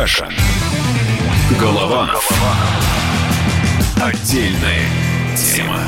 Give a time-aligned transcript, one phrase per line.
[0.00, 0.30] Каша.
[1.60, 2.08] Голова.
[4.02, 4.86] Отдельная
[5.36, 5.78] тема.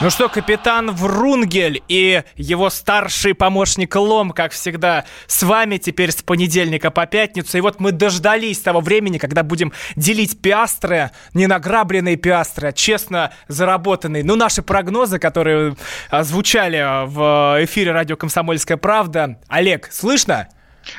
[0.00, 6.22] Ну что, капитан Врунгель и его старший помощник Лом, как всегда, с вами теперь с
[6.22, 7.58] понедельника по пятницу.
[7.58, 13.32] И вот мы дождались того времени, когда будем делить пиастры, не награбленные пиастры, а честно
[13.48, 14.22] заработанные.
[14.22, 15.74] Ну, наши прогнозы, которые
[16.20, 19.40] звучали в эфире радио «Комсомольская правда».
[19.48, 20.46] Олег, слышно?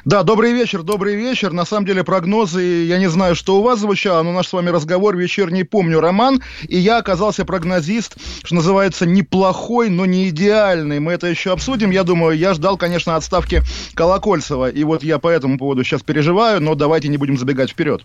[0.06, 1.52] Да, добрый вечер, добрый вечер.
[1.52, 4.70] На самом деле прогнозы, я не знаю, что у вас звучало, но наш с вами
[4.70, 11.00] разговор вечерний помню, Роман, и я оказался прогнозист, что называется, неплохой, но не идеальный.
[11.00, 11.92] Мы это еще обсудим.
[11.92, 13.62] Я думаю, я ждал, конечно, отставки
[13.94, 18.04] Колокольцева, и вот я по этому поводу сейчас переживаю, но давайте не будем забегать вперед.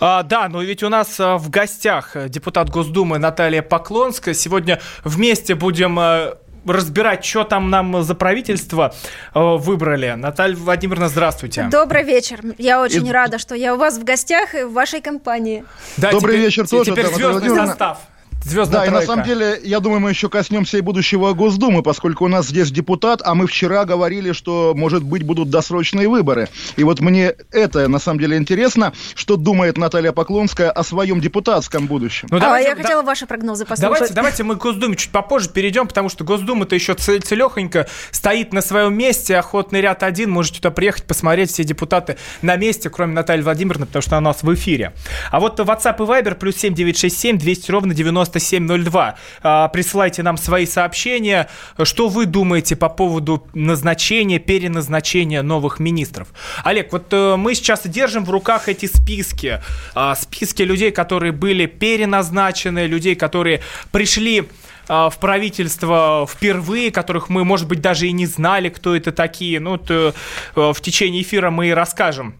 [0.00, 4.34] А, да, но ведь у нас а, в гостях депутат Госдумы Наталья Поклонская.
[4.34, 8.94] Сегодня вместе будем а, разбирать, что там нам за правительство
[9.34, 10.14] э, выбрали.
[10.16, 11.68] Наталья Владимировна, здравствуйте.
[11.70, 12.40] Добрый вечер.
[12.58, 13.12] Я очень и...
[13.12, 15.64] рада, что я у вас в гостях и в вашей компании.
[15.96, 16.92] Да, Добрый теперь, вечер тоже.
[16.92, 17.98] Теперь звездный состав.
[18.46, 18.96] Звездная да, тройка.
[18.96, 22.46] и на самом деле, я думаю, мы еще коснемся и будущего Госдумы, поскольку у нас
[22.46, 26.48] здесь депутат, а мы вчера говорили, что, может быть, будут досрочные выборы.
[26.76, 31.88] И вот мне это, на самом деле, интересно, что думает Наталья Поклонская о своем депутатском
[31.88, 32.28] будущем.
[32.30, 33.82] Ну, давайте, а, я да, хотела ваши прогнозы послушать.
[33.82, 38.62] Давайте, давайте мы к Госдуме чуть попозже перейдем, потому что Госдума-то еще целехонько стоит на
[38.62, 43.42] своем месте, охотный ряд один, можете туда приехать, посмотреть, все депутаты на месте, кроме Натальи
[43.42, 44.92] Владимировны, потому что она у нас в эфире.
[45.32, 49.16] А вот WhatsApp и Viber плюс 7967 200 ровно 90 9702.
[49.42, 51.48] А, присылайте нам свои сообщения.
[51.82, 56.28] Что вы думаете по поводу назначения, переназначения новых министров?
[56.64, 59.60] Олег, вот э, мы сейчас держим в руках эти списки.
[59.94, 63.60] А, списки людей, которые были переназначены, людей, которые
[63.92, 64.48] пришли
[64.88, 69.60] а, в правительство впервые, которых мы, может быть, даже и не знали, кто это такие.
[69.60, 70.14] Ну, то,
[70.54, 72.36] э, в течение эфира мы и расскажем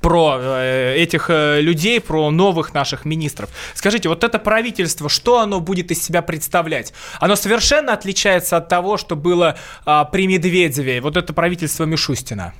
[0.00, 3.50] про э, этих э, людей, про новых наших министров.
[3.74, 6.92] Скажите, вот это правительство, что оно будет из себя представлять?
[7.20, 12.54] Оно совершенно отличается от того, что было а, при Медведеве, вот это правительство Мишустина.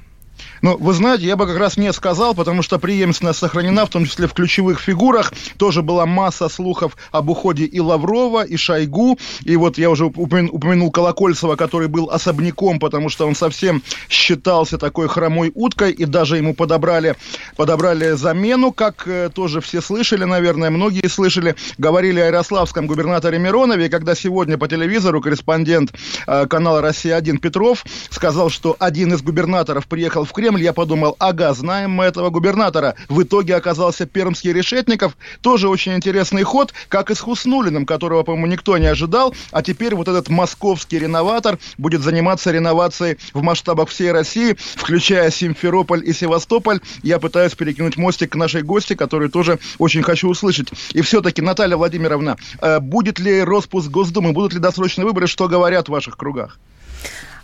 [0.65, 4.07] Ну, вы знаете, я бы как раз не сказал, потому что преемственность сохранена, в том
[4.07, 5.31] числе в ключевых фигурах.
[5.59, 9.19] Тоже была масса слухов об уходе и Лаврова, и Шойгу.
[9.43, 15.07] И вот я уже упомянул Колокольцева, который был особняком, потому что он совсем считался такой
[15.07, 17.17] хромой уткой, и даже ему подобрали,
[17.57, 21.57] подобрали замену, как э, тоже все слышали, наверное, многие слышали.
[21.77, 25.93] Говорили о ярославском губернаторе Миронове, когда сегодня по телевизору корреспондент
[26.27, 31.16] э, канала «Россия-1» Петров сказал, что один из губернаторов приехал в Кремль, Кремль, я подумал,
[31.19, 32.94] ага, знаем мы этого губернатора.
[33.09, 35.16] В итоге оказался пермский Решетников.
[35.41, 39.34] Тоже очень интересный ход, как и с Хуснулиным, которого, по-моему, никто не ожидал.
[39.50, 46.09] А теперь вот этот московский реноватор будет заниматься реновацией в масштабах всей России, включая Симферополь
[46.09, 46.78] и Севастополь.
[47.03, 50.69] Я пытаюсь перекинуть мостик к нашей гости, которую тоже очень хочу услышать.
[50.92, 55.88] И все-таки, Наталья Владимировна, э, будет ли распуск Госдумы, будут ли досрочные выборы, что говорят
[55.88, 56.59] в ваших кругах?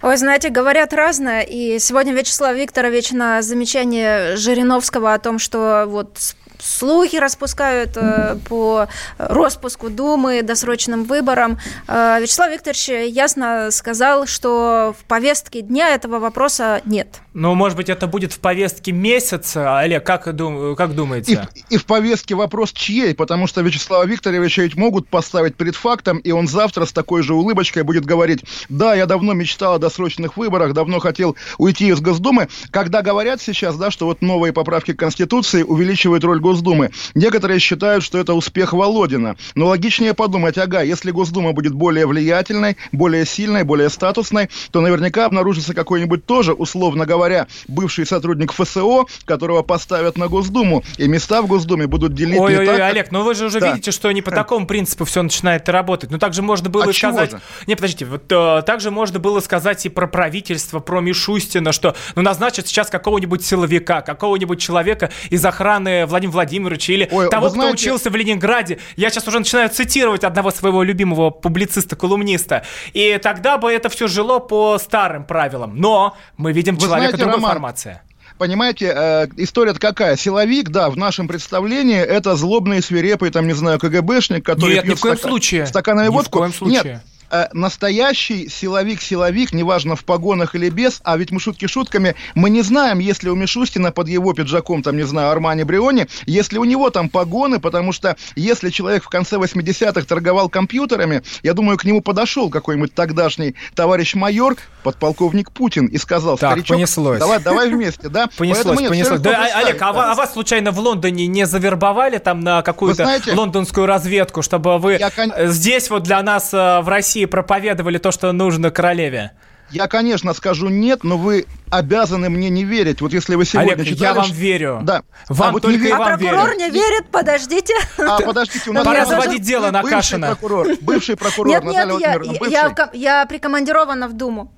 [0.03, 1.43] Ой, знаете, говорят разное.
[1.43, 6.17] И сегодня Вячеслав Викторович на замечание Жириновского о том, что вот
[6.59, 11.59] слухи распускают э, по распуску Думы, досрочным выборам.
[11.87, 17.21] Э, Вячеслав Викторович ясно сказал, что в повестке дня этого вопроса нет.
[17.33, 19.79] Ну, может быть, это будет в повестке месяца.
[19.79, 21.49] Олег, как, как думаете?
[21.69, 26.19] И и в повестке вопрос чьей, потому что Вячеслава Викторовича ведь могут поставить перед фактом,
[26.19, 30.37] и он завтра с такой же улыбочкой будет говорить, да, я давно мечтал о досрочных
[30.37, 32.49] выборах, давно хотел уйти из Госдумы.
[32.73, 38.03] Когда говорят сейчас, да, что вот новые поправки к Конституции увеличивают роль Госдумы, некоторые считают,
[38.03, 39.37] что это успех Володина.
[39.55, 45.27] Но логичнее подумать, ага, если Госдума будет более влиятельной, более сильной, более статусной, то наверняка
[45.27, 51.43] обнаружится какой-нибудь тоже, условно говоря, говоря, бывший сотрудник ФСО, которого поставят на Госдуму, и места
[51.43, 53.71] в Госдуме будут делить ой, ой, так, ой, Олег, ну вы же уже да.
[53.73, 56.11] видите, что не по такому принципу все начинает работать.
[56.11, 57.33] Ну также можно было а сказать...
[57.67, 62.23] Не, подождите, вот э, также можно было сказать и про правительство, про Мишустина, что ну
[62.23, 67.77] назначат сейчас какого-нибудь силовика, какого-нибудь человека из охраны Владимира Владимировича или ой, того, знаете...
[67.77, 68.79] кто учился в Ленинграде.
[68.97, 72.65] Я сейчас уже начинаю цитировать одного своего любимого публициста-колумниста.
[72.95, 75.77] И тогда бы это все жило по старым правилам.
[75.77, 78.03] Но мы видим вы человека знаете, другой Роман, формация
[78.39, 80.17] понимаете, э, история какая?
[80.17, 84.95] Силовик, да, в нашем представлении это злобный, свирепый, там, не знаю, КГБшник, который Нет, пьет
[84.95, 85.67] ни в коем стака- случае.
[85.67, 86.39] стаканами ни водку.
[86.39, 86.83] В коем случае.
[86.95, 92.51] Нет, э, настоящий силовик-силовик, неважно в погонах или без, а ведь мы шутки шутками, мы
[92.51, 96.65] не знаем, если у Мишустина под его пиджаком, там, не знаю, Армани Бриони, если у
[96.65, 101.85] него там погоны, потому что если человек в конце 80-х торговал компьютерами, я думаю, к
[101.85, 107.19] нему подошел какой-нибудь тогдашний товарищ майор, подполковник Путин, и сказал, так, старичок, понеслось.
[107.19, 108.29] давай, давай вместе, да?
[108.37, 109.21] Понеслось, нет, понеслось.
[109.21, 114.43] Да, Олег, а, а вас случайно в Лондоне не завербовали там на какую-то лондонскую разведку,
[114.43, 115.11] чтобы вы я,
[115.49, 119.33] здесь вот для нас э, в России проповедовали то, что нужно королеве?
[119.71, 123.01] Я, конечно, скажу нет, но вы обязаны мне не верить.
[123.01, 124.03] Вот если вы сегодня Олег, читали...
[124.03, 124.81] я вам верю.
[124.83, 125.03] Да.
[125.29, 125.91] Вам а вот только не...
[125.91, 126.59] А вам прокурор верю.
[126.59, 127.75] не верит, подождите.
[127.99, 128.85] А, подождите, у нас...
[128.85, 130.29] Пора заводить дело на Кашина.
[130.29, 134.53] Бывший прокурор, бывший прокурор нет, Наталья нет, я, я прикомандирована в Думу.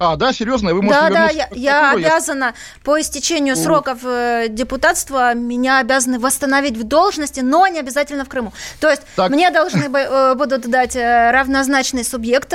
[0.00, 0.72] А, да, серьезно?
[0.72, 2.54] Вы можете Да, да, я, я обязана
[2.84, 3.58] по истечению У.
[3.58, 8.54] сроков э, депутатства меня обязаны восстановить в должности, но не обязательно в Крыму.
[8.80, 9.30] То есть так.
[9.30, 12.54] мне должны э, будут дать э, равнозначный субъект,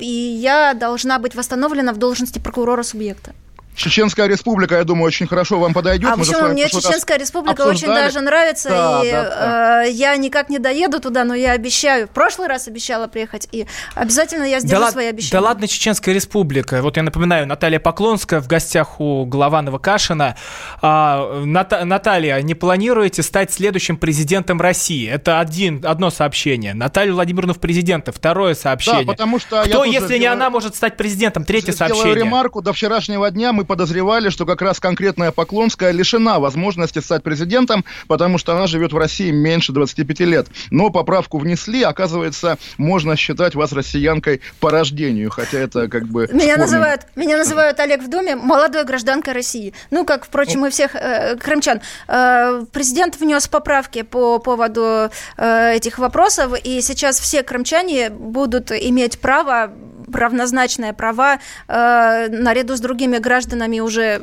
[0.00, 3.34] и я должна быть восстановлена в должности прокурора субъекта.
[3.80, 6.10] Чеченская республика, я думаю, очень хорошо вам подойдет.
[6.12, 9.84] А почему мне Чеченская республика очень даже нравится, да, и да, да.
[9.84, 12.06] Э, я никак не доеду туда, но я обещаю.
[12.06, 15.32] В прошлый раз обещала приехать, и обязательно я сдержу да свои обещания.
[15.32, 16.82] Да ладно, Чеченская республика.
[16.82, 20.36] Вот я напоминаю, Наталья Поклонская в гостях у Голованова Кашина.
[20.82, 25.08] А, Ната- Наталья, не планируете стать следующим президентом России?
[25.08, 26.74] Это один, одно сообщение.
[26.74, 29.06] Наталья Владимировна в президенты, второе сообщение.
[29.06, 30.20] Да, потому что Кто, если делаю...
[30.20, 31.44] не она, может стать президентом?
[31.44, 32.14] Третье сообщение.
[32.16, 32.60] ремарку.
[32.60, 38.36] До вчерашнего дня мы подозревали, что как раз конкретная Поклонская лишена возможности стать президентом, потому
[38.36, 40.48] что она живет в России меньше 25 лет.
[40.72, 46.28] Но поправку внесли, оказывается, можно считать вас россиянкой по рождению, хотя это как бы...
[46.32, 49.72] Меня называют, меня называют Олег в доме молодой гражданкой России.
[49.92, 51.80] Ну, как, впрочем, и всех э, крымчан.
[52.08, 59.20] Э, президент внес поправки по поводу э, этих вопросов, и сейчас все крымчане будут иметь
[59.20, 59.70] право
[60.12, 64.20] равнозначные права э, наряду с другими гражданами уже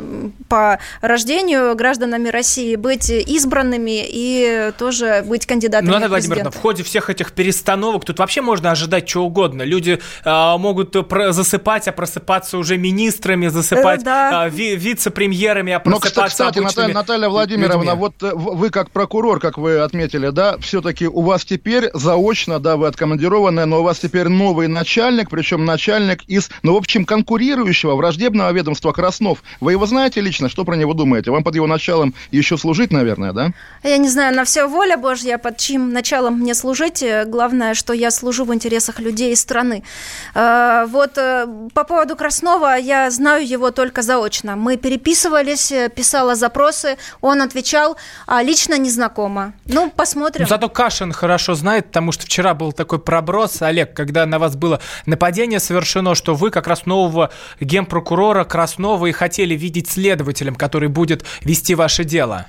[0.49, 6.83] по рождению, гражданами России, быть избранными и тоже быть кандидатами ну, Наталья Владимировна, в ходе
[6.83, 9.63] всех этих перестановок тут вообще можно ожидать чего угодно.
[9.63, 10.95] Люди э, могут
[11.29, 14.47] засыпать, а просыпаться уже министрами, засыпать э, да.
[14.47, 17.99] э, ви- вице-премьерами, а ну, просыпаться Но, кстати, Наталья, Наталья Владимировна, людьми.
[17.99, 22.77] вот э, вы как прокурор, как вы отметили, да, все-таки у вас теперь заочно, да,
[22.77, 25.76] вы откомандированная, но у вас теперь новый начальник, причем начальник
[26.27, 29.43] из, ну, в общем, конкурирующего враждебного ведомства Краснов.
[29.59, 30.49] Вы его знаете лично?
[30.49, 31.31] Что про него думаете?
[31.31, 33.51] Вам под его началом еще служить, наверное, да?
[33.83, 37.03] Я не знаю, на все воля Божья, под чьим началом мне служить.
[37.25, 39.83] Главное, что я служу в интересах людей и страны.
[40.33, 44.55] А, вот э, по поводу Краснова я знаю его только заочно.
[44.55, 49.53] Мы переписывались, писала запросы, он отвечал, а лично не знакома.
[49.65, 50.43] Ну, посмотрим.
[50.43, 54.55] Ну, зато Кашин хорошо знает, потому что вчера был такой проброс, Олег, когда на вас
[54.55, 57.29] было нападение совершено, что вы как раз нового
[57.59, 62.47] генпрокурора Краснова и хотели видеть следователем, который будет вести ваше дело.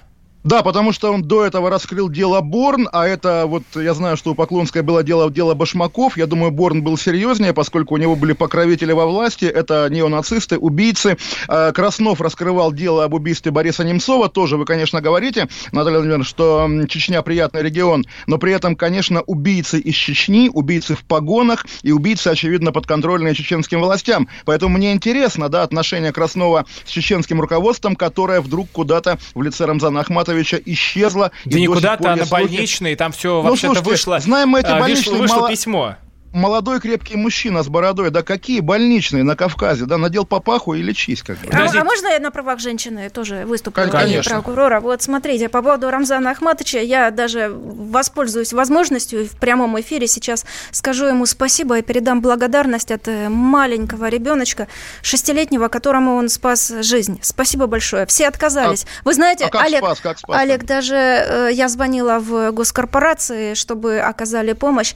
[0.49, 4.31] Да, потому что он до этого раскрыл дело Борн, а это вот, я знаю, что
[4.31, 8.33] у Поклонской было дело, дело Башмаков, я думаю, Борн был серьезнее, поскольку у него были
[8.33, 11.19] покровители во власти, это неонацисты, убийцы.
[11.49, 16.67] А, Краснов раскрывал дело об убийстве Бориса Немцова, тоже вы, конечно, говорите, Наталья Владимировна, что
[16.89, 22.29] Чечня приятный регион, но при этом, конечно, убийцы из Чечни, убийцы в погонах и убийцы,
[22.29, 24.31] очевидно, подконтрольные чеченским властям.
[24.47, 30.01] Поэтому мне интересно, да, отношение Краснова с чеченским руководством, которое вдруг куда-то в лице Рамзана
[30.01, 31.31] Ахматова Ахматовича исчезла.
[31.45, 34.19] Да никуда-то, она больничная, и там все ну, вообще-то вышло.
[34.21, 35.19] Знаем мы эти а, больничные...
[35.19, 35.97] Вышло, вышло письмо
[36.33, 41.23] молодой крепкий мужчина с бородой, да какие больничные на Кавказе, да, надел папаху и лечись
[41.23, 41.49] как бы.
[41.53, 43.91] А, а можно я на правах женщины тоже выступлю?
[43.91, 44.37] Конечно.
[44.37, 44.81] Прокурора.
[44.81, 51.07] Вот смотрите, по поводу Рамзана Ахматовича, я даже воспользуюсь возможностью в прямом эфире сейчас скажу
[51.07, 54.69] ему спасибо и передам благодарность от э, маленького ребеночка,
[55.03, 57.19] шестилетнего, которому он спас жизнь.
[57.23, 58.07] Спасибо большое.
[58.07, 58.85] Все отказались.
[58.85, 62.53] А, Вы знаете, а как Олег, спас, как спас, Олег, даже э, я звонила в
[62.53, 64.95] госкорпорации, чтобы оказали помощь,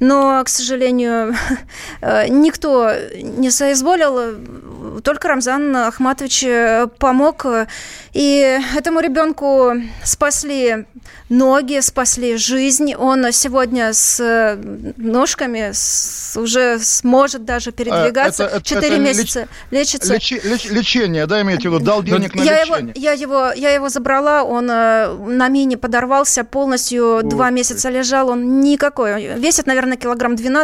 [0.00, 1.34] но, к сожалению, сожалению,
[2.00, 2.92] э, никто
[3.22, 7.46] не соизволил, только Рамзан Ахматович э, помог.
[8.12, 10.86] И этому ребенку спасли
[11.28, 12.94] ноги, спасли жизнь.
[12.94, 14.58] Он сегодня с
[14.96, 18.60] ножками с, уже сможет даже передвигаться.
[18.62, 20.14] Четыре месяца леч, лечится.
[20.14, 21.84] Лечи, леч, лечение, да, имеете в виду?
[21.84, 22.92] Дал денег на я лечение.
[22.94, 27.90] Его, я, его, я его забрала, он э, на мине подорвался полностью, Ух два месяца
[27.90, 29.36] лежал, он никакой.
[29.36, 30.55] Весит, наверное, килограмм 12.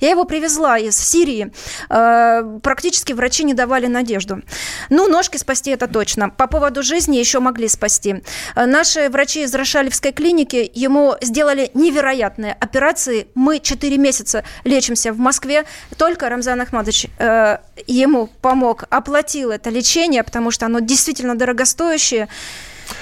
[0.00, 1.52] Я его привезла из Сирии.
[1.88, 4.42] Э, практически врачи не давали надежду.
[4.88, 6.30] Ну, ножки спасти это точно.
[6.30, 8.22] По поводу жизни еще могли спасти.
[8.54, 13.28] Э, наши врачи из Рошалевской клиники ему сделали невероятные операции.
[13.34, 15.64] Мы 4 месяца лечимся в Москве.
[15.96, 22.28] Только Рамзан Ахмадович э, ему помог, оплатил это лечение, потому что оно действительно дорогостоящее.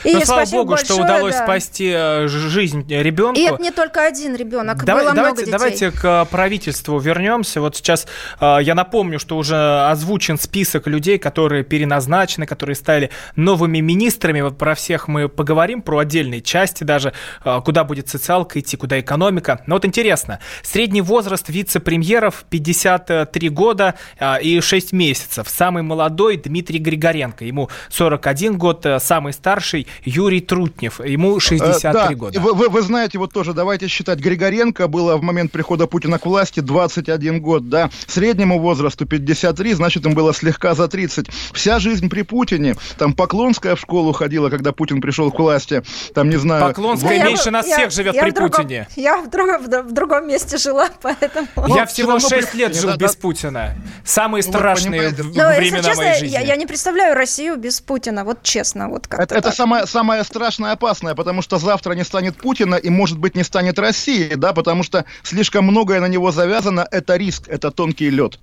[0.05, 1.45] И ну, слава богу, большое, что удалось да.
[1.45, 3.39] спасти э, жизнь ребенку.
[3.39, 5.53] И это не только один ребенок, Давай, было давайте, много детей.
[5.53, 7.61] Давайте к правительству вернемся.
[7.61, 8.07] Вот сейчас
[8.41, 9.57] э, я напомню, что уже
[9.89, 14.41] озвучен список людей, которые переназначены, которые стали новыми министрами.
[14.41, 17.13] Вот про всех мы поговорим, про отдельные части даже,
[17.45, 19.63] э, куда будет социалка идти, куда экономика.
[19.67, 23.95] Но вот интересно, средний возраст вице-премьеров 53 года
[24.41, 25.49] и 6 месяцев.
[25.49, 31.01] Самый молодой Дмитрий Григоренко, ему 41 год, самый старший старший Юрий Трутнев.
[31.01, 32.15] Ему 63 э, да.
[32.15, 32.41] года.
[32.41, 36.27] Вы, вы, вы знаете, вот тоже давайте считать, Григоренко было в момент прихода Путина к
[36.27, 41.29] власти 21 год, да, среднему возрасту 53, значит, им было слегка за 30.
[41.53, 45.83] Вся жизнь при Путине, там Поклонская в школу ходила, когда Путин пришел к власти,
[46.15, 46.63] там, не знаю...
[46.63, 47.25] Поклонская вот.
[47.25, 48.89] меньше я, нас я, всех живет я при в другом, Путине.
[48.97, 51.49] Я в, друг, в, в другом месте жила, поэтому...
[51.69, 53.21] Я всего 6 лет жил да, без да.
[53.21, 53.75] Путина.
[54.05, 56.35] Самые ну, страшные в, Но, времена честно, моей жизни.
[56.35, 58.89] Я, я не представляю Россию без Путина, вот честно.
[58.89, 63.19] Вот это, это самое, самое страшное опасное, потому что завтра не станет Путина и, может
[63.19, 66.87] быть, не станет России, да, потому что слишком многое на него завязано.
[66.91, 68.39] Это риск, это тонкий лед.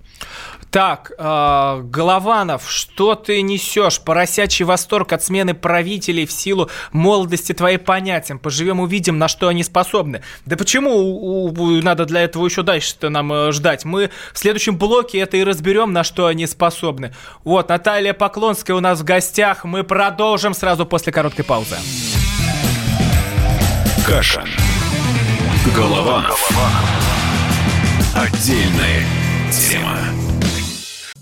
[0.70, 4.00] Так, э, Голованов, что ты несешь?
[4.00, 8.38] Поросячий восторг от смены правителей в силу молодости твоей понятиям.
[8.38, 10.22] Поживем, увидим, на что они способны.
[10.44, 13.84] Да почему у, у, надо для этого еще дальше-то нам э, ждать?
[13.84, 17.14] Мы в следующем блоке это и разберем, на что они способны.
[17.42, 19.64] Вот, Наталья Поклонская у нас в гостях.
[19.64, 21.76] Мы продолжим сразу после короткой паузы.
[24.06, 24.44] Каша.
[25.74, 26.38] Голованов.
[28.14, 29.02] Отдельная
[29.50, 30.25] тема.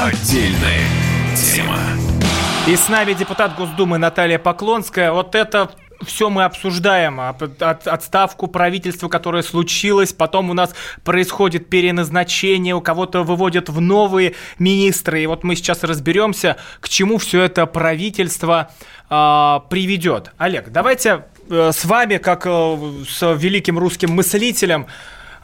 [0.00, 0.86] Отдельная
[1.36, 1.78] тема.
[2.66, 5.12] И с нами депутат Госдумы Наталья Поклонская.
[5.12, 5.72] Вот это
[6.06, 12.80] все мы обсуждаем, а, от, отставку правительства, которое случилось, потом у нас происходит переназначение, у
[12.80, 18.70] кого-то выводят в новые министры, и вот мы сейчас разберемся, к чему все это правительство
[19.10, 20.32] э, приведет.
[20.38, 24.86] Олег, давайте э, с вами, как э, с великим русским мыслителем,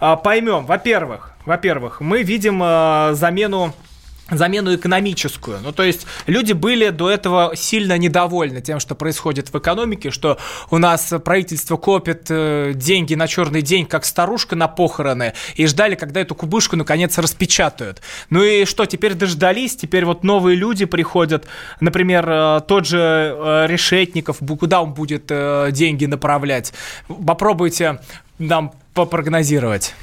[0.00, 3.74] а, поймем, во-первых, во-первых, мы видим а, замену
[4.30, 5.60] замену экономическую.
[5.62, 10.38] Ну, то есть люди были до этого сильно недовольны тем, что происходит в экономике, что
[10.70, 15.94] у нас правительство копит э, деньги на черный день, как старушка на похороны, и ждали,
[15.94, 18.02] когда эту кубышку наконец распечатают.
[18.30, 21.46] Ну и что, теперь дождались, теперь вот новые люди приходят,
[21.80, 25.26] например, э, тот же э, Решетников, куда он будет
[25.72, 26.72] деньги направлять?
[27.08, 28.00] Попробуйте
[28.38, 29.94] нам попрогнозировать.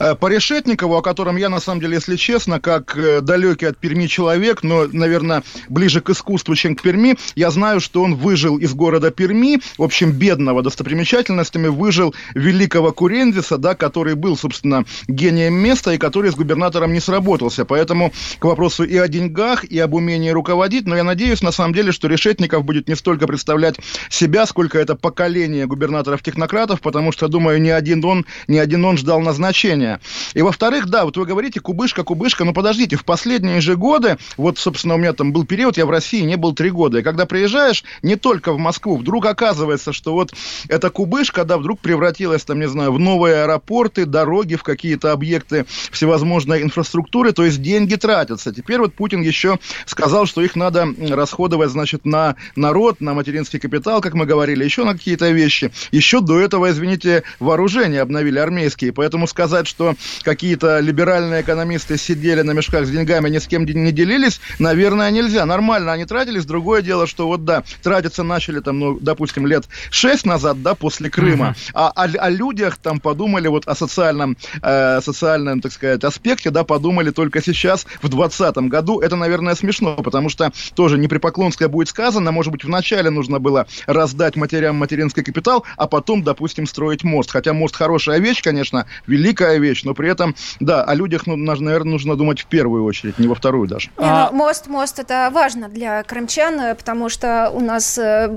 [0.00, 3.76] Э, по Решетникову, о котором я, на самом деле, если честно, как э, далекий от
[3.76, 8.56] Перми человек, но, наверное, ближе к искусству, чем к Перми, я знаю, что он выжил
[8.56, 15.54] из города Перми, в общем, бедного достопримечательностями, выжил великого Курензиса, да, который был, собственно, гением
[15.54, 17.66] места и который с губернатором не сработался.
[17.66, 21.74] Поэтому к вопросу и о деньгах, и об умении руководить, но я надеюсь, на самом
[21.74, 23.76] деле, что Решетников будет не столько представлять
[24.08, 29.20] себя, сколько это поколение губернаторов-технократов, потому что, думаю, ни один он, ни один он ждал
[29.20, 30.00] назначения движения.
[30.34, 34.58] И во-вторых, да, вот вы говорите, кубышка, кубышка, но подождите, в последние же годы, вот,
[34.58, 37.26] собственно, у меня там был период, я в России не был три года, и когда
[37.26, 40.32] приезжаешь не только в Москву, вдруг оказывается, что вот
[40.68, 45.66] эта кубышка, да, вдруг превратилась, там, не знаю, в новые аэропорты, дороги, в какие-то объекты
[45.90, 48.54] всевозможной инфраструктуры, то есть деньги тратятся.
[48.54, 54.00] Теперь вот Путин еще сказал, что их надо расходовать, значит, на народ, на материнский капитал,
[54.00, 55.72] как мы говорили, еще на какие-то вещи.
[55.90, 62.42] Еще до этого, извините, вооружение обновили армейские, поэтому сказать, что что какие-то либеральные экономисты сидели
[62.42, 65.46] на мешках с деньгами, ни с кем не делились, наверное, нельзя.
[65.46, 66.44] Нормально они тратились.
[66.44, 71.08] Другое дело, что вот да, тратиться начали там, ну, допустим, лет шесть назад, да, после
[71.08, 71.54] Крыма.
[71.56, 71.70] Uh-huh.
[71.72, 76.62] А о, о людях там подумали вот о социальном, э, социальном, так сказать, аспекте, да,
[76.62, 79.00] подумали только сейчас, в 2020 году.
[79.00, 83.38] Это, наверное, смешно, потому что тоже не при Поклонское будет сказано, может быть, вначале нужно
[83.38, 87.30] было раздать матерям материнский капитал, а потом, допустим, строить мост.
[87.30, 91.92] Хотя мост хорошая вещь, конечно, великая вещь, но при этом, да, о людях, ну, наверное,
[91.92, 93.90] нужно думать в первую очередь, не во вторую даже.
[93.98, 94.30] Не, ну, а...
[94.32, 98.28] мост, мост это важно для крымчан, э, потому что у нас э,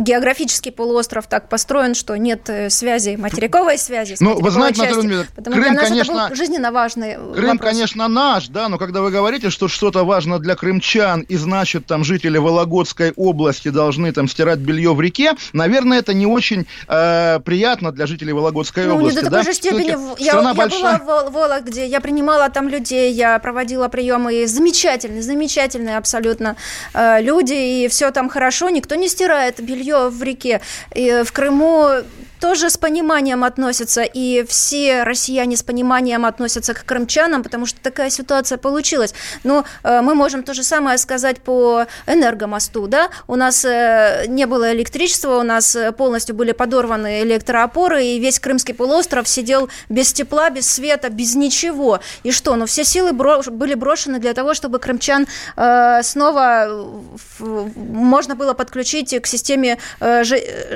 [0.00, 4.16] географический полуостров так построен, что нет э, связи, материковой связи.
[4.20, 7.70] Ну, вы знаете, Наталья Крым, конечно, жизненно важный Крым, вопрос.
[7.70, 12.04] конечно, наш, да, но когда вы говорите, что что-то важно для крымчан, и значит, там
[12.04, 17.92] жители Вологодской области должны там стирать белье в реке, наверное, это не очень э, приятно
[17.92, 19.18] для жителей Вологодской ну, области.
[19.18, 19.50] Не до такой да?
[19.50, 19.88] же степени.
[20.18, 20.32] Я, я.
[20.70, 26.56] Была в Вологде, я принимала там людей, я проводила приемы, и замечательные, замечательные абсолютно
[26.94, 30.60] э, люди, и все там хорошо, никто не стирает белье в реке.
[30.94, 32.02] И в Крыму
[32.40, 38.10] тоже с пониманием относятся, и все россияне с пониманием относятся к крымчанам, потому что такая
[38.10, 39.14] ситуация получилась.
[39.44, 44.46] Но э, мы можем то же самое сказать по энергомосту, да, у нас э, не
[44.46, 50.12] было электричества, у нас э, полностью были подорваны электроопоры, и весь Крымский полуостров сидел без
[50.12, 52.00] тепла, без света, без ничего.
[52.22, 56.90] И что, ну все силы бро были брошены для того, чтобы крымчан э, снова
[57.38, 60.22] можно было подключить к системе, э,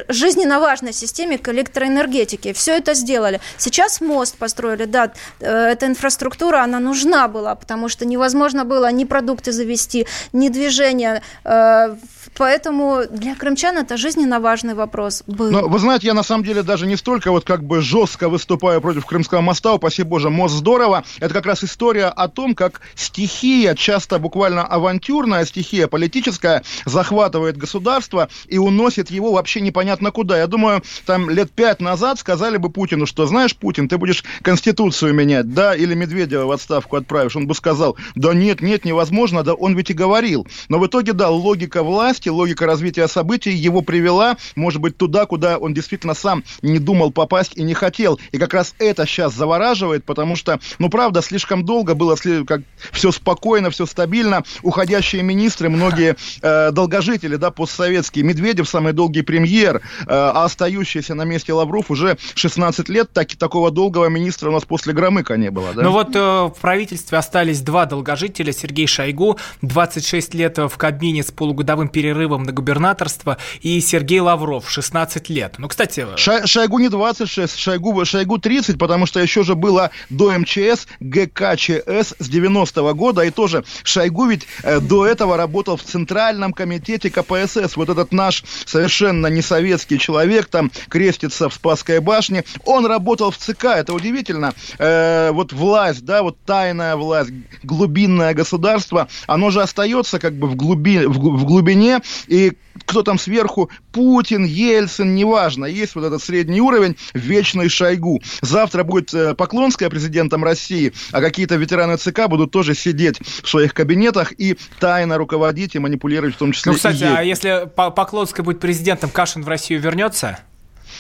[0.09, 2.53] жизненно важной системе, к электроэнергетики.
[2.53, 3.41] Все это сделали.
[3.57, 9.05] Сейчас мост построили, да, э, эта инфраструктура, она нужна была, потому что невозможно было ни
[9.05, 11.97] продукты завести, ни движение э,
[12.37, 15.51] Поэтому для крымчан это жизненно важный вопрос был.
[15.51, 18.81] Но, вы знаете, я на самом деле даже не столько вот как бы жестко выступаю
[18.81, 21.05] против Крымского моста, упаси боже, мост здорово.
[21.21, 28.29] Это как раз история о том, как стихия, часто буквально авантюрная стихия политическая, захватывает государство
[28.49, 30.39] и уносит его вообще непонятно куда.
[30.39, 35.15] Я думаю, там лет пять назад сказали бы Путину, что, знаешь, Путин, ты будешь Конституцию
[35.15, 37.37] менять, да, или Медведева в отставку отправишь.
[37.37, 40.47] Он бы сказал, да нет, нет, невозможно, да он ведь и говорил.
[40.69, 45.27] Но в итоге, да, логика власти власти, логика развития событий его привела, может быть, туда,
[45.27, 48.19] куда он действительно сам не думал попасть и не хотел.
[48.33, 52.17] И как раз это сейчас завораживает, потому что, ну, правда, слишком долго было
[52.47, 52.63] как
[52.93, 54.43] все спокойно, все стабильно.
[54.63, 58.25] Уходящие министры, многие э, долгожители, да, постсоветские.
[58.25, 63.11] Медведев самый долгий премьер, э, а остающийся на месте Лавров уже 16 лет.
[63.13, 65.75] Так, такого долгого министра у нас после Громыка не было.
[65.75, 65.83] Да?
[65.83, 68.53] Ну вот э, в правительстве остались два долгожителя.
[68.53, 74.71] Сергей Шойгу, 26 лет в Кабмине с полугодовым перерывом перерывом на губернаторство, и Сергей Лавров,
[74.71, 75.57] 16 лет.
[75.59, 76.07] Ну, кстати...
[76.17, 82.15] Шай, Шойгу не 26, Шойгу, Шойгу 30, потому что еще же было до МЧС ГКЧС
[82.19, 87.77] с 90-го года, и тоже Шойгу ведь э, до этого работал в Центральном комитете КПСС.
[87.77, 93.37] Вот этот наш совершенно не советский человек, там крестится в Спасской башне, он работал в
[93.37, 94.55] ЦК, это удивительно.
[94.79, 97.31] Э, вот власть, да, вот тайная власть,
[97.63, 102.53] глубинное государство, оно же остается как бы в, глуби, в, в глубине, и
[102.87, 108.23] кто там сверху, Путин, Ельцин, неважно, есть вот этот средний уровень, вечный Шойгу.
[108.43, 113.75] Завтра будет э, Поклонская президентом России, а какие-то ветераны ЦК будут тоже сидеть в своих
[113.75, 118.61] кабинетах и тайно руководить и манипулировать в том числе Ну, кстати, а если Поклонская будет
[118.61, 120.41] президентом, Кашин в Россию вернется?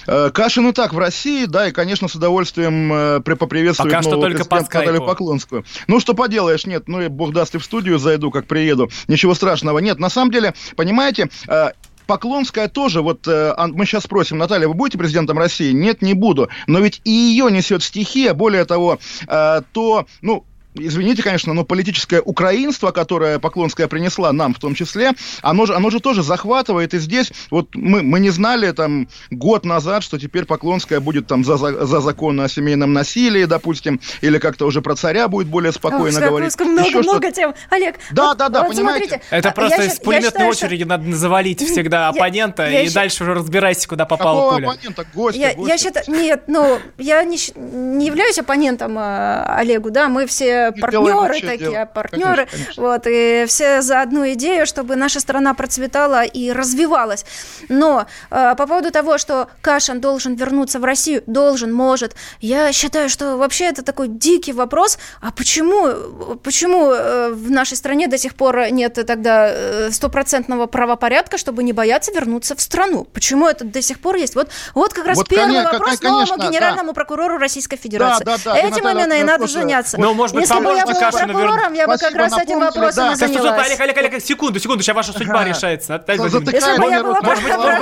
[0.07, 4.21] Э, Кашин и так в России, да, и, конечно, с удовольствием э, поприветствует Пока что
[4.21, 5.65] только по Наталью Поклонскую.
[5.87, 8.91] Ну, что поделаешь, нет, ну, и бог даст, и в студию зайду, как приеду.
[9.09, 9.79] Ничего страшного.
[9.79, 11.71] Нет, на самом деле, понимаете, э,
[12.07, 15.73] Поклонская тоже, вот э, мы сейчас спросим, Наталья, вы будете президентом России?
[15.73, 16.49] Нет, не буду.
[16.67, 20.45] Но ведь и ее несет стихия, более того, э, то, ну,
[20.75, 25.91] извините, конечно, но политическое украинство, которое Поклонская принесла нам в том числе, оно же, оно
[25.91, 26.95] же тоже захватывает.
[26.95, 31.45] И здесь вот мы, мы не знали там год назад, что теперь Поклонская будет там
[31.45, 35.73] за, за, за закон о семейном насилии, допустим, или как-то уже про царя будет более
[35.73, 36.59] спокойно О, говорить.
[36.61, 37.55] Много-много тем.
[37.71, 39.09] Олег, да, вот, да, да, вот понимаете?
[39.09, 40.89] Смотрите, Это просто я, из пулеметной очереди что...
[40.89, 44.71] надо завалить всегда оппонента я, и я дальше уже разбирайся, куда попала Какого пуля.
[44.71, 45.07] оппонента?
[45.15, 45.73] Гостя, я, гостя.
[45.73, 51.41] я считаю, нет, ну, я не, не являюсь оппонентом э, Олегу, да, мы все партнеры
[51.41, 52.49] такие, партнеры.
[52.77, 57.25] Вот, и все за одну идею, чтобы наша страна процветала и развивалась.
[57.69, 63.09] Но э, по поводу того, что Кашин должен вернуться в Россию, должен, может, я считаю,
[63.09, 64.99] что вообще это такой дикий вопрос.
[65.21, 71.39] А почему, почему э, в нашей стране до сих пор нет тогда э, стопроцентного правопорядка,
[71.39, 73.05] чтобы не бояться вернуться в страну?
[73.13, 74.35] Почему это до сих пор есть?
[74.35, 76.95] Вот, вот как раз вот, первый конечно, вопрос конечно, новому генеральному да.
[76.95, 78.25] прокурору Российской Федерации.
[78.25, 79.99] Да, да, да, Этим именно и надо заняться.
[80.01, 83.15] Ну, может быть, Если бы я была прокурором, я бы как раз этим вопросом и
[83.17, 83.67] занялась.
[83.67, 86.05] Олег, Олег, Олег, секунду, секунду, сейчас ваша судьба решается.
[86.17, 86.61] Может быть,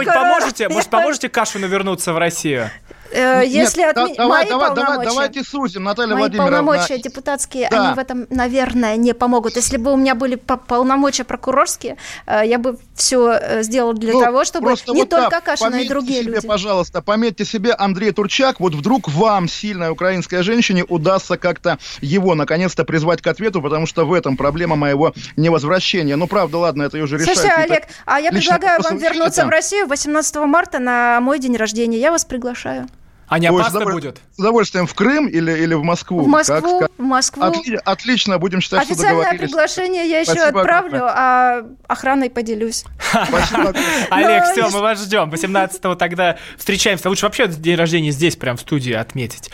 [0.07, 2.71] поможете, может, поможете Кашину вернуться в Россию?
[3.13, 4.15] Э, если Нет, отме...
[4.15, 6.59] давай, мои давай, полномочия, давай, давайте сузим, Наталья мои Владимировна.
[6.59, 7.85] полномочия депутатские, да.
[7.85, 9.57] они в этом, наверное, не помогут.
[9.57, 11.97] Если бы у меня были полномочия прокурорские,
[12.27, 15.77] э, я бы все э, сделала для ну, того, чтобы не вот только так, Кашина,
[15.77, 16.49] и другие себе, люди.
[16.49, 22.85] пожалуйста, пометьте себе Андрей Турчак, вот вдруг вам, сильной украинской женщине, удастся как-то его наконец-то
[22.85, 26.17] призвать к ответу, потому что в этом проблема моего невозвращения.
[26.17, 27.39] Ну, правда, ладно, это уже решает.
[27.39, 29.49] Слушайте, Олег, а я предлагаю вам вернуться там.
[29.49, 31.99] в Россию 18 марта на мой день рождения.
[31.99, 32.89] Я вас приглашаю.
[33.33, 34.21] А не опасно Ой, будет?
[34.37, 36.21] С удовольствием в Крым или, или в Москву?
[36.21, 37.43] В Москву, как, в Москву.
[37.43, 41.15] Отли, отлично, будем считать, Официальное что приглашение я еще Спасибо отправлю, огромное.
[41.17, 42.85] а охраной поделюсь.
[44.11, 45.31] Олег, все, мы вас ждем.
[45.31, 47.09] 18-го тогда встречаемся.
[47.09, 49.51] Лучше вообще день рождения здесь, прям в студии отметить.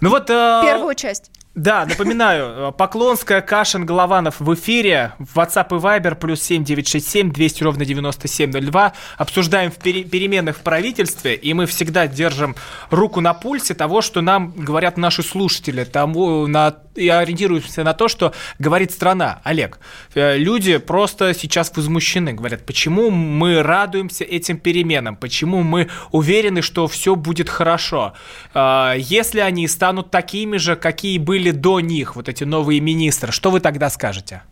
[0.00, 0.28] Ну вот...
[0.28, 1.30] Э, Первую часть.
[1.56, 5.14] Да, напоминаю, э, Поклонская, Кашин, Голованов в эфире.
[5.18, 8.92] В WhatsApp и Viber плюс 7967 200 ровно 9702.
[9.18, 12.54] Обсуждаем в пере- переменах в правительстве, и мы всегда держим
[12.90, 18.08] руку на пульсе того, что нам говорят наши слушатели, тому, на, и ориентируемся на то,
[18.08, 19.40] что говорит страна.
[19.44, 19.78] Олег,
[20.14, 26.86] э, люди просто сейчас возмущены, говорят, почему мы радуемся этим переменам, почему мы уверены, что
[26.86, 28.12] все будет хорошо.
[28.54, 33.50] Э, если они станут такими же, какие были до них, вот эти новые министры, что
[33.50, 34.42] вы тогда скажете?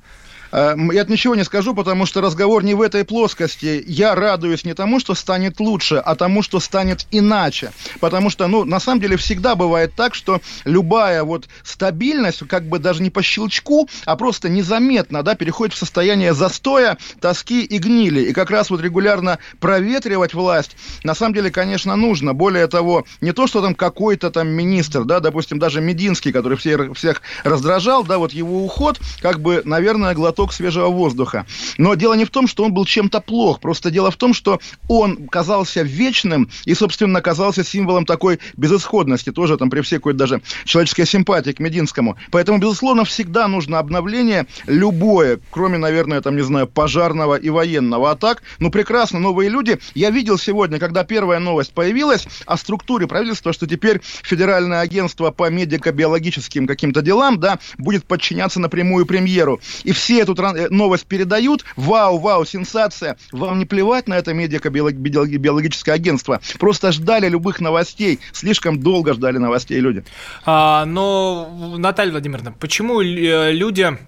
[0.52, 3.82] Э, я ничего не скажу, потому что разговор не в этой плоскости.
[3.87, 7.72] Я радуюсь не тому, что станет лучше, а тому, что станет иначе.
[8.00, 12.78] Потому что, ну, на самом деле всегда бывает так, что любая вот стабильность, как бы
[12.78, 18.22] даже не по щелчку, а просто незаметно, да, переходит в состояние застоя, тоски и гнили.
[18.22, 22.34] И как раз вот регулярно проветривать власть, на самом деле, конечно, нужно.
[22.34, 26.92] Более того, не то, что там какой-то там министр, да, допустим, даже Мединский, который все,
[26.94, 31.46] всех раздражал, да, вот его уход, как бы, наверное, глоток глоток свежего воздуха.
[31.79, 33.59] Но дело не в том, что он был чем-то плох.
[33.61, 39.33] Просто дело в том, что он казался вечным и, собственно, казался символом такой безысходности.
[39.33, 42.16] Тоже там при всей какой-то даже человеческой симпатии к Мединскому.
[42.31, 48.12] Поэтому, безусловно, всегда нужно обновление любое, кроме, наверное, там, не знаю, пожарного и военного.
[48.12, 49.79] А так, ну, прекрасно, новые люди.
[49.94, 55.51] Я видел сегодня, когда первая новость появилась о структуре правительства, что теперь Федеральное агентство по
[55.51, 59.61] медико-биологическим каким-то делам, да, будет подчиняться напрямую премьеру.
[59.83, 65.94] И все эту э, новость передают, вау, вау, сенсация, вам не плевать на это медико-биологическое
[65.94, 70.04] агентство, просто ждали любых новостей, слишком долго ждали новостей люди.
[70.44, 73.98] А, но, Наталья Владимировна, почему э, люди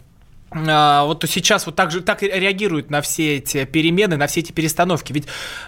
[0.52, 5.12] вот сейчас вот так же так реагируют на все эти перемены, на все эти перестановки.
[5.12, 5.26] Ведь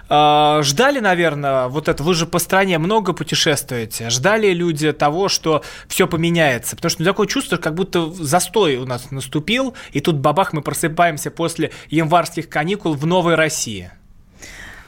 [0.09, 2.03] э, ждали, наверное, вот это.
[2.03, 4.11] Вы же по стране много путешествуете.
[4.11, 8.87] Ждали люди того, что все поменяется, потому что ну, такое чувство, как будто застой у
[8.87, 13.93] нас наступил, и тут бабах мы просыпаемся после январских каникул в новой России.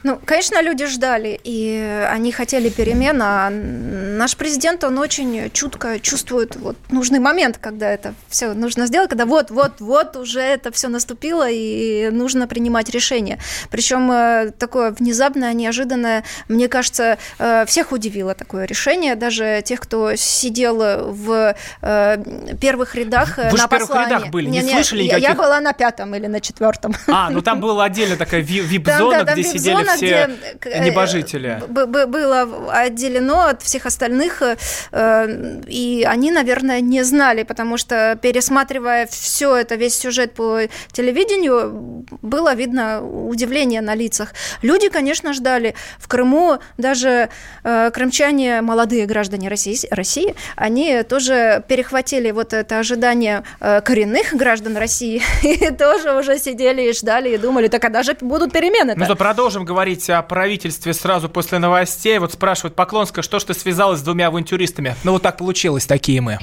[0.05, 6.55] Ну, конечно, люди ждали, и они хотели перемен, а наш президент, он очень чутко чувствует
[6.57, 12.11] вот нужный момент, когда это все нужно сделать, когда вот-вот-вот уже это все наступило, и
[12.11, 13.39] нужно принимать решение.
[13.71, 20.15] Причем э, такое внезапное, неожиданное, мне кажется, э, всех удивило такое решение, даже тех, кто
[20.15, 20.77] сидел
[21.13, 22.17] в э,
[22.61, 25.29] первых рядах Вы на в первых рядах были, не, не слышали никаких...
[25.29, 26.93] Я была на пятом или на четвертом.
[27.07, 30.29] А, ну там была отдельно такая вип-зона, где сидели все где,
[30.63, 31.61] э, небожители.
[31.67, 39.55] Было отделено от всех остальных, э, и они, наверное, не знали, потому что пересматривая все
[39.55, 44.33] это, весь сюжет по телевидению, было видно удивление на лицах.
[44.61, 45.75] Люди, конечно, ждали.
[45.99, 47.29] В Крыму даже
[47.63, 55.21] э, крымчане, молодые граждане России, России, они тоже перехватили вот это ожидание коренных граждан России
[55.43, 58.95] и тоже уже сидели и ждали и думали, так когда же будут перемены -то?
[58.97, 62.17] Ну то продолжим говорить о правительстве сразу после новостей.
[62.17, 64.95] Вот спрашивают Поклонска, что ж ты связалась с двумя авантюристами?
[65.03, 66.39] Ну вот так получилось, такие мы.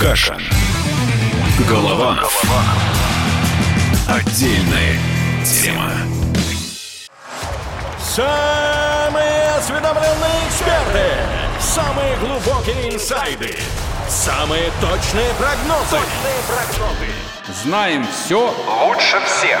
[0.00, 0.38] Каша.
[1.68, 2.18] Голова.
[4.08, 4.98] Отдельная
[5.44, 5.90] тема.
[8.02, 11.04] Самые осведомленные эксперты.
[11.60, 13.56] Самые глубокие инсайды
[14.08, 15.96] Самые точные прогнозы.
[15.96, 17.62] Точные прогнозы.
[17.62, 19.60] Знаем все лучше всех.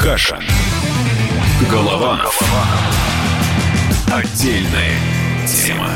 [0.00, 0.40] Каша.
[1.70, 2.40] Голованов.
[4.10, 4.94] Отдельная
[5.46, 5.90] тема.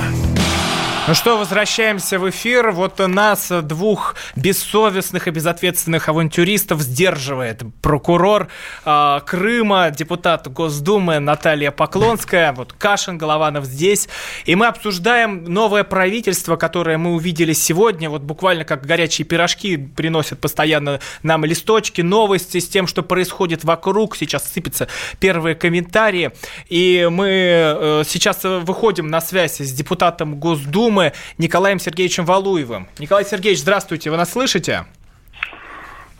[1.06, 2.70] Ну что, возвращаемся в эфир.
[2.70, 8.48] Вот нас, двух бессовестных и безответственных авантюристов, сдерживает прокурор
[8.86, 12.54] э, Крыма, депутат Госдумы Наталья Поклонская.
[12.54, 14.08] Вот Кашин, Голованов здесь.
[14.46, 18.08] И мы обсуждаем новое правительство, которое мы увидели сегодня.
[18.08, 24.16] Вот буквально как горячие пирожки приносят постоянно нам листочки, новости с тем, что происходит вокруг.
[24.16, 24.88] Сейчас сыпятся
[25.20, 26.32] первые комментарии.
[26.70, 32.86] И мы э, сейчас выходим на связь с депутатом Госдумы Думы Николаем Сергеевичем Валуевым.
[33.00, 34.86] Николай Сергеевич, здравствуйте, вы нас слышите?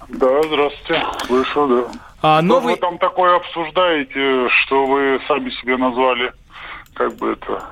[0.09, 1.99] Да, здравствуйте, слышу, да.
[2.23, 2.75] А, новый...
[2.75, 6.33] Что вы там такое обсуждаете, что вы сами себе назвали,
[6.93, 7.63] как бы это...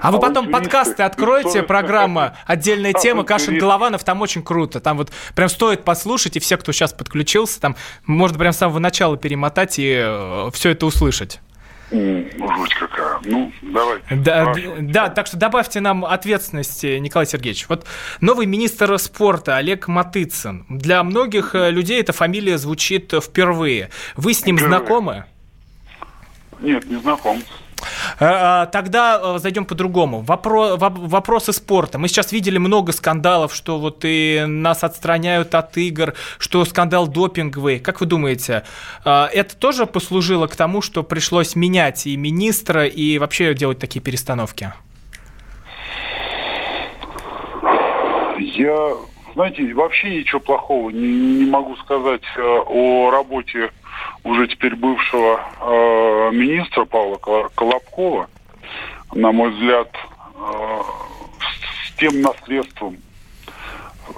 [0.00, 4.78] А вы потом подкасты откроете, программа «Отдельная тема» Кашин Голованов, там очень круто.
[4.78, 7.74] Там вот прям стоит послушать, и все, кто сейчас подключился, там
[8.06, 11.40] можно прям с самого начала перемотать и э, все это услышать.
[11.92, 13.20] Жуть какая.
[13.24, 14.14] Ну, давайте.
[14.16, 17.66] Да, да, так что добавьте нам ответственности, Николай Сергеевич.
[17.68, 17.86] Вот
[18.20, 20.64] новый министр спорта Олег Матыцын.
[20.70, 23.90] Для многих э, людей эта фамилия звучит впервые.
[24.16, 24.78] Вы с ним впервые.
[24.78, 25.24] знакомы?
[26.60, 27.42] Нет, не знаком.
[28.18, 30.20] Э, э, тогда э, зайдем по-другому.
[30.20, 31.98] Вопро вопросы спорта.
[31.98, 37.78] Мы сейчас видели много скандалов, что вот и нас отстраняют от игр, что скандал допинговый.
[37.78, 38.64] Как вы думаете,
[39.04, 44.72] это тоже послужило к тому, что пришлось менять и министра, и вообще делать такие перестановки?
[48.38, 48.92] Я,
[49.34, 53.70] знаете, вообще ничего плохого не, не могу сказать о работе
[54.24, 57.16] уже теперь бывшего э, министра Павла
[57.54, 58.28] Колобкова,
[59.14, 59.94] на мой взгляд,
[60.34, 60.80] э,
[61.86, 62.98] с тем наследством,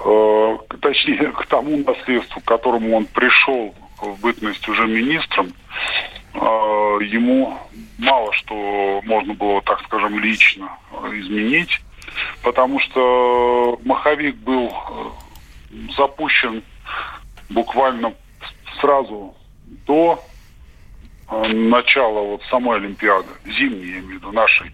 [0.04, 5.52] э, точнее, к тому наследству, к которому он пришел в бытность уже министром,
[6.34, 7.58] э, ему
[7.98, 10.68] мало что можно было, так скажем, лично
[11.12, 11.80] изменить,
[12.42, 16.62] потому что маховик был э, запущен
[17.50, 18.14] буквально
[18.80, 19.34] сразу
[19.86, 20.22] до
[21.30, 24.72] э, начала вот самой Олимпиады, зимней, я имею в виду, нашей,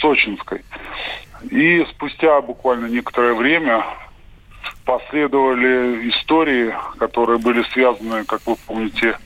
[0.00, 0.62] сочинской.
[1.50, 3.84] И спустя буквально некоторое время
[4.84, 9.18] последовали истории, которые были связаны, как вы помните,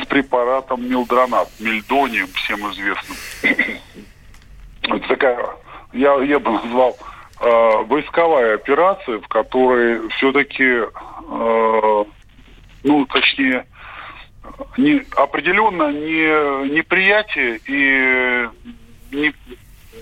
[0.00, 3.16] с препаратом милдронат, мельдонием, всем известным.
[4.82, 5.46] Это такая,
[5.92, 6.96] я, я бы назвал,
[7.40, 12.04] э, войсковая операция, в которой все-таки, э,
[12.84, 13.66] ну, точнее,
[14.76, 18.48] не, определенно не, неприятие и
[19.12, 19.32] не,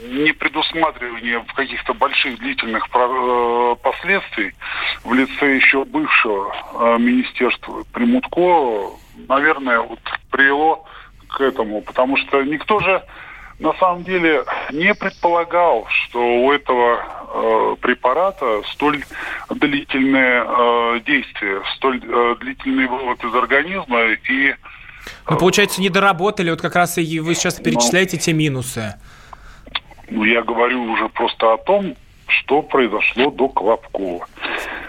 [0.08, 4.54] не предусматривание каких-то больших длительных э, последствий
[5.04, 7.84] в лице еще бывшего э, министерства.
[7.92, 8.96] Примутко,
[9.28, 10.84] наверное, вот привело
[11.28, 13.02] к этому, потому что никто же
[13.58, 19.04] на самом деле не предполагал, что у этого э, препарата столь
[19.50, 24.54] длительное э, действие, столь э, длительный вывод из организма и...
[25.28, 28.94] Ну, получается, не доработали, вот как раз и вы сейчас ну, перечисляете ну, те минусы.
[30.10, 31.94] Ну, я говорю уже просто о том,
[32.28, 34.26] что произошло до Колобкова.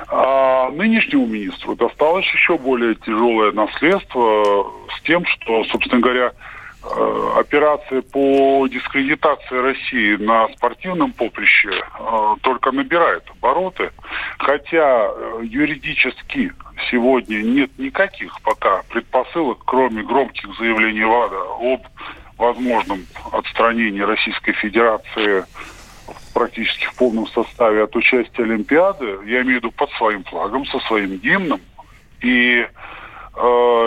[0.09, 6.31] А нынешнему министру досталось еще более тяжелое наследство с тем, что, собственно говоря,
[6.95, 13.91] Э, операция по дискредитации России на спортивном поприще э, только набирает обороты,
[14.37, 16.53] хотя э, юридически
[16.89, 21.81] сегодня нет никаких пока предпосылок, кроме громких заявлений ВАДА об
[22.37, 25.45] возможном отстранении Российской Федерации
[26.33, 30.79] практически в полном составе от участия Олимпиады, я имею в виду под своим флагом, со
[30.81, 31.59] своим гимном.
[32.21, 32.65] И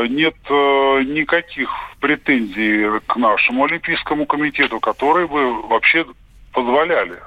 [0.09, 6.07] нет э, никаких претензий к нашему Олимпийскому комитету, которые бы вообще
[6.53, 7.19] позволяли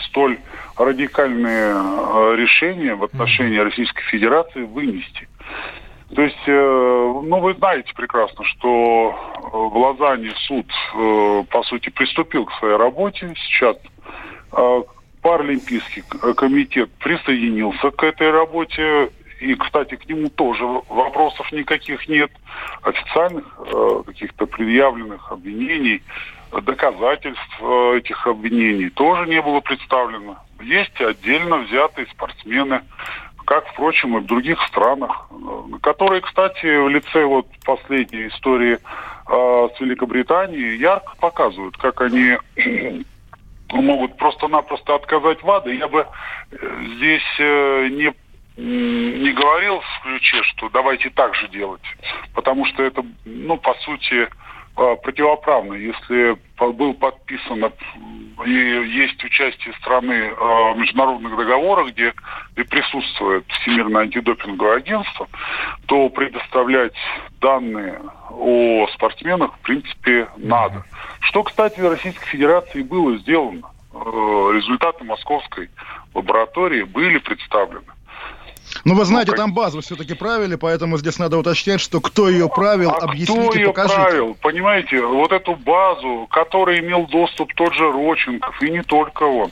[0.00, 0.38] столь
[0.76, 5.28] радикальные э, решения в отношении Российской Федерации вынести.
[6.14, 9.14] То есть, ну, вы знаете прекрасно, что
[9.52, 13.32] в Лозанне суд, по сути, приступил к своей работе.
[13.36, 13.76] Сейчас
[15.22, 16.02] Паралимпийский
[16.34, 19.10] комитет присоединился к этой работе.
[19.40, 22.30] И, кстати, к нему тоже вопросов никаких нет.
[22.82, 26.02] Официальных э, каких-то предъявленных обвинений,
[26.52, 30.36] доказательств э, этих обвинений тоже не было представлено.
[30.60, 32.82] Есть отдельно взятые спортсмены,
[33.46, 39.68] как, впрочем, и в других странах, э, которые, кстати, в лице вот последней истории э,
[39.74, 42.36] с Великобританией ярко показывают, как они
[43.72, 45.70] могут просто-напросто отказать ВАДА.
[45.70, 46.06] Я бы
[46.50, 48.12] э, здесь э, не
[48.60, 51.82] не говорил в ключе, что давайте так же делать,
[52.34, 54.28] потому что это, ну, по сути,
[54.76, 55.74] э, противоправно.
[55.74, 57.72] Если был подписан
[58.44, 62.12] и есть участие страны в международных договорах, где,
[62.52, 65.28] где присутствует Всемирное антидопинговое агентство,
[65.86, 66.94] то предоставлять
[67.40, 70.84] данные о спортсменах, в принципе, надо.
[71.20, 73.62] Что, кстати, в Российской Федерации было сделано.
[73.92, 73.96] Э,
[74.54, 75.70] результаты московской
[76.14, 77.86] лаборатории были представлены.
[78.84, 82.48] Ну, вы знаете, ну, там базу все-таки правили, поэтому здесь надо уточнять, что кто ее
[82.48, 84.00] правил, а объясните, кто ее покажите.
[84.00, 84.36] правил?
[84.40, 89.50] Понимаете, вот эту базу, которой имел доступ тот же Роченков, и не только он.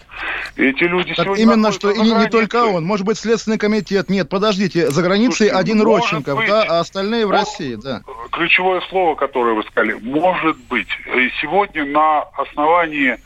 [0.56, 2.84] Эти люди так сегодня именно что и не, не только он.
[2.84, 4.08] Может быть, Следственный комитет.
[4.08, 8.02] Нет, подождите, за границей Слушайте, один Роченков, быть, да, а остальные в России, да.
[8.32, 10.88] Ключевое слово, которое вы сказали, может быть.
[11.06, 13.18] И сегодня на основании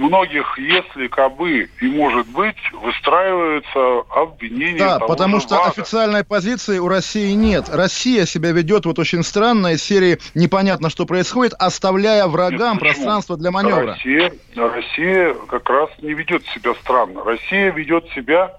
[0.00, 4.78] многих если кабы и может быть выстраивается обвинение.
[4.78, 5.68] Да, потому что ВАДА.
[5.70, 7.68] официальной позиции у России нет.
[7.68, 13.36] Россия себя ведет вот очень странно из серии непонятно, что происходит, оставляя врагам нет, пространство
[13.36, 13.92] для маневра.
[13.92, 17.22] Россия, Россия как раз не ведет себя странно.
[17.22, 18.54] Россия ведет себя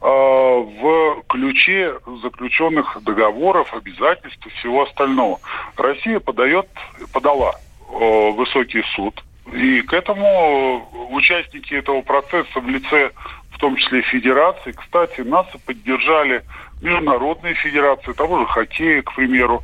[0.00, 5.40] э, в ключе заключенных договоров, обязательств и всего остального.
[5.76, 6.68] Россия подает,
[7.12, 7.54] подала
[7.90, 9.20] э, высокий суд
[9.52, 13.10] и к этому участники этого процесса в лице,
[13.52, 16.42] в том числе федерации, кстати, нас поддержали
[16.82, 19.62] международные федерации, того же хоккея, к примеру,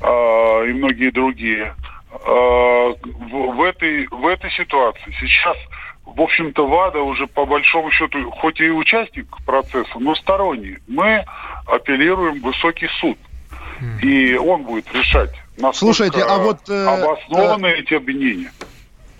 [0.00, 1.74] э, и многие другие.
[2.12, 5.56] Э, в, в, этой, в этой ситуации сейчас,
[6.06, 10.78] в общем-то, ВАДА уже по большому счету, хоть и участник процесса, но сторонний.
[10.86, 11.24] Мы
[11.66, 13.18] апеллируем в высокий суд.
[14.00, 18.52] И он будет решать, насколько Слушайте, а вот, э, обоснованы э, эти обвинения.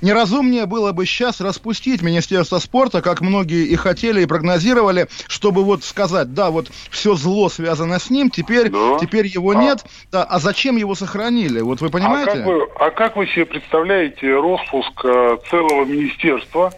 [0.04, 5.82] Неразумнее было бы сейчас распустить Министерство спорта, как многие и хотели, и прогнозировали, чтобы вот
[5.82, 8.98] сказать, да, вот все зло связано с ним, теперь, да.
[9.00, 9.54] теперь его а.
[9.54, 9.78] нет.
[10.12, 11.62] Да, а зачем его сохранили?
[11.62, 12.32] Вот вы понимаете?
[12.32, 16.70] А как вы, а как вы себе представляете распуск э, целого министерства,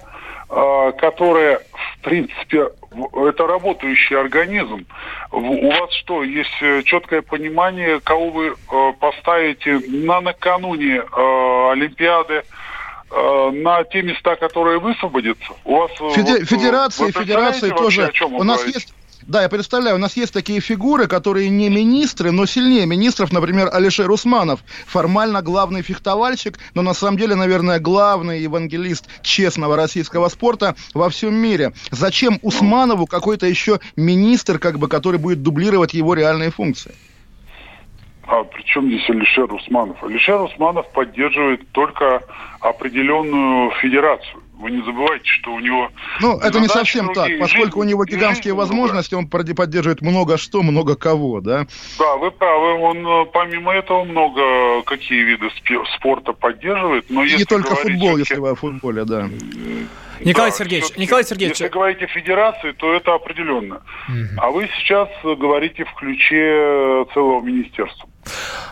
[0.49, 1.59] э, которое,
[1.99, 2.69] в принципе,
[3.12, 4.87] это работающий организм.
[5.33, 12.45] У вас что, есть э, четкое понимание, кого вы э, поставите на накануне э, Олимпиады,
[13.11, 15.53] на те места, которые высвободятся.
[15.64, 18.12] У вас э, Феде- вот, федерации, федерации тоже.
[18.23, 18.79] У нас говорите?
[18.79, 18.95] есть
[19.27, 23.69] да, я представляю, у нас есть такие фигуры, которые не министры, но сильнее министров, например,
[23.73, 30.77] Алишер Усманов, формально главный фехтовальщик, но на самом деле, наверное, главный евангелист честного российского спорта
[30.95, 31.73] во всем мире.
[31.90, 36.95] Зачем Усманову какой-то еще министр, как бы, который будет дублировать его реальные функции?
[38.27, 40.03] А при чем здесь Алишер Усманов?
[40.03, 42.23] Алишер Усманов поддерживает только
[42.61, 44.43] определенную федерацию.
[44.59, 45.91] Вы не забывайте, что у него...
[46.21, 50.62] Ну, это не совсем так, поскольку жизнь, у него гигантские возможности, он поддерживает много что,
[50.62, 51.67] много кого, да?
[51.99, 52.73] Да, вы правы.
[52.81, 55.51] Он э, помимо этого много какие виды
[55.97, 57.05] спорта поддерживает.
[57.11, 59.29] Но И не только футбол, если вы о футболе, да.
[60.21, 61.61] Николай да, Сергеевич, Николай Сергеевич.
[61.61, 63.83] Если говорите федерации, то это определенно.
[64.09, 64.41] Угу.
[64.41, 68.09] А вы сейчас говорите в ключе целого министерства.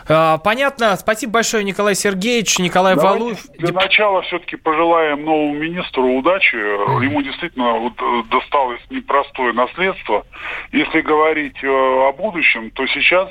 [0.07, 0.95] А, понятно.
[0.95, 3.45] Спасибо большое, Николай Сергеевич, Николай Давайте Валуев.
[3.57, 6.55] Для начала все-таки пожелаем новому министру удачи.
[6.55, 10.25] Ему действительно вот э, досталось непростое наследство.
[10.71, 13.29] Если говорить э, о будущем, то сейчас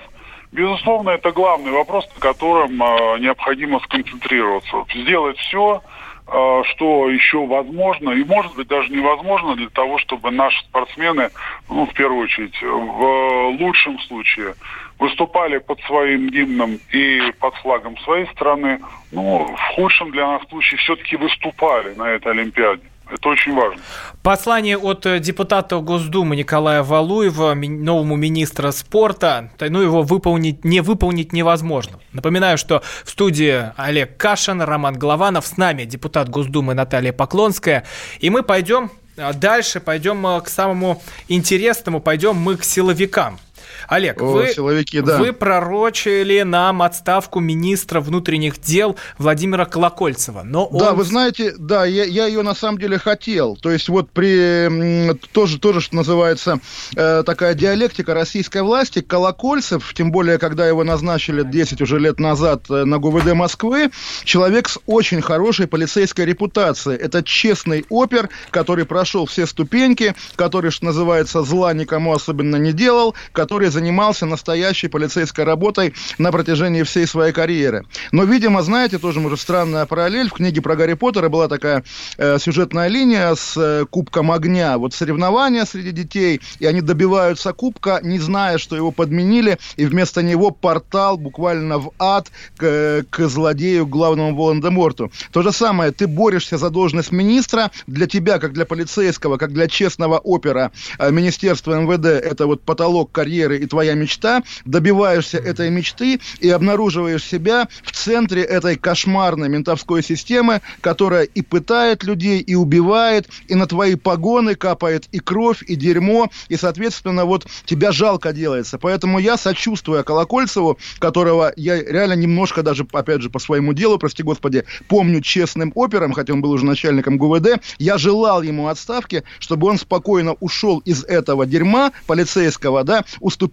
[0.54, 4.84] Безусловно, это главный вопрос, на котором э, необходимо сконцентрироваться.
[4.94, 5.82] Сделать все,
[6.28, 11.30] э, что еще возможно, и может быть даже невозможно для того, чтобы наши спортсмены,
[11.68, 14.54] ну, в первую очередь, в лучшем случае
[14.98, 18.80] выступали под своим гимном и под флагом своей страны,
[19.12, 22.82] ну, в худшем для нас случае все-таки выступали на этой Олимпиаде.
[23.10, 23.80] Это очень важно.
[24.22, 29.50] Послание от э, депутата Госдумы Николая Валуева, новому министра спорта.
[29.60, 31.98] Ну, его выполнить, не выполнить невозможно.
[32.12, 37.84] Напоминаю, что в студии Олег Кашин, Роман Голованов, с нами депутат Госдумы Наталья Поклонская.
[38.20, 43.38] И мы пойдем э, дальше, пойдем э, к самому интересному, пойдем мы к силовикам.
[43.88, 45.18] Олег, О, вы, силовики, да.
[45.18, 50.42] вы пророчили нам отставку министра внутренних дел Владимира Колокольцева.
[50.44, 50.78] Но он...
[50.78, 53.56] Да, вы знаете, да, я, я ее на самом деле хотел.
[53.56, 56.60] То есть вот при тоже, тоже что называется,
[56.96, 62.64] э, такая диалектика российской власти, Колокольцев, тем более, когда его назначили 10 уже лет назад
[62.70, 63.90] э, на ГУВД Москвы,
[64.24, 66.96] человек с очень хорошей полицейской репутацией.
[66.96, 73.14] Это честный опер, который прошел все ступеньки, который, что называется, зла никому особенно не делал,
[73.32, 77.84] который занимался настоящей полицейской работой на протяжении всей своей карьеры.
[78.12, 80.28] Но, видимо, знаете, тоже, может, странная параллель.
[80.30, 81.84] В книге про Гарри Поттера была такая
[82.16, 84.78] э, сюжетная линия с э, Кубком Огня.
[84.78, 90.22] Вот соревнования среди детей, и они добиваются Кубка, не зная, что его подменили, и вместо
[90.22, 95.10] него портал буквально в ад к, к злодею, главному Волан-де-Морту.
[95.32, 99.66] То же самое, ты борешься за должность министра, для тебя, как для полицейского, как для
[99.66, 106.20] честного опера, э, Министерство МВД, это вот потолок карьеры и твоя мечта, добиваешься этой мечты
[106.40, 113.28] и обнаруживаешь себя в центре этой кошмарной ментовской системы, которая и пытает людей, и убивает,
[113.48, 118.78] и на твои погоны капает и кровь, и дерьмо, и, соответственно, вот тебя жалко делается.
[118.78, 124.22] Поэтому я, сочувствуя Колокольцеву, которого я реально немножко даже, опять же, по своему делу, прости
[124.22, 129.68] господи, помню честным опером, хотя он был уже начальником ГУВД, я желал ему отставки, чтобы
[129.68, 133.04] он спокойно ушел из этого дерьма полицейского, да,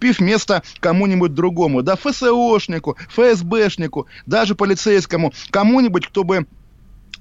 [0.01, 6.45] уступив место кому-нибудь другому, да, ФСОшнику, ФСБшнику, даже полицейскому, кому-нибудь, кто бы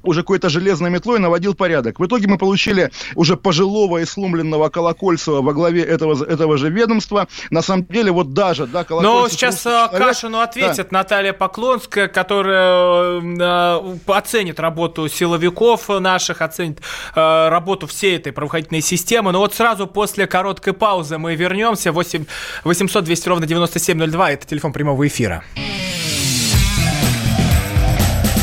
[0.03, 2.01] уже какой-то железной метлой наводил порядок.
[2.01, 7.29] В итоге мы получили уже пожилого и сломленного Колокольцева во главе этого, этого же ведомства.
[7.51, 9.23] На самом деле, вот даже, да, Колокольцев...
[9.23, 10.99] Но сейчас человек, Кашину ответит да.
[10.99, 16.81] Наталья Поклонская, которая э, оценит работу силовиков наших, оценит
[17.15, 19.33] э, работу всей этой правоохранительной системы.
[19.33, 21.93] Но вот сразу после короткой паузы мы вернемся.
[21.93, 22.25] 8
[22.65, 25.43] 800 200 ровно 9702, это телефон прямого эфира.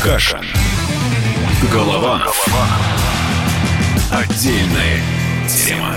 [0.02, 0.40] Каша.
[1.66, 2.22] Голова.
[4.12, 5.02] Отдельная
[5.48, 5.94] тема.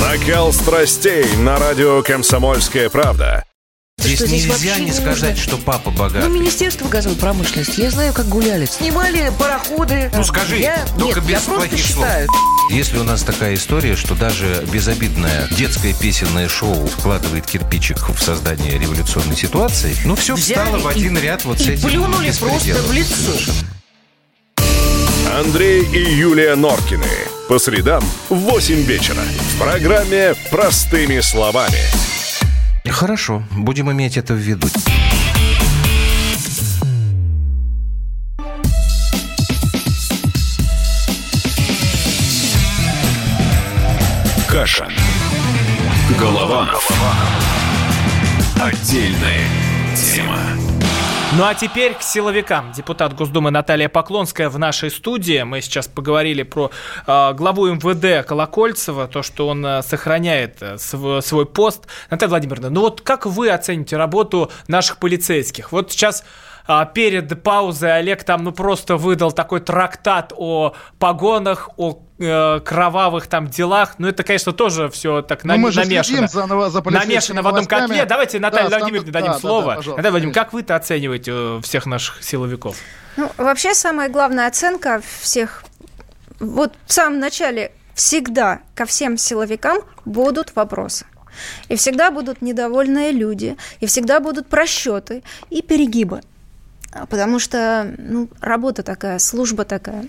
[0.00, 3.46] Накал страстей на радио «Комсомольская правда».
[4.02, 6.28] Здесь, что, здесь нельзя не сказать, что папа богатый.
[6.28, 7.80] Ну, Министерство газовой промышленности.
[7.80, 8.66] Я знаю, как гуляли.
[8.66, 10.10] Снимали пароходы.
[10.14, 10.84] Ну, скажи, я...
[10.98, 12.06] только Нет, без я плохих слов.
[12.06, 12.28] считаю.
[12.70, 18.78] Если у нас такая история, что даже безобидное детское песенное шоу вкладывает кирпичик в создание
[18.78, 22.74] революционной ситуации, ну, все Взяли встало в один ряд вот и с этим плюнули просто
[22.74, 23.14] в лицо.
[23.14, 23.58] Совершенно.
[25.38, 27.06] Андрей и Юлия Норкины.
[27.48, 29.22] По средам в 8 вечера.
[29.54, 31.78] В программе «Простыми словами».
[32.88, 34.68] Хорошо, будем иметь это в виду.
[44.48, 44.88] Каша.
[46.18, 46.68] Голова.
[48.60, 49.48] Отдельная
[49.96, 50.38] тема.
[51.34, 52.72] Ну а теперь к силовикам.
[52.72, 55.42] Депутат Госдумы Наталья Поклонская в нашей студии.
[55.44, 56.70] Мы сейчас поговорили про
[57.06, 61.86] э, главу МВД Колокольцева, то, что он э, сохраняет э, св- свой пост.
[62.10, 65.72] Наталья Владимировна, ну вот как вы оцените работу наших полицейских?
[65.72, 66.22] Вот сейчас
[66.66, 73.26] а, перед паузой Олег там ну просто выдал такой трактат о погонах, о э, кровавых
[73.26, 73.94] там делах.
[73.98, 76.28] Ну, это, конечно, тоже все так Но на, мы же намешано.
[76.28, 77.88] за, за намешано в одном властями.
[77.88, 78.04] котле.
[78.06, 79.62] Давайте Наталье Да, Владимировне дадим да, да, слово.
[79.62, 82.76] да, пожалуйста, Наталья Владимировна, как вы-то оцениваете э, всех наших силовиков?
[83.16, 85.64] Ну, вообще самая главная оценка всех,
[86.40, 91.06] вот в самом начале всегда ко всем силовикам будут вопросы.
[91.68, 96.20] И всегда будут недовольные люди, и всегда будут просчеты и перегибы.
[97.08, 100.06] Потому что ну, работа такая, служба такая.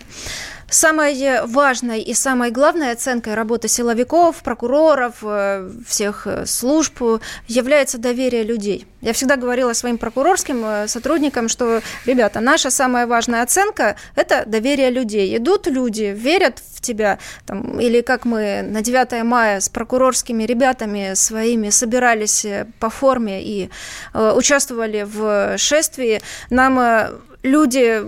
[0.74, 8.00] Самой важной и самой главной оценкой работы силовиков, прокуроров, э, всех э, служб э, является
[8.00, 8.88] доверие людей.
[9.04, 14.90] Я всегда говорила своим прокурорским э, сотрудникам, что, ребята, наша самая важная оценка– это доверие
[14.90, 15.38] людей.
[15.38, 21.14] Идут люди, верят в тебя, там, или как мы на 9 мая с прокурорскими ребятами
[21.14, 23.70] своими собирались э, по форме и
[24.14, 27.12] э, участвовали в шествии, нам э,
[27.44, 28.04] люди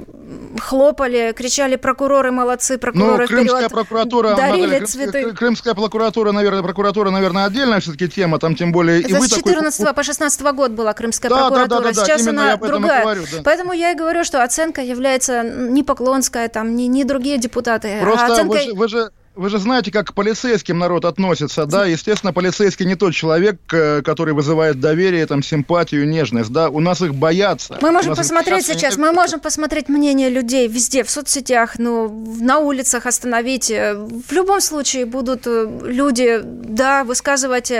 [0.59, 5.21] хлопали, кричали прокуроры молодцы, Ну, прокуроры крымская вперед, прокуратура, дарили Наталья, цветы.
[5.23, 9.27] кры- крымская прокуратура, наверное, прокуратура, наверное, отдельная все-таки тема, там тем более и Это вы
[9.27, 12.21] с такой- 14 по 16 год была крымская Да, да, прокуратура, да, да, да, сейчас
[12.21, 13.01] именно она и другая.
[13.03, 13.41] говорю, да.
[13.43, 18.01] Поэтому я и говорю, что оценка является не Поклонская, там, не, не другие депутаты, а
[18.03, 18.51] Просто оценка...
[18.53, 21.85] вы же, вы же Вы же знаете, как к полицейским народ относится, да?
[21.85, 26.69] Естественно, полицейский не тот человек, э, который вызывает доверие, там, симпатию, нежность, да?
[26.69, 27.77] У нас их боятся.
[27.81, 32.07] Мы можем посмотреть сейчас, мы можем посмотреть мнение людей везде, в соцсетях, ну,
[32.39, 33.69] на улицах остановить.
[33.71, 37.71] Э, В любом случае будут э, люди, да, высказывать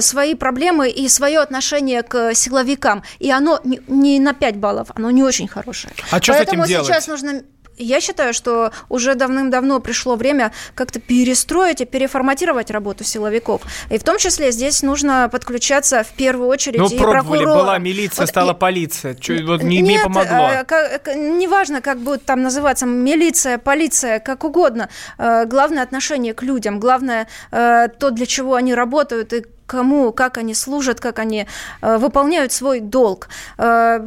[0.00, 3.02] свои проблемы и свое отношение к силовикам.
[3.18, 5.92] И оно не- не на 5 баллов, оно не очень хорошее.
[6.10, 6.86] А что с этим Поэтому делать?
[6.86, 7.42] сейчас нужно
[7.78, 13.62] я считаю, что уже давным-давно пришло время как-то перестроить и переформатировать работу силовиков.
[13.90, 17.58] И в том числе здесь нужно подключаться в первую очередь Ну, и пробовали, прокурорам.
[17.58, 19.14] была милиция, Вот стала и- полиция.
[19.14, 20.48] Чё, вот не, не нет, помогло.
[20.50, 24.88] э, ка- к- неважно, как будет там называться, милиция, полиция, как угодно.
[25.18, 30.36] Э, Главное отношение к людям, главное э, то, для чего они работают и кому, как
[30.38, 31.46] они служат, как они
[31.80, 33.98] э, выполняют свой долг, э,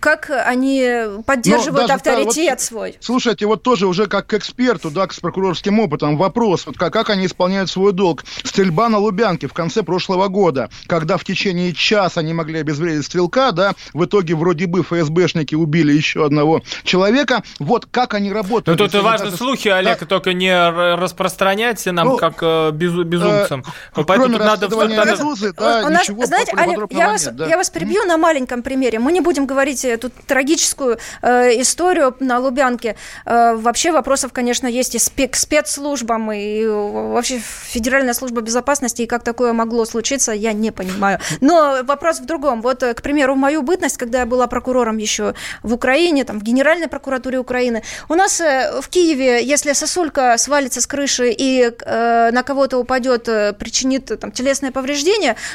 [0.00, 0.82] как они
[1.26, 2.96] поддерживают даже, да, авторитет вот, свой.
[3.00, 6.92] Слушайте, вот тоже уже как к эксперту, да, к- с прокурорским опытом вопрос, вот как,
[6.92, 8.24] как они исполняют свой долг.
[8.44, 13.52] Стрельба на Лубянке в конце прошлого года, когда в течение часа не могли обезвредить стрелка,
[13.52, 17.42] да, в итоге вроде бы ФСБшники убили еще одного человека.
[17.58, 18.78] Вот как они Ну, работают.
[18.78, 20.52] тут если они важно так- слухи, Олег, только не
[20.96, 23.64] распространяйте нам Ну, как э, безу- безумцам.
[23.96, 24.68] э, Поэтому тут надо...
[25.04, 27.46] Медузы, да, У нас, ничего знаете, Олег, я вас, нет, да.
[27.46, 28.98] я вас перебью на маленьком примере.
[28.98, 32.96] Мы не будем говорить эту трагическую э, историю на Лубянке.
[33.26, 39.02] Э, вообще вопросов, конечно, есть и спе- к спецслужбам, и э, вообще Федеральная служба безопасности,
[39.02, 41.18] и как такое могло случиться, я не понимаю.
[41.40, 42.62] Но вопрос в другом.
[42.62, 46.38] Вот, э, к примеру, в мою бытность, когда я была прокурором еще в Украине, там,
[46.38, 51.62] в Генеральной прокуратуре Украины, у нас э, в Киеве, если сосулька свалится с крыши и
[51.62, 53.24] э, на кого-то упадет,
[53.58, 54.91] причинит там, телесное повреждение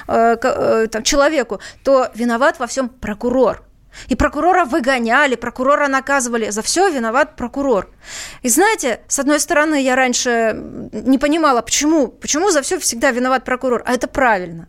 [0.07, 3.63] э, к- э, там, человеку, то виноват во всем прокурор.
[4.09, 6.51] И прокурора выгоняли, прокурора наказывали.
[6.51, 7.89] За все виноват прокурор.
[8.43, 10.53] И знаете, с одной стороны, я раньше
[10.91, 13.81] не понимала, почему, почему за все всегда виноват прокурор.
[13.85, 14.67] А это правильно.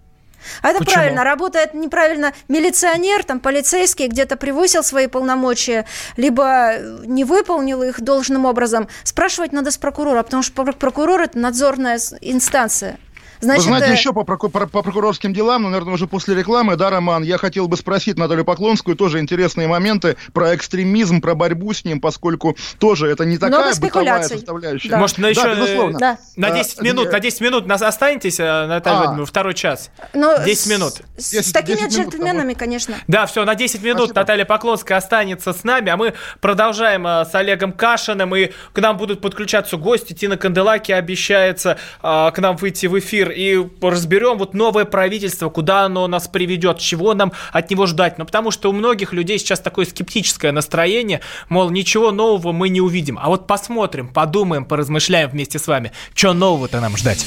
[0.63, 0.95] А это Почему?
[0.95, 1.25] правильно.
[1.25, 5.85] Работает неправильно милиционер, там, полицейский где-то превысил свои полномочия,
[6.17, 8.89] либо не выполнил их должным образом.
[9.03, 12.99] Спрашивать надо с прокурора, потому что прок- прокурор– это надзорная инстанция.
[13.41, 16.77] Значит, Вы знаете, э, еще по, проку- по- прокурорским делам, ну, наверное, уже после рекламы,
[16.77, 21.73] да, Роман, я хотел бы спросить Наталью Поклонскую тоже интересные моменты про экстремизм, про борьбу
[21.73, 24.89] с ним, поскольку тоже это не такая Много бытовая составляющая.
[24.91, 24.99] Да.
[24.99, 25.99] Может, на еще Да, безусловно.
[25.99, 26.19] Да.
[26.37, 28.99] на А, 10 минут, э, на 10 минут нас останетесь, э, Наталья А.
[29.01, 29.91] Владимировна, второй час.
[30.15, 30.93] но 10 с- минут.
[31.17, 32.97] С, 10 с такими 10 минут, джентльменами, конечно.
[33.07, 34.21] Да, все, на 10 минут Спасибо.
[34.21, 38.97] Наталья Поклонская останется с нами, а мы продолжаем э, с Олегом Кашиным, и к нам
[38.97, 40.13] будут подключаться гости.
[40.13, 45.85] Тина Канделаки обещается э, к нам выйти в эфир, и разберем вот новое правительство, куда
[45.85, 48.19] оно нас приведет, чего нам от него ждать.
[48.19, 52.81] Ну, потому что у многих людей сейчас такое скептическое настроение, мол, ничего нового мы не
[52.81, 53.19] увидим.
[53.21, 57.27] А вот посмотрим, подумаем, поразмышляем вместе с вами, что нового-то нам ждать.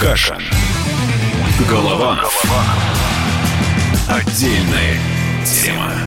[0.00, 0.42] Кашин.
[1.68, 2.44] Голованов.
[4.08, 4.96] Отдельная
[5.44, 6.06] тема.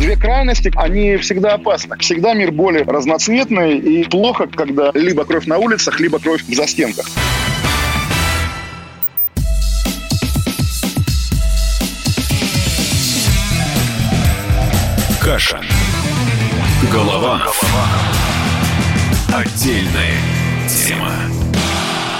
[0.00, 1.96] Две крайности, они всегда опасны.
[1.98, 7.06] Всегда мир более разноцветный и плохо, когда либо кровь на улицах, либо кровь в застенках.
[15.22, 15.64] Кашин.
[16.92, 17.62] Голованов.
[19.32, 20.18] Отдельная
[20.68, 21.43] тема.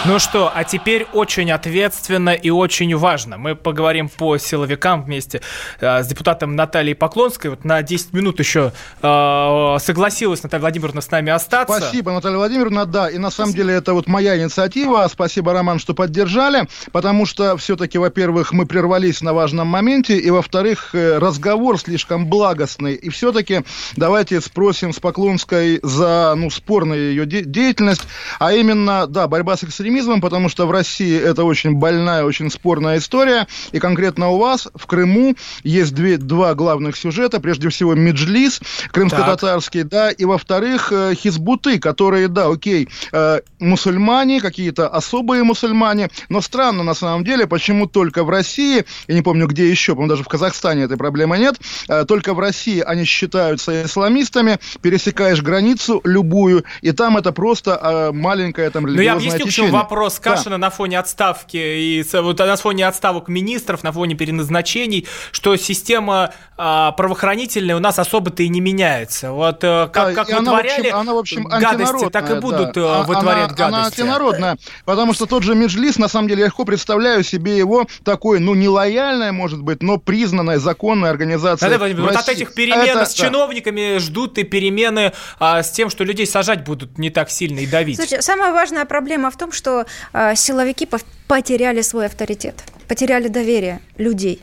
[0.06, 3.38] Ну что, а теперь очень ответственно и очень важно.
[3.38, 5.40] Мы поговорим по силовикам вместе
[5.80, 7.48] э, с депутатом Натальей Поклонской.
[7.48, 11.78] Вот на 10 минут еще э, согласилась Наталья Владимировна с нами остаться.
[11.78, 13.08] Спасибо, Наталья Владимировна, да.
[13.08, 15.08] И на самом деле это вот моя инициатива.
[15.10, 16.68] Спасибо, Роман, что поддержали.
[16.92, 20.18] Потому что все-таки, во-первых, мы прервались на важном моменте.
[20.18, 22.92] И, во-вторых, э, разговор слишком благостный.
[22.92, 23.62] И все-таки
[23.96, 28.02] давайте спросим с Поклонской за ну, спорную ее де- деятельность.
[28.38, 32.50] А именно, да, борьба с экстремизмом экстремизмом, потому что в России это очень больная, очень
[32.50, 33.46] спорная история.
[33.72, 37.40] И конкретно у вас в Крыму есть две, два главных сюжета.
[37.40, 44.88] Прежде всего, Меджлис, крымско-татарский, да, и во-вторых, э, Хизбуты, которые, да, окей, э, мусульмане, какие-то
[44.88, 49.70] особые мусульмане, но странно на самом деле, почему только в России, я не помню, где
[49.70, 51.56] еще, по-моему, даже в Казахстане этой проблемы нет,
[51.88, 58.70] э, только в России они считаются исламистами, пересекаешь границу любую, и там это просто маленькая
[58.70, 60.58] там религиозное ну, я объясню, течение вопрос Кашина да.
[60.58, 66.92] на фоне отставки и вот на фоне отставок министров, на фоне переназначений, что система а,
[66.92, 69.32] правоохранительная у нас особо-то и не меняется.
[69.32, 72.72] Вот а, как, как вытворяли она, в общем, она, в общем, гадости, так и будут
[72.74, 73.00] да.
[73.00, 73.62] А, вытворять она, гадости.
[73.62, 77.86] Она антинародная, потому что тот же Меджлис, на самом деле, я легко представляю себе его
[78.04, 81.70] такой, ну, нелояльная, может быть, но признанная законной организацией.
[81.70, 83.98] Да, да, вот от этих перемен Это, с чиновниками да.
[83.98, 87.96] ждут и перемены а, с тем, что людей сажать будут не так сильно и давить.
[87.96, 90.88] Слушайте, самая важная проблема в том, что что э, силовики
[91.26, 92.54] потеряли свой авторитет,
[92.88, 94.40] потеряли доверие людей.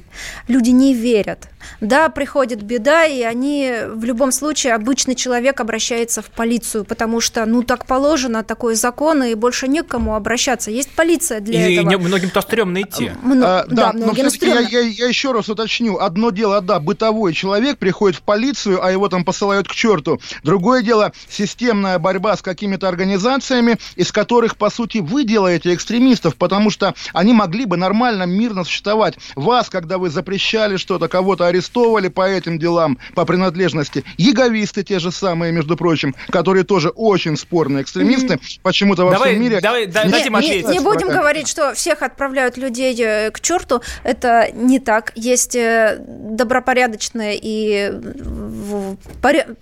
[0.47, 1.47] Люди не верят
[1.79, 7.45] да, приходит беда, и они в любом случае, обычный человек обращается в полицию, потому что,
[7.45, 10.71] ну, так положено, такой закон, и больше некому обращаться.
[10.71, 11.93] Есть полиция для и этого.
[11.93, 13.11] И многим-то стрёмно идти.
[13.21, 13.45] Мно...
[13.45, 15.97] А, да, да, но все-таки я, я, я еще раз уточню.
[15.97, 20.19] Одно дело, да, бытовой человек приходит в полицию, а его там посылают к черту.
[20.43, 26.69] Другое дело, системная борьба с какими-то организациями, из которых, по сути, вы делаете экстремистов, потому
[26.69, 29.15] что они могли бы нормально, мирно существовать.
[29.35, 34.03] Вас, когда вы запрещали что-то, кого-то арестовывали по этим делам, по принадлежности.
[34.17, 38.59] Яговисты те же самые, между прочим, которые тоже очень спорные экстремисты, mm-hmm.
[38.63, 39.61] почему-то во давай, всем мире...
[39.61, 43.81] Давай, да, не, дадим не, не будем говорить, что всех отправляют людей э, к черту.
[44.03, 45.11] Это не так.
[45.15, 47.91] Есть э, добропорядочные и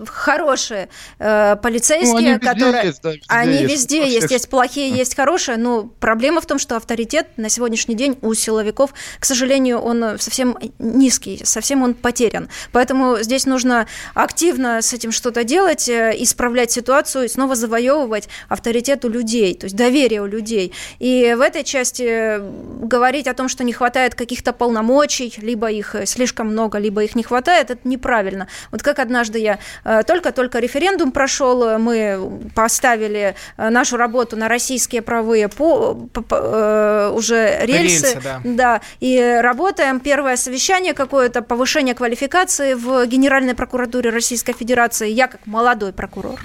[0.05, 2.85] хорошие э, полицейские, ну, которые...
[2.85, 4.31] Есть, да, везде они есть, везде есть.
[4.31, 8.93] Есть плохие, есть хорошие, но проблема в том, что авторитет на сегодняшний день у силовиков,
[9.19, 12.49] к сожалению, он совсем низкий, совсем совсем он потерян.
[12.71, 19.05] Поэтому здесь нужно активно с этим что-то делать, э, исправлять ситуацию и снова завоевывать авторитет
[19.05, 20.71] у людей, то есть доверие у людей.
[20.99, 22.39] И в этой части э,
[22.81, 27.23] говорить о том, что не хватает каких-то полномочий, либо их слишком много, либо их не
[27.23, 28.47] хватает, это неправильно.
[28.71, 35.47] Вот как однажды я э, только-только референдум прошел, мы поставили нашу работу на российские правые
[35.47, 38.41] по, по, по, уже рельсы, рельсы да.
[38.43, 39.99] да, и работаем.
[39.99, 45.11] Первое совещание какое-то повышение повышения квалификации в Генеральной прокуратуре Российской Федерации.
[45.11, 46.39] Я, как молодой прокурор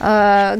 [0.00, 0.56] э,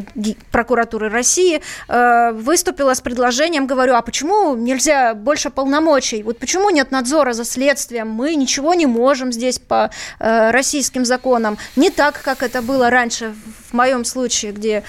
[0.51, 6.23] прокуратуры России, э, выступила с предложением, говорю, а почему нельзя больше полномочий?
[6.23, 8.11] Вот почему нет надзора за следствием?
[8.11, 9.91] Мы ничего не можем здесь по
[10.21, 11.57] э, российским законам.
[11.77, 13.35] Не так, как это было раньше,
[13.73, 14.85] в моем случае, где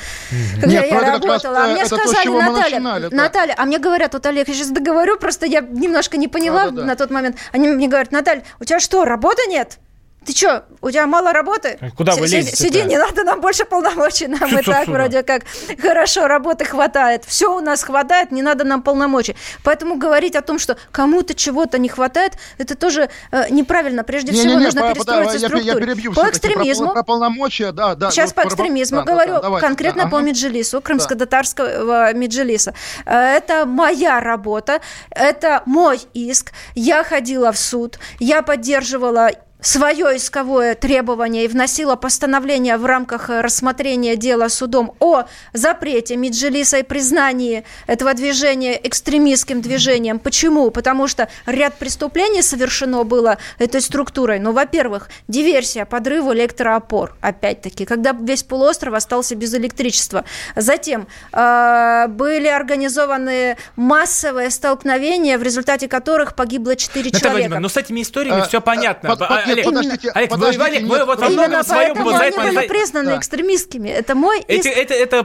[0.59, 1.57] когда нет, я работала.
[1.57, 3.15] Раз, а мне сказали, то, Наталья, начинали, да.
[3.15, 6.71] Наталья, а мне говорят, вот Олег, я сейчас договорю, просто я немножко не поняла да,
[6.71, 6.87] да, да.
[6.87, 7.37] на тот момент.
[7.51, 9.79] Они мне говорят, Наталья, у тебя что, работы нет?
[10.25, 11.77] Ты что, у тебя мало работы?
[11.97, 12.55] Куда вы лезете?
[12.55, 14.27] Сиди, не надо нам больше полномочий.
[14.27, 14.97] Нам Чуть и так сюда.
[14.97, 15.43] вроде как
[15.81, 17.23] хорошо, работы хватает.
[17.25, 19.35] Все у нас хватает, не надо нам полномочий.
[19.63, 24.03] Поэтому говорить о том, что кому-то чего-то не хватает, это тоже э, неправильно.
[24.03, 25.65] Прежде не, всего не, не, нужно по, перестроиться по, структуре.
[25.65, 26.85] Я, я перебью по экстремизму.
[26.87, 28.11] Про, про полномочия, да, да.
[28.11, 30.27] Сейчас вот, по экстремизму да, говорю, да, да, конкретно да, по ага.
[30.27, 32.13] Меджилису, крымско-татарского да.
[32.13, 32.73] Меджилиса.
[33.05, 36.51] Э, это моя работа, это мой иск.
[36.75, 39.31] Я ходила в суд, я поддерживала
[39.63, 46.77] свое исковое требование и вносила постановление в рамках э, рассмотрения дела судом о запрете Меджелиса
[46.77, 50.19] и признании этого движения экстремистским движением.
[50.19, 50.69] Почему?
[50.69, 54.39] Потому что ряд преступлений совершено было этой структурой.
[54.39, 60.25] Ну, во-первых, диверсия, подрыв электроопор, опять-таки, когда весь полуостров остался без электричества.
[60.55, 67.55] Затем э, были организованы массовые столкновения, в результате которых погибло 4 человека.
[67.55, 69.09] Но ну, с этими историями а, все понятно.
[69.09, 71.33] Под, под, Олег, подождите, Олег, вы, подождите, Олег, нет, вы вот во подождите.
[71.33, 73.17] многом Именно своем поэтому за они это- были признаны Да.
[73.17, 73.89] экстремистскими.
[73.89, 74.39] Это мой...
[74.47, 75.23] Эти- это, это,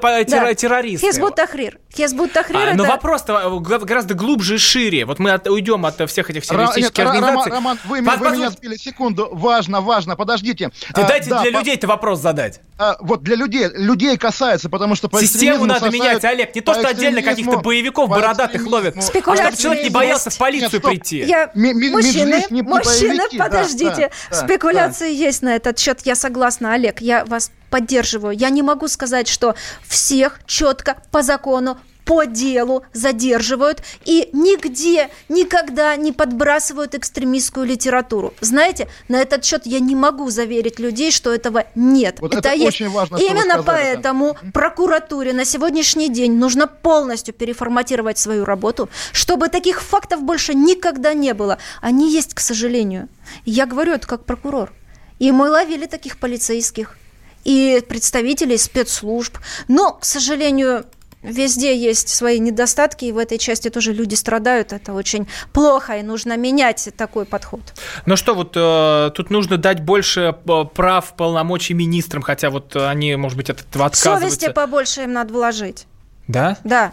[0.55, 1.07] террористы.
[1.07, 1.79] Хизбут Тахрир.
[1.95, 2.75] Хизбут Тахрир А, это...
[2.77, 5.05] но вопрос-то гла- гораздо глубже и шире.
[5.05, 7.53] Вот мы от- уйдем от всех этих Ра- террористических организаций.
[7.53, 9.29] Роман, вы, вы меня сбили секунду.
[9.33, 10.71] Важно, важно, подождите.
[10.93, 12.61] А, дайте да, для по- людей-то вопрос задать.
[12.79, 16.55] а, вот для людей, людей касается, потому что по Систему надо менять, Олег.
[16.55, 18.97] Не то, что отдельно каких-то боевиков бородатых ловят.
[18.97, 21.25] А чтобы человек не боялся в полицию прийти.
[21.55, 24.31] Мужчины, мужчины, боевики, подождите.
[24.31, 26.01] да, Спекуляции есть на этот счет.
[26.05, 27.01] Я согласна, Олег.
[27.01, 28.37] Я вас поддерживаю.
[28.37, 29.55] Я не могу сказать, что
[29.87, 31.79] всех четко по закону
[32.09, 38.33] по делу задерживают и нигде никогда не подбрасывают экстремистскую литературу.
[38.41, 42.17] Знаете, на этот счет я не могу заверить людей, что этого нет.
[42.21, 42.81] Вот это есть.
[42.81, 43.73] очень важно, Именно сказали, да.
[43.73, 51.13] поэтому прокуратуре на сегодняшний день нужно полностью переформатировать свою работу, чтобы таких фактов больше никогда
[51.13, 51.59] не было.
[51.83, 53.11] Они есть, к сожалению.
[53.45, 54.73] Я говорю это как прокурор.
[55.19, 56.97] И мы ловили таких полицейских
[57.45, 59.37] и представителей спецслужб.
[59.69, 60.87] Но, к сожалению,
[61.23, 64.73] Везде есть свои недостатки, и в этой части тоже люди страдают.
[64.73, 67.61] Это очень плохо, и нужно менять такой подход.
[68.07, 73.17] Ну что, вот э, тут нужно дать больше э, прав, полномочий министрам, хотя вот они,
[73.17, 74.29] может быть, от этого отказываются.
[74.39, 75.87] Совести побольше им надо вложить.
[76.29, 76.57] Да?
[76.63, 76.93] Да.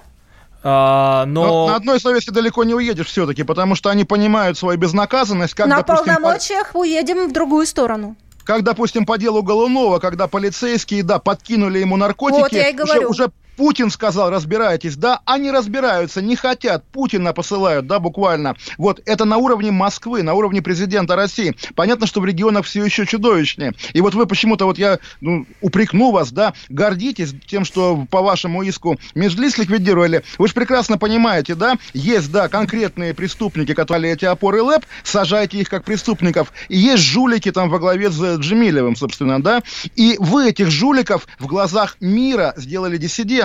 [0.64, 1.68] А, Но но...
[1.68, 5.78] на одной совести далеко не уедешь все-таки, потому что они понимают свою безнаказанность, как, На
[5.84, 8.16] допустим, по- полномочиях уедем в другую сторону.
[8.44, 12.40] как, допустим, по делу Голунова, когда полицейские, да, подкинули ему наркотики.
[12.40, 13.10] Вот я и уже- говорю.
[13.12, 18.56] Уже, Путин сказал, разбирайтесь, да, они разбираются, не хотят, Путина посылают, да, буквально.
[18.78, 21.56] Вот это на уровне Москвы, на уровне президента России.
[21.76, 23.74] Понятно, что в регионах все еще чудовищнее.
[23.94, 28.64] И вот вы почему-то, вот я ну, упрекну вас, да, гордитесь тем, что по вашему
[28.64, 30.24] иску Межлис ликвидировали.
[30.38, 35.70] Вы же прекрасно понимаете, да, есть, да, конкретные преступники, которые эти опоры ЛЭП, сажайте их
[35.70, 36.52] как преступников.
[36.70, 39.62] И есть жулики там во главе с Джемилевым, собственно, да.
[39.96, 43.45] И вы этих жуликов в глазах мира сделали диссидентами,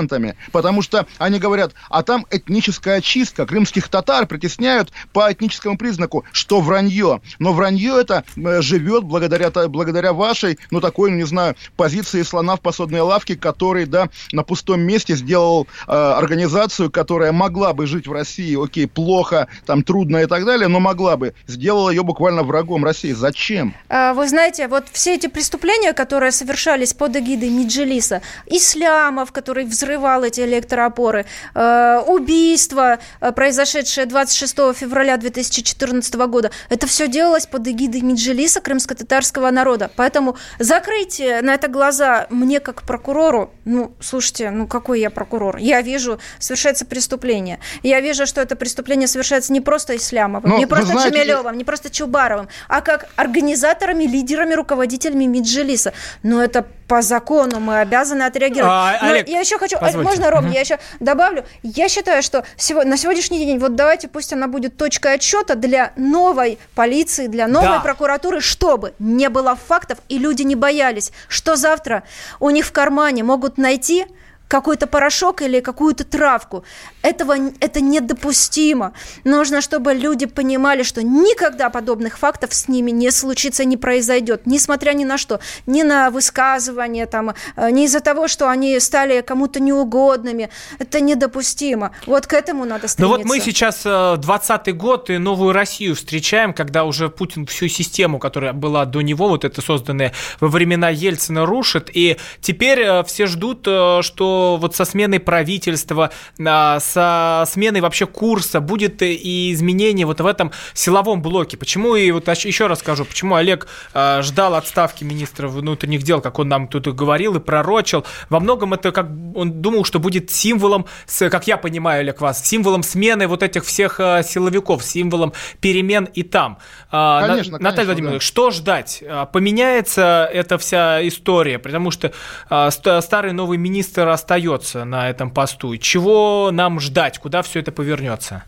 [0.52, 6.60] потому что они говорят, а там этническая чистка, крымских татар притесняют по этническому признаку, что
[6.60, 7.20] вранье.
[7.38, 12.56] Но вранье это э, живет благодаря, благодаря вашей, ну, такой, ну, не знаю, позиции слона
[12.56, 18.06] в посудной лавке, который, да, на пустом месте сделал э, организацию, которая могла бы жить
[18.06, 22.42] в России, окей, плохо, там, трудно и так далее, но могла бы, сделала ее буквально
[22.42, 23.12] врагом России.
[23.12, 23.74] Зачем?
[23.88, 29.89] А, Вы знаете, вот все эти преступления, которые совершались под эгидой Миджелиса, Ислямов, который взрывал
[29.98, 38.00] эти электроопоры, э, убийства, э, произошедшие 26 февраля 2014 года, это все делалось под эгидой
[38.02, 39.90] Миджелиса, крымско-татарского народа.
[39.96, 45.56] Поэтому закрыть на это глаза мне как прокурору, ну, слушайте, ну какой я прокурор?
[45.56, 47.58] Я вижу, совершается преступление.
[47.82, 51.56] Я вижу, что это преступление совершается не просто Ислямовым, Но не вы просто знаете, Джемилевым,
[51.56, 55.92] не просто Чубаровым, а как организаторами, лидерами, руководителями Меджелиса.
[56.22, 58.68] Но это по закону мы обязаны отреагировать.
[58.74, 60.08] А, Но Олег, я еще хочу, а, позвольте.
[60.10, 60.52] можно, Ром, Мгм.
[60.52, 61.44] я еще добавлю.
[61.62, 62.44] Я считаю, что
[62.84, 67.76] на сегодняшний день, вот давайте пусть она будет точкой отсчета для новой полиции, для новой
[67.76, 67.78] Да.
[67.80, 72.02] прокуратуры, чтобы не было фактов и люди не боялись, что завтра
[72.40, 74.06] у них в кармане могут найти
[74.50, 76.64] какой-то порошок или какую-то травку.
[77.02, 78.92] Этого, это недопустимо.
[79.24, 84.92] Нужно, чтобы люди понимали, что никогда подобных фактов с ними не случится, не произойдет, несмотря
[84.92, 85.38] ни на что.
[85.66, 90.50] Ни на высказывания, там, э, не из-за того, что они стали кому-то неугодными.
[90.80, 91.92] Это недопустимо.
[92.06, 93.18] Вот к этому надо Ну стремиться.
[93.18, 98.18] вот мы сейчас э, 20 год и новую Россию встречаем, когда уже Путин всю систему,
[98.18, 101.88] которая была до него, вот это созданная во времена Ельцина, рушит.
[101.94, 104.02] И теперь э, все ждут, э,
[104.40, 106.10] что вот со сменой правительства,
[106.44, 111.56] а, со сменой вообще курса будет и изменение вот в этом силовом блоке.
[111.56, 116.38] Почему, и вот еще раз скажу, почему Олег э, ждал отставки министра внутренних дел, как
[116.38, 118.06] он нам тут и говорил и пророчил.
[118.30, 120.86] Во многом это как он думал, что будет символом,
[121.18, 126.22] как я понимаю, Олег, вас, символом смены вот этих всех э, силовиков, символом перемен и
[126.22, 126.58] там.
[126.90, 128.24] А, Конечно, Наталья конечно, Владимировна, да.
[128.24, 129.04] что ждать?
[129.06, 132.12] А, Поменяется эта вся история, потому что
[132.48, 135.76] а, ст- старый новый министр остается на этом посту.
[135.76, 137.18] Чего нам ждать?
[137.18, 138.44] Куда все это повернется?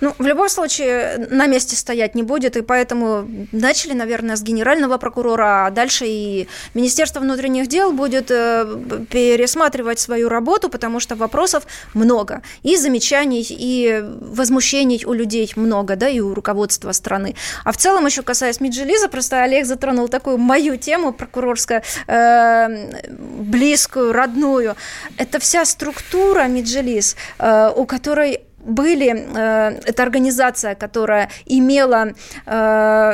[0.00, 4.98] Ну, в любом случае, на месте стоять не будет, и поэтому начали, наверное, с генерального
[4.98, 8.66] прокурора, а дальше и Министерство внутренних дел будет э,
[9.10, 16.08] пересматривать свою работу, потому что вопросов много, и замечаний, и возмущений у людей много, да,
[16.08, 17.34] и у руководства страны.
[17.64, 22.68] А в целом, еще касаясь Меджелиза, просто Олег затронул такую мою тему прокурорскую, э,
[23.08, 24.76] близкую, родную.
[25.16, 32.12] Это вся структура Меджелиз, э, у которой были, э, это организация, которая имела
[32.46, 32.52] э,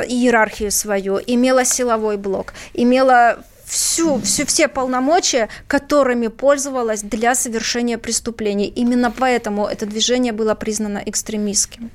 [0.07, 8.67] иерархию свою, имела силовой блок, имела всю, всю, все полномочия, которыми пользовалась для совершения преступлений.
[8.67, 11.89] Именно поэтому это движение было признано экстремистским.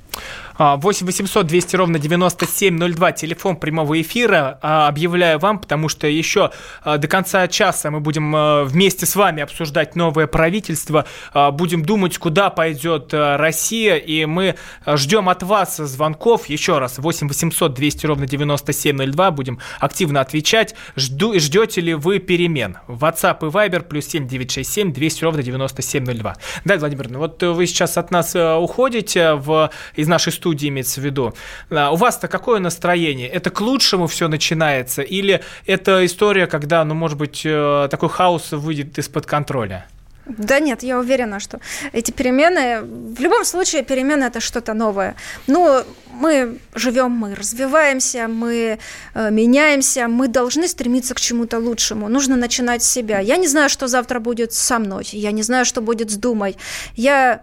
[0.58, 4.58] 8 800 200 ровно 9702, телефон прямого эфира.
[4.60, 6.50] А, объявляю вам, потому что еще
[6.82, 11.06] а, до конца часа мы будем а, вместе с вами обсуждать новое правительство,
[11.52, 14.56] будем думать, куда пойдет Россия, и мы
[14.86, 16.46] ждем от вас звонков.
[16.46, 20.74] Еще раз, 8 800 200 ровно 9702, будем активно отвечать.
[20.96, 22.78] Жду, ждете ли вы перемен?
[22.88, 26.36] WhatsApp и Viber плюс 7 967 200 ровно 9702.
[26.64, 31.00] Да, Владимир, ну вот вы сейчас от нас уходите в, из нашей студии, студии имеется
[31.00, 31.34] в виду.
[31.70, 33.28] А, у вас-то какое настроение?
[33.28, 35.02] Это к лучшему все начинается?
[35.02, 39.86] Или это история, когда, ну, может быть, э, такой хаос выйдет из-под контроля?
[40.26, 41.58] Да нет, я уверена, что
[41.92, 45.14] эти перемены, в любом случае перемены это что-то новое.
[45.46, 45.82] Ну,
[46.20, 48.78] мы живем, мы развиваемся, мы
[49.14, 52.08] э, меняемся, мы должны стремиться к чему-то лучшему.
[52.08, 53.20] Нужно начинать с себя.
[53.20, 56.56] Я не знаю, что завтра будет со мной, я не знаю, что будет с Думой.
[56.96, 57.40] Я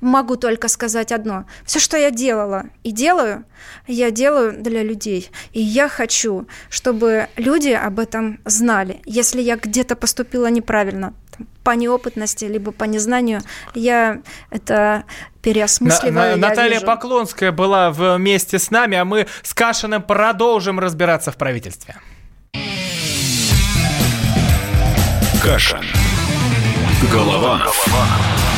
[0.00, 1.44] могу только сказать одно.
[1.64, 3.44] Все, что я делала и делаю,
[3.86, 5.30] я делаю для людей.
[5.52, 9.00] И я хочу, чтобы люди об этом знали.
[9.04, 11.14] Если я где-то поступила неправильно,
[11.62, 13.42] по неопытности, либо по незнанию,
[13.74, 15.04] я это
[15.42, 16.14] переосмысливаю.
[16.14, 16.86] На, на, Наталья вижу.
[16.86, 21.96] Поклонская была вместе с нами, а мы с Кашиным продолжим разбираться в правительстве.
[25.42, 25.84] Кашин.
[27.12, 27.58] Голова.
[27.58, 28.57] Голова.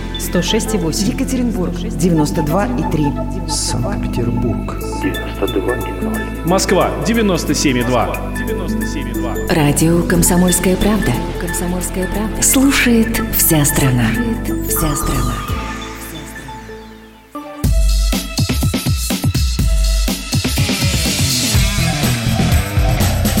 [0.21, 1.13] 106,8.
[1.13, 3.49] Екатеринбург, 92,3.
[3.49, 6.47] Санкт-Петербург, 92,0.
[6.47, 8.17] Москва, 97,2.
[8.35, 9.53] 97,2.
[9.53, 11.11] Радио «Комсомольская правда».
[11.39, 12.41] «Комсомольская правда».
[12.43, 14.05] Слушает вся страна.
[14.13, 15.33] Слушает вся страна.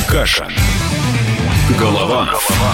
[0.09, 0.47] Каша.
[1.79, 2.25] Голова.
[2.25, 2.73] Голова.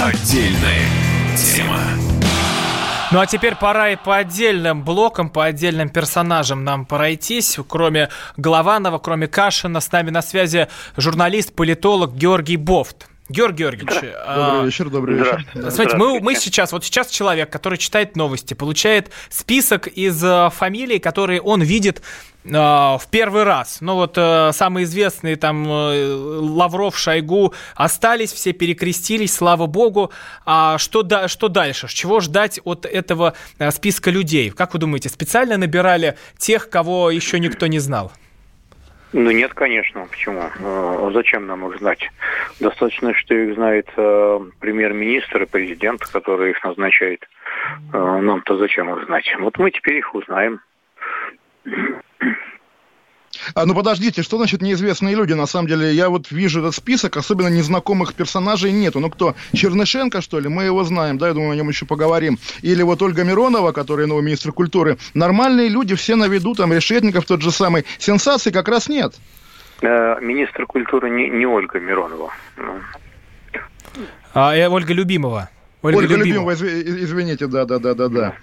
[0.00, 0.88] Отдельная
[1.36, 2.11] тема.
[3.12, 7.58] Ну а теперь пора и по отдельным блокам, по отдельным персонажам нам пройтись.
[7.68, 8.08] Кроме
[8.38, 13.11] Голованова, кроме Кашина, с нами на связи журналист, политолог Георгий Бофт.
[13.32, 14.14] Георгий Георгиевич.
[14.26, 15.46] А, добрый вечер, добрый вечер.
[15.54, 20.98] Смотрите, мы, мы сейчас, вот сейчас человек, который читает новости, получает список из э, фамилий,
[20.98, 22.02] которые он видит
[22.44, 23.78] э, в первый раз.
[23.80, 30.12] Ну вот э, самые известные там Лавров, Шойгу остались, все перекрестились, слава богу.
[30.44, 31.88] А что, да, что дальше?
[31.88, 33.32] Чего ждать от этого
[33.70, 34.50] списка людей?
[34.50, 38.12] Как вы думаете, специально набирали тех, кого еще никто не знал?
[39.12, 40.06] Ну нет, конечно.
[40.10, 40.42] Почему?
[40.42, 42.08] А зачем нам их знать?
[42.60, 47.28] Достаточно, что их знает э, премьер-министр и президент, который их назначает.
[47.92, 49.30] Э, нам-то зачем их знать?
[49.38, 50.60] Вот мы теперь их узнаем.
[53.54, 55.32] А, ну подождите, что значит неизвестные люди?
[55.32, 59.00] На самом деле, я вот вижу этот список, особенно незнакомых персонажей нету.
[59.00, 59.34] Ну кто?
[59.54, 60.48] Чернышенко, что ли?
[60.48, 62.38] Мы его знаем, да, я думаю, о нем еще поговорим.
[62.62, 64.98] Или вот Ольга Миронова, которая новый министр культуры.
[65.14, 67.84] Нормальные люди все на виду, там Решетников тот же самый.
[67.98, 69.14] Сенсации как раз нет.
[69.82, 72.32] Э, министр культуры не, не Ольга Миронова.
[72.56, 72.80] Ну.
[74.34, 75.50] А, э, Ольга Любимова.
[75.82, 78.34] Ольга, Ольга Любимова, извините, да, да, да, да, да.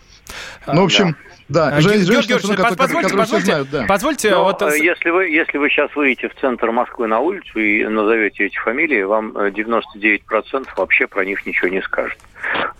[0.68, 1.16] Ну, в общем,
[1.50, 3.86] да, а, Георгий Георгиевич, позвольте, позвольте, да.
[3.88, 4.62] позвольте Но, вот...
[4.62, 8.58] Э, если вы, если вы сейчас выйдете в центр Москвы на улицу и назовете эти
[8.60, 12.20] фамилии, вам 99% э, вообще про них ничего не скажет.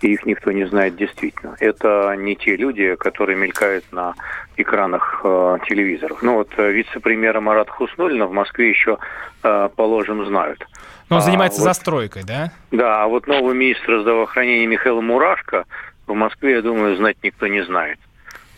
[0.02, 1.56] И их никто не знает действительно.
[1.58, 4.14] Это не те люди, которые мелькают на
[4.56, 6.22] экранах э, телевизоров.
[6.22, 8.98] Ну вот э, вице-премьера Марат Хуснулина в Москве еще,
[9.42, 10.64] э, положим, знают.
[11.08, 12.52] Но он занимается а, застройкой, да?
[12.70, 15.64] Да, а вот новый министр здравоохранения Михаил Мурашко
[16.12, 17.98] в Москве, я думаю, знать никто не знает.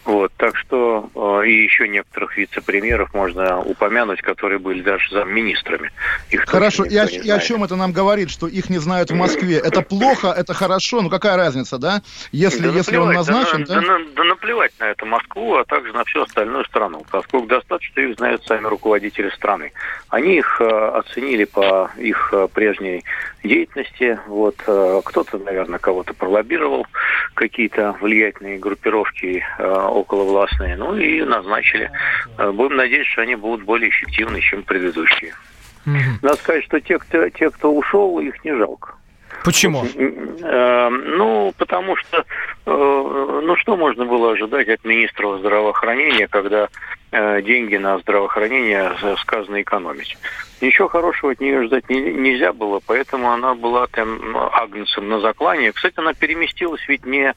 [0.04, 5.92] Вот, так что э, и еще некоторых вице-премьеров можно упомянуть, которые были даже замминистрами.
[6.30, 9.14] Их хорошо, и о, и о чем это нам говорит, что их не знают в
[9.14, 9.58] Москве?
[9.58, 12.02] Это плохо, это хорошо, ну какая разница, да?
[12.32, 13.80] Если, да если он назначен, да, да?
[13.80, 18.16] Да, да наплевать на это Москву, а также на всю остальную страну, поскольку достаточно их
[18.16, 19.70] знают сами руководители страны.
[20.08, 23.04] Они их э, оценили по их э, прежней
[23.42, 24.18] деятельности.
[24.26, 26.86] Вот э, кто-то, наверное, кого-то пролоббировал,
[27.34, 31.90] какие-то влиятельные группировки э, околовластные, ну и назначили.
[32.38, 35.34] Э, будем надеяться, что они будут более эффективны, чем предыдущие.
[35.86, 35.96] Угу.
[36.22, 38.94] Надо сказать, что те, кто, те, кто ушел, их не жалко.
[39.44, 39.84] Почему?
[39.96, 42.24] Ну, потому что,
[42.64, 46.68] ну, что можно было ожидать от министра здравоохранения, когда
[47.12, 50.16] деньги на здравоохранение сказано экономить?
[50.60, 55.72] Ничего хорошего от нее ждать нельзя было, поэтому она была там агнцем на заклане.
[55.72, 57.34] Кстати, она переместилась ведь не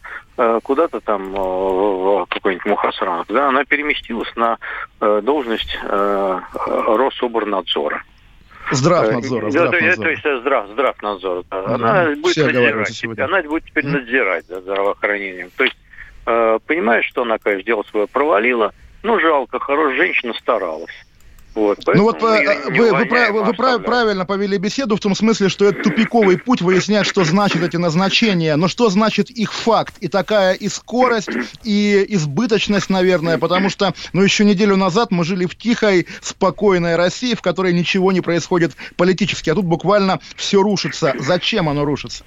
[0.63, 4.57] куда-то там в какой-нибудь Мухасран, да, она переместилась на
[4.99, 5.77] должность
[6.57, 8.03] Рособорнадзора.
[8.71, 9.49] Здравнадзора.
[9.51, 9.95] здравнадзора.
[9.95, 11.43] То, то есть здрав, здравнадзор.
[11.51, 11.65] Да.
[11.65, 13.19] Она да, будет надзирать.
[13.19, 15.51] Она будет теперь надзирать за здравоохранением.
[15.55, 15.77] То есть
[16.65, 18.73] понимаешь, что она, конечно, дело свое провалила.
[19.05, 20.91] Ну, жалко, хорошая женщина старалась.
[21.53, 25.47] Вот, ну вот э, вы, вы, вы, вы, вы правильно повели беседу в том смысле,
[25.47, 29.95] что это тупиковый путь выяснять, что значит эти назначения, но что значит их факт.
[30.01, 31.29] И такая и скорость,
[31.63, 37.35] и избыточность, наверное, потому что, ну, еще неделю назад мы жили в тихой, спокойной России,
[37.35, 41.13] в которой ничего не происходит политически, а тут буквально все рушится.
[41.19, 42.25] Зачем оно рушится?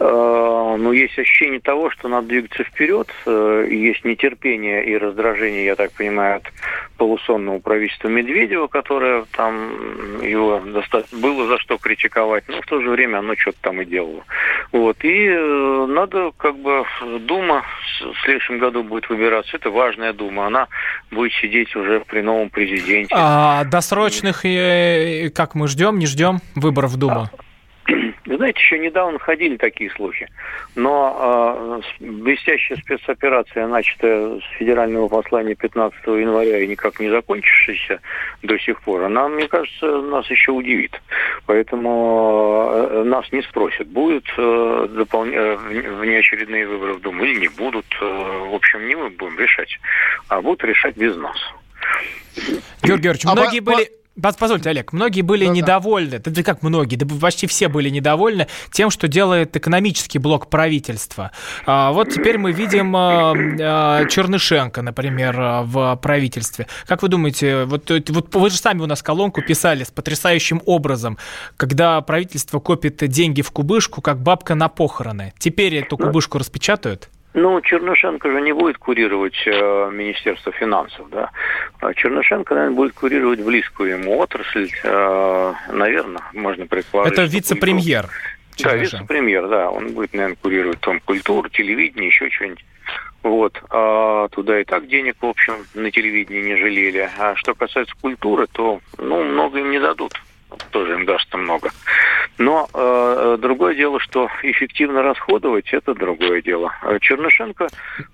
[0.00, 3.08] Э, ну, есть ощущение того, что надо двигаться вперед.
[3.26, 6.52] Э, есть нетерпение и раздражение, я так понимаю, от
[6.96, 12.90] полусонного правительства Медведева, которое там его достаточно было за что критиковать, но в то же
[12.90, 14.24] время оно что-то там и делало.
[14.72, 15.04] Вот.
[15.04, 16.84] И э, надо как бы
[17.20, 17.62] Дума
[18.00, 19.56] в следующем году будет выбираться.
[19.56, 20.46] Это важная Дума.
[20.46, 20.66] Она
[21.12, 23.14] будет сидеть уже при новом президенте.
[23.16, 24.42] А досрочных,
[25.34, 27.28] как мы ждем, не ждем выборов в Думу?
[28.44, 30.28] Знаете, еще недавно ходили такие слухи,
[30.74, 38.02] но э, блестящая спецоперация, начатая с федерального послания 15 января и никак не закончившаяся
[38.42, 41.00] до сих пор, она, мне кажется, нас еще удивит.
[41.46, 45.24] Поэтому э, нас не спросят, будут э, допол...
[45.24, 47.86] э, внеочередные выборы в Думу или не будут.
[48.02, 48.04] Э,
[48.50, 49.78] в общем, не мы будем решать,
[50.28, 51.38] а будут решать без нас.
[52.82, 53.88] Георгий Георгиевич, а многие по, были...
[54.20, 56.30] Позвольте, Олег, многие были да, недовольны, да.
[56.30, 61.32] да как многие, да почти все были недовольны тем, что делает экономический блок правительства.
[61.66, 66.68] А, вот теперь мы видим а, а, Чернышенко, например, а, в правительстве.
[66.86, 71.18] Как вы думаете, вот, вот вы же сами у нас колонку писали с потрясающим образом,
[71.56, 75.32] когда правительство копит деньги в кубышку, как бабка на похороны.
[75.38, 77.10] Теперь эту кубышку распечатают?
[77.34, 81.30] Ну, Чернышенко же не будет курировать э, Министерство финансов, да.
[81.80, 87.12] А Чернышенко, наверное, будет курировать близкую ему отрасль, э, наверное, можно предположить.
[87.12, 88.08] Это вице-премьер.
[88.62, 89.68] Да, вице-премьер, да.
[89.68, 92.64] Он будет, наверное, курировать там культуру, телевидение, еще что-нибудь.
[93.24, 93.60] Вот.
[93.68, 97.10] А туда и так денег, в общем, на телевидении не жалели.
[97.18, 100.14] А что касается культуры, то, ну, много им не дадут
[100.70, 101.70] тоже им даст много.
[102.38, 106.72] Но э, другое дело, что эффективно расходовать, это другое дело.
[106.82, 107.68] А Чернышенко...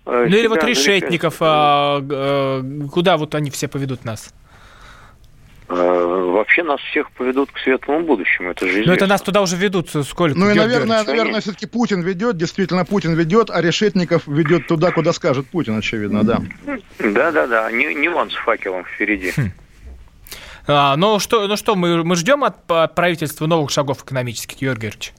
[0.07, 2.63] Э, ну или вот Решетников, а, э,
[2.93, 4.35] куда вот они все поведут нас?
[5.71, 5.75] Э,
[6.33, 9.89] вообще нас всех поведут к светлому будущему, это же Но это нас туда уже ведут
[9.89, 10.37] сколько?
[10.37, 15.13] Ну и, наверное, наверное, все-таки Путин ведет, действительно Путин ведет, а Решетников ведет туда, куда
[15.13, 16.41] скажет Путин, очевидно, да.
[16.99, 19.31] Да-да-да, не, не он с факелом впереди.
[19.31, 19.53] Хм.
[20.67, 25.15] А, но что, ну что, мы, мы ждем от правительства новых шагов экономических, Георгий Георгиевич?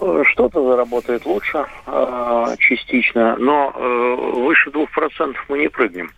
[0.00, 6.10] Э, что-то заработает лучше э, частично, но э, выше 2% мы не прыгнем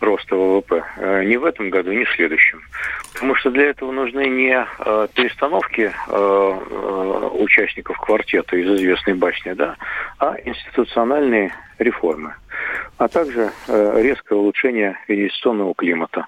[0.00, 0.84] роста ВВП.
[1.24, 2.62] Ни в этом году, ни в следующем.
[3.12, 4.64] Потому что для этого нужны не
[5.14, 5.92] перестановки
[7.34, 9.74] участников квартета из известной басни, да,
[10.20, 12.36] а институциональные реформы.
[12.96, 16.26] А также резкое улучшение инвестиционного климата.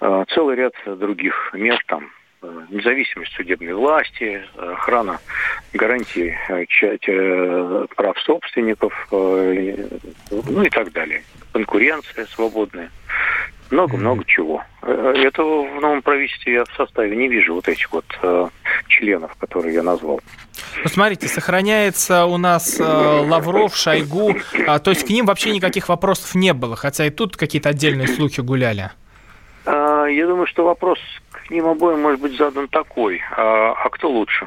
[0.00, 2.10] Э, целый ряд других мер там
[2.42, 5.18] э, независимость судебной власти, охрана
[5.72, 11.22] гарантий э, прав собственников, ну и так далее.
[11.52, 12.90] Конкуренция свободная.
[13.70, 14.62] Много-много чего.
[14.82, 18.48] Этого в новом правительстве я в составе не вижу вот этих вот э,
[18.86, 20.20] членов, которые я назвал.
[20.84, 25.88] Ну, смотрите, сохраняется у нас э, Лавров, Шойгу, э, то есть к ним вообще никаких
[25.88, 28.90] вопросов не было, хотя и тут какие-то отдельные слухи гуляли.
[30.06, 30.98] Я думаю, что вопрос
[31.30, 33.20] к ним обоим может быть задан такой.
[33.36, 34.46] А, а кто лучше?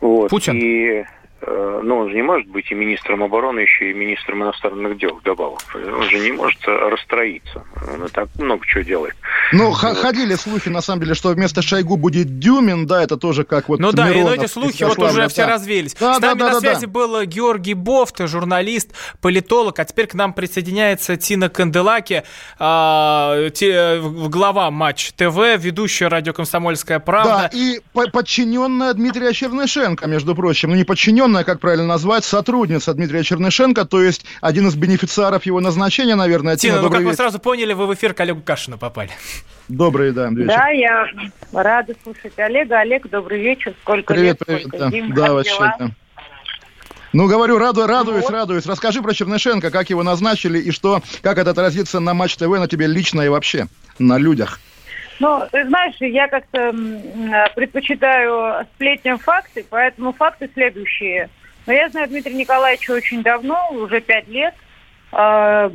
[0.00, 0.30] Вот.
[0.30, 0.56] Путин?
[0.56, 1.04] И
[1.42, 5.16] Э, ну, он же не может быть и министром обороны, еще и министром иностранных дел
[5.16, 5.60] вдобавок.
[5.74, 7.64] Он же не может расстроиться.
[7.92, 9.14] Он и так много чего делает.
[9.52, 9.74] Ну, вот.
[9.74, 13.80] ходили слухи, на самом деле, что вместо Шойгу будет Дюмин, да, это тоже как вот
[13.80, 15.28] Ну да, и но эти слухи вот уже да.
[15.28, 15.94] все развеялись.
[15.94, 16.92] Да, С нами да, да, на связи да.
[16.92, 22.22] был Георгий Бофт, журналист, политолог, а теперь к нам присоединяется Тина Канделаки,
[22.58, 27.50] э, те, глава Матч ТВ, ведущая радио «Комсомольская правда».
[27.50, 30.70] Да, и подчиненная Дмитрия Чернышенко, между прочим.
[30.70, 35.46] Ну, не подчиненная, знаю, как правильно назвать, сотрудница Дмитрия Чернышенко, то есть один из бенефициаров
[35.46, 36.56] его назначения, наверное.
[36.56, 37.22] Тина, Тина, ну как добрый вы вечер.
[37.22, 39.10] сразу поняли, вы в эфир к Олегу Кашину попали.
[39.68, 40.46] Добрый, да, вечер.
[40.48, 41.06] Да, я
[41.52, 42.80] рада слушать Олега.
[42.80, 43.74] Олег, добрый вечер.
[43.82, 45.76] Сколько Привет, лет, привет, сколько да, зим, да вообще, дела?
[45.78, 45.90] да.
[47.12, 48.66] Ну, говорю, раду, радуюсь, радуюсь.
[48.66, 52.68] Расскажи про Чернышенко, как его назначили и что, как это отразится на Матч ТВ, на
[52.68, 53.66] тебе лично и вообще,
[53.98, 54.60] на людях.
[55.20, 56.74] Ну, ты знаешь, я как-то
[57.54, 61.28] предпочитаю сплетням факты, поэтому факты следующие.
[61.66, 64.54] Но я знаю Дмитрия Николаевича очень давно, уже пять лет.
[65.12, 65.70] А,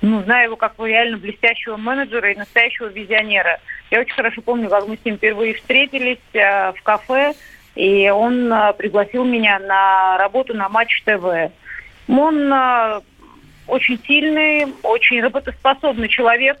[0.00, 3.60] ну, знаю его как реально блестящего менеджера и настоящего визионера.
[3.90, 7.34] Я очень хорошо помню, как мы с ним впервые встретились э, в кафе,
[7.74, 11.52] и он э, пригласил меня на работу на Матч ТВ.
[12.08, 12.52] Он
[13.68, 16.58] очень сильный, очень работоспособный человек,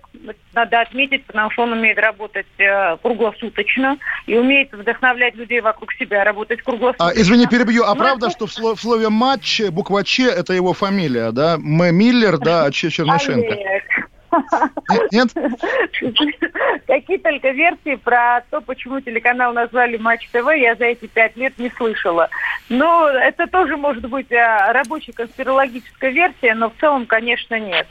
[0.52, 3.96] надо отметить, потому что он умеет работать э, круглосуточно
[4.26, 7.08] и умеет вдохновлять людей вокруг себя работать круглосуточно.
[7.08, 7.84] А, извини, перебью.
[7.84, 11.54] А Ну, правда, что в, сло- в слове матч буква Ч это его фамилия, да?
[11.54, 11.62] М.
[11.94, 13.54] Миллер, да, а Ч Чернышенко.
[13.54, 13.82] Нет?
[16.86, 21.58] Какие только версии про то, почему телеканал назвали Матч ТВ, я за эти пять лет
[21.58, 22.28] не слышала.
[22.68, 27.86] Но это тоже может быть э, рабочая конспирологическая версия, но в целом, конечно, нет.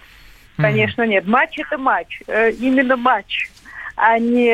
[0.57, 1.27] Конечно, нет.
[1.27, 2.21] Матч это матч.
[2.27, 3.49] Э, Именно матч,
[3.95, 4.53] а не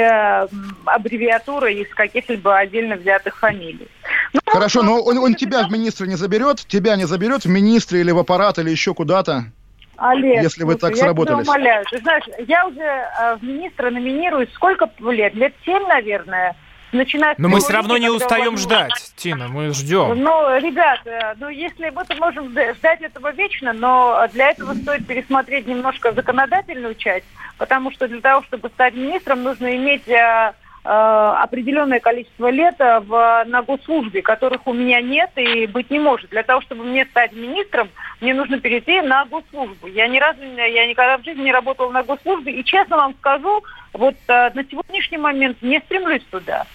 [0.86, 3.88] аббревиатура из каких-либо отдельно взятых фамилий.
[4.46, 6.66] Хорошо, но он, он тебя в министры не заберет?
[6.68, 9.46] Тебя не заберет в министры или в аппарат или еще куда-то?
[9.98, 11.46] Олег, Если вы слушай, так я сработались.
[11.46, 11.86] тебя умоляю.
[11.90, 15.36] Ты знаешь, я уже э, в министра номинируюсь сколько лет?
[15.36, 16.56] Лет семь, наверное.
[16.94, 20.22] Начиная с Но мы все равно не устаем ждать, Тина, мы ждем.
[20.22, 26.12] Ну, ребята, ну если мы-то можем ждать этого вечно, но для этого стоит пересмотреть немножко
[26.12, 27.26] законодательную часть,
[27.58, 30.54] потому что для того, чтобы стать министром, нужно иметь э,
[30.86, 36.30] определенное количество лет э, в, на госслужбе, которых у меня нет и быть не может.
[36.30, 39.88] Для того, чтобы мне стать министром, мне нужно перейти на госслужбу.
[39.88, 43.64] Я ни разу, я никогда в жизни не работала на госслужбе, и честно вам скажу,
[43.94, 46.66] вот э, на сегодняшний момент не стремлюсь туда.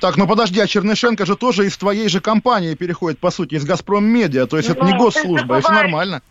[0.00, 3.64] Так, ну подожди, а Чернышенко же тоже из твоей же компании переходит, по сути, из
[3.64, 5.84] «Газпром Медиа», то есть это не Ну, госслужба, забываешь.
[5.84, 6.22] нормально.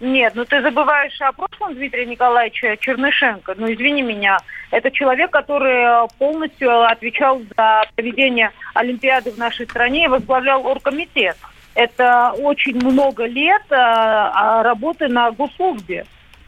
[0.00, 3.54] Нет, ну ты забываешь о прошлом Дмитрия Николаевича Чернышенко.
[3.56, 4.38] Ну, извини меня.
[4.70, 11.36] Это человек, который э, полностью отвечал за проведение Олимпиады в нашей стране и возглавлял оргкомитет.
[11.74, 16.06] Это очень много лет э, а, работы на госслужбе,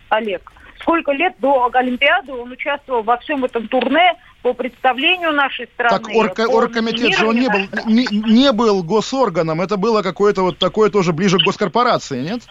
[0.08, 0.52] Олег.
[0.80, 4.14] Сколько лет до Олимпиады он участвовал во всем этом турне
[4.46, 5.98] по представлению нашей страны.
[5.98, 10.58] Так по оргкомитет же он не был, не, не был госорганом, это было какое-то вот
[10.58, 12.42] такое тоже ближе к госкорпорации, нет?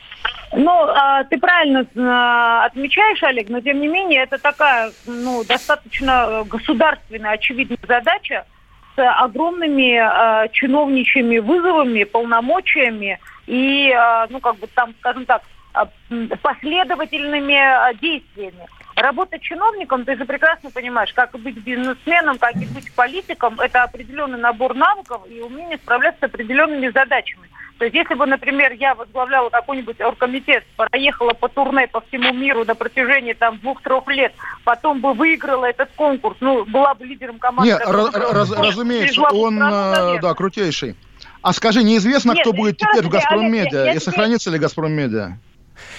[0.52, 6.12] Ну, а, ты правильно а, отмечаешь, Олег, но тем не менее это такая, ну, достаточно
[6.12, 8.46] э, государственная, очевидная задача
[8.98, 15.88] с огромными а, чиновничьими вызовами, полномочиями и, а, ну, как бы там, скажем так, а,
[16.42, 18.68] последовательными а, действиями.
[18.96, 23.84] Работа чиновником, ты же прекрасно понимаешь, как и быть бизнесменом, как и быть политиком, это
[23.84, 27.50] определенный набор навыков и умение справляться с определенными задачами.
[27.78, 32.64] То есть, если бы, например, я возглавляла какой-нибудь оргкомитет, проехала по турне по всему миру
[32.64, 34.34] на протяжении там двух-трех лет,
[34.64, 37.74] потом бы выиграла этот конкурс, ну, была бы лидером команды.
[37.74, 40.22] Не, которая ра- выиграла раз- конкурс, разумеется, он, страну наверх.
[40.22, 40.96] да, крутейший.
[41.42, 43.92] А скажи, неизвестно, Нет, кто будет теперь раз в тебе, «Газпром Олег, я- Медиа» я
[43.94, 45.38] и сохранится ли «Газпром Медиа»?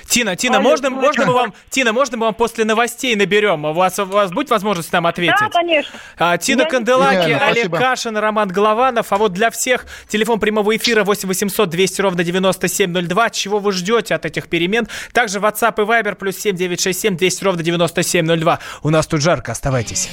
[0.06, 3.64] Тина, Тина, Олег, можно, можно мы вам, Тина, можно мы вам после новостей наберем?
[3.64, 5.36] У вас, у вас будет возможность нам ответить?
[5.40, 5.98] Да, конечно.
[6.18, 7.78] А, Тина Я Канделаки, Идеально, Олег спасибо.
[7.78, 9.12] Кашин, Роман Голованов.
[9.12, 13.30] А вот для всех телефон прямого эфира 8 800 200 ровно 9702.
[13.30, 14.86] Чего вы ждете от этих перемен?
[15.12, 18.58] Также WhatsApp и Viber плюс 7 967 200 ровно 9702.
[18.82, 20.08] У нас тут жарко, оставайтесь.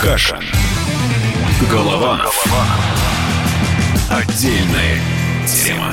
[0.00, 0.42] Кашин.
[1.70, 2.44] Голованов.
[4.10, 5.00] Отдельная
[5.46, 5.92] тема.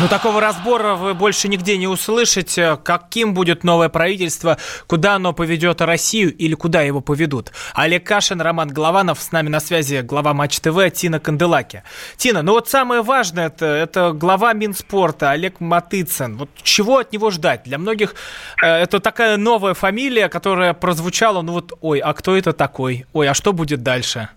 [0.00, 2.76] Ну, такого разбора вы больше нигде не услышите.
[2.82, 7.52] Каким будет новое правительство, куда оно поведет Россию или куда его поведут.
[7.74, 11.84] Олег Кашин, Роман Голованов, с нами на связи глава Матч ТВ Тина Канделаки.
[12.16, 16.36] Тина, ну вот самое важное, это, это глава Минспорта Олег Матыцын.
[16.38, 17.62] Вот чего от него ждать?
[17.64, 18.16] Для многих
[18.60, 23.06] э, это такая новая фамилия, которая прозвучала, ну вот, ой, а кто это такой?
[23.12, 24.28] Ой, а что будет дальше?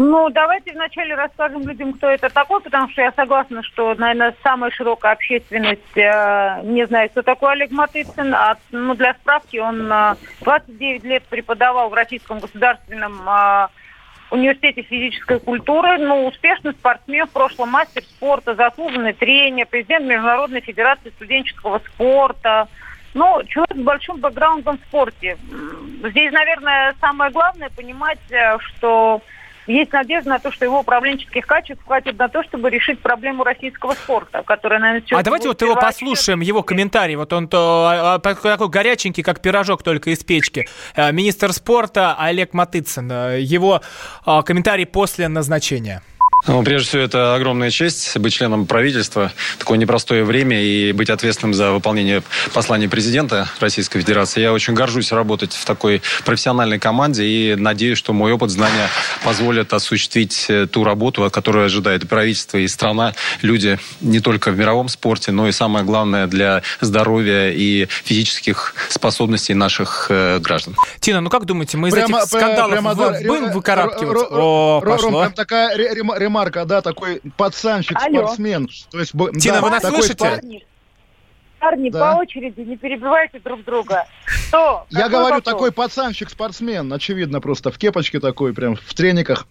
[0.00, 4.70] Ну, давайте вначале расскажем людям, кто это такой, потому что я согласна, что, наверное, самая
[4.70, 8.32] широкая общественность э, не знает, кто такой Олег Матыцын.
[8.32, 13.66] А, ну, для справки, он э, 29 лет преподавал в Российском государственном э,
[14.30, 15.98] университете физической культуры.
[15.98, 22.68] Ну, успешный спортсмен, в прошлом мастер спорта, заслуженный тренер, президент Международной федерации студенческого спорта.
[23.14, 25.36] Ну, человек с большим бэкграундом в спорте.
[26.04, 29.22] Здесь, наверное, самое главное понимать, э, что
[29.68, 33.92] есть надежда на то, что его управленческих качеств хватит на то, чтобы решить проблему российского
[33.92, 37.16] спорта, которая, наверное, А давайте вот его послушаем, его комментарий.
[37.16, 40.66] Вот он то, а, а, такой горяченький, как пирожок только из печки.
[40.96, 43.10] Э, министр спорта Олег Матыцын.
[43.10, 43.82] Э, его
[44.24, 46.02] а, комментарий после назначения.
[46.46, 51.10] Ну, прежде всего, это огромная честь быть членом правительства в такое непростое время и быть
[51.10, 52.22] ответственным за выполнение
[52.54, 54.40] послания президента Российской Федерации.
[54.40, 58.88] Я очень горжусь работать в такой профессиональной команде и надеюсь, что мой опыт, знания
[59.24, 64.58] позволят осуществить э, ту работу, которую ожидает и правительство, и страна, люди не только в
[64.58, 70.76] мировом спорте, но и самое главное для здоровья и физических способностей наших э, граждан.
[71.00, 74.26] Тина, ну как думаете, мы из прямо, этих скандалов прямо, будем выкарабкиваться?
[74.30, 75.20] О, пошло.
[75.20, 75.76] Прям такая
[76.28, 78.68] ремарка, да, такой пацанчик-спортсмен.
[78.90, 80.16] То есть, Тина, да, вы нас слышите?
[80.16, 80.66] Парни,
[81.58, 82.14] парни да.
[82.14, 84.06] по очереди, не перебивайте друг друга.
[84.26, 84.86] Что?
[84.90, 85.42] Я говорю, вопрос?
[85.42, 89.46] такой пацанчик-спортсмен, очевидно, просто в кепочке такой, прям в трениках.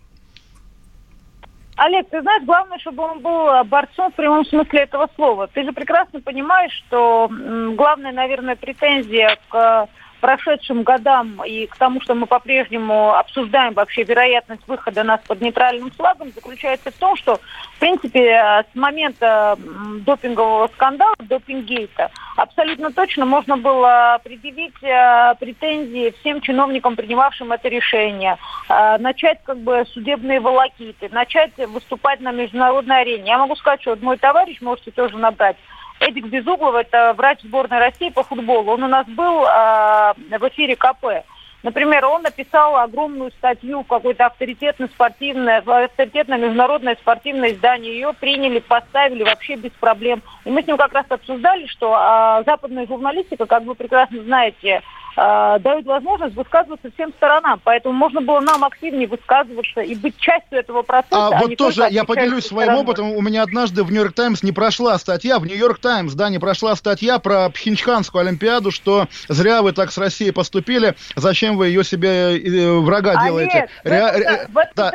[1.75, 5.47] Олег, ты знаешь, главное, чтобы он был борцом в прямом смысле этого слова.
[5.47, 7.29] Ты же прекрасно понимаешь, что
[7.75, 9.87] главная, наверное, претензия к
[10.19, 15.91] прошедшим годам и к тому, что мы по-прежнему обсуждаем вообще вероятность выхода нас под нейтральным
[15.91, 17.39] флагом, заключается в том, что,
[17.75, 19.57] в принципе, с момента
[20.01, 28.37] допингового скандала, допингейта, абсолютно точно можно было предъявить э, претензии всем чиновникам, принимавшим это решение,
[28.69, 33.27] э, начать как бы судебные волокиты, начать выступать на международной арене.
[33.27, 35.57] Я могу сказать, что вот мой товарищ, можете тоже набрать,
[35.99, 38.71] Эдик Безуглов, это врач сборной России по футболу.
[38.71, 41.25] Он у нас был э, в эфире КП.
[41.63, 47.93] Например, он написал огромную статью в какое-то авторитетное спортивное, авторитетное международное спортивное издание.
[47.93, 50.21] Ее приняли, поставили вообще без проблем.
[50.45, 54.83] И мы с ним как раз обсуждали, что э, западная журналистика, как вы прекрасно знаете,
[55.17, 57.59] э, дают возможность высказываться всем сторонам.
[57.63, 61.27] Поэтому можно было нам активнее высказываться и быть частью этого процесса.
[61.27, 62.83] А, а вот тоже я поделюсь своим стороной.
[62.83, 63.11] опытом.
[63.11, 66.75] У меня однажды в Нью-Йорк Таймс не прошла статья, в Нью-Йорк Таймс, да, не прошла
[66.75, 72.37] статья про Пхенчханскую Олимпиаду, что зря вы так с Россией поступили, зачем вы ее себе
[72.37, 73.57] э, врага а делаете.
[73.57, 74.91] Нет, Ре- в этом да.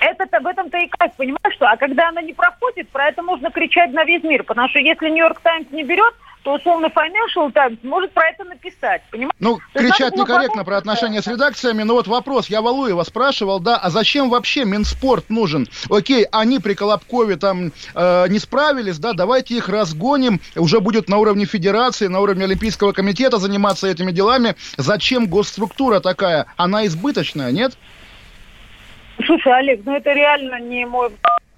[0.00, 1.66] это в этом-то и кайф, понимаешь, что?
[1.66, 5.08] А когда она не проходит, про это можно кричать на весь мир, потому что если
[5.08, 6.14] Нью-Йорк Таймс не берет,
[6.44, 9.34] то условно Financial Times может про это написать, понимаете?
[9.40, 13.78] Ну, то кричать некорректно про отношения с редакциями, но вот вопрос, я Валуева спрашивал, да,
[13.78, 15.66] а зачем вообще Минспорт нужен?
[15.90, 21.16] Окей, они при Колобкове там э, не справились, да, давайте их разгоним, уже будет на
[21.16, 24.54] уровне федерации, на уровне Олимпийского комитета заниматься этими делами.
[24.76, 26.44] Зачем госструктура такая?
[26.56, 27.72] Она избыточная, нет?
[29.24, 31.10] Слушай, Олег, ну это реально не мой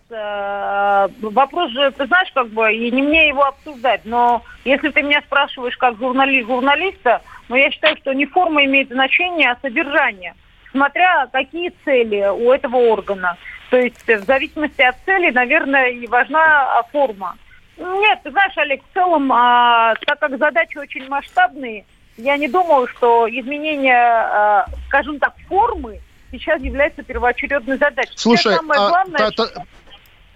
[0.09, 5.21] вопрос же, ты знаешь, как бы, и не мне его обсуждать, но если ты меня
[5.23, 10.35] спрашиваешь как журналист журналиста, ну, я считаю, что не форма имеет значение, а содержание,
[10.71, 13.37] смотря какие цели у этого органа.
[13.71, 17.37] То есть в зависимости от цели, наверное, и важна форма.
[17.77, 21.85] Нет, ты знаешь, Олег, в целом, а, так как задачи очень масштабные,
[22.17, 26.01] я не думаю, что изменение, а, скажем так, формы
[26.31, 28.13] сейчас является первоочередной задачей.
[28.17, 29.65] Слушай, самое а, главное, та, та,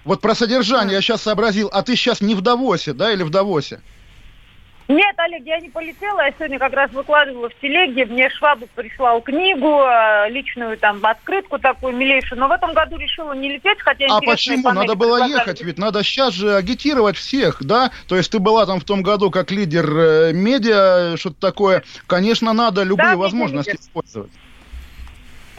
[0.04, 1.68] вот про содержание я сейчас сообразил.
[1.72, 3.80] А ты сейчас не в Давосе, да, или в Давосе?
[4.90, 6.20] Нет, Олег, я не полетела.
[6.20, 8.06] Я сегодня как раз выкладывала в телеге.
[8.06, 12.40] Мне Швабу прислал книгу, э, личную там открытку такую милейшую.
[12.40, 14.72] Но в этом году решила не лететь, хотя А почему?
[14.72, 17.92] Надо было ехать, ведь надо сейчас же агитировать всех, да?
[18.08, 21.84] То есть ты была там в том году как лидер э, медиа, что-то такое.
[22.08, 24.32] Конечно, надо любые да, возможности использовать.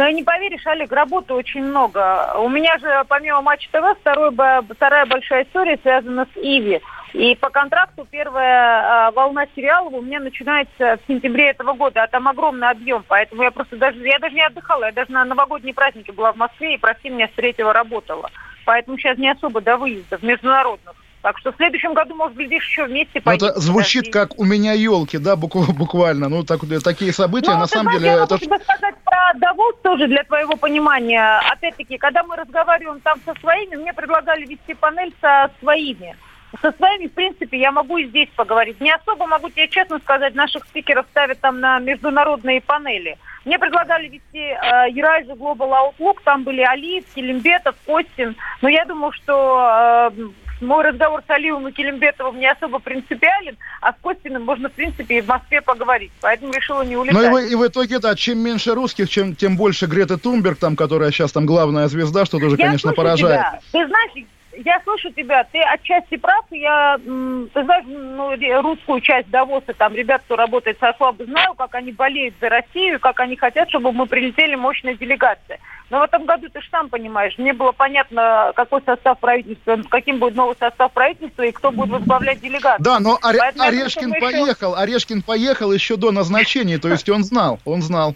[0.01, 2.33] Ну, не поверишь, Олег, работы очень много.
[2.39, 4.31] У меня же, помимо Матч ТВ, второй,
[4.67, 6.81] вторая большая история связана с Иви.
[7.13, 12.07] И по контракту первая а, волна сериалов у меня начинается в сентябре этого года, а
[12.07, 15.75] там огромный объем, поэтому я просто даже, я даже не отдыхала, я даже на новогодние
[15.75, 18.27] праздники была в Москве и, прости меня, с третьего работала.
[18.65, 20.95] Поэтому сейчас не особо до выездов международных.
[21.21, 24.73] Так что в следующем году, может, глядишь, еще вместе ну, Это звучит как «у меня
[24.73, 26.29] елки», да, буквально.
[26.29, 28.07] Ну, так, такие события, ну, на самом деле...
[28.07, 28.39] Я это...
[28.41, 31.39] могу сказать про Давос тоже для твоего понимания.
[31.51, 36.15] Опять-таки, когда мы разговариваем там со своими, мне предлагали вести панель со своими.
[36.61, 38.81] Со своими, в принципе, я могу и здесь поговорить.
[38.81, 43.17] Не особо могу тебе честно сказать, наших спикеров ставят там на международные панели.
[43.45, 48.35] Мне предлагали вести э, Ерайзу Global Outlook, там были Алиев, Келимбетов, Костин.
[48.61, 50.27] Но я думаю, что э,
[50.61, 55.17] мой разговор с Алиевым и Келимбетовым не особо принципиален, а с Костиным можно, в принципе,
[55.17, 56.11] и в Москве поговорить.
[56.21, 57.31] Поэтому решила не улетать.
[57.31, 60.75] Ну и, и в итоге, да, чем меньше русских, чем, тем больше Грета Тунберг, там,
[60.75, 63.41] которая сейчас там главная звезда, что тоже, я конечно, поражает.
[63.41, 63.59] Тебя.
[63.71, 64.11] Ты знаешь,
[64.53, 70.21] я слышу тебя, ты отчасти прав, я, ты знаешь, ну, русскую часть Давоса, там, ребят,
[70.25, 74.05] кто работает со слабо, знаю, как они болеют за Россию, как они хотят, чтобы мы
[74.05, 75.59] прилетели мощной делегацией.
[75.89, 80.19] Но в этом году ты же сам понимаешь, мне было понятно, какой состав правительства, каким
[80.19, 82.83] будет новый состав правительства и кто будет возглавлять делегацию.
[82.83, 84.81] Да, но Оре- Орешкин поехал, еще...
[84.81, 88.15] Орешкин поехал еще до назначения, то есть он знал, он знал.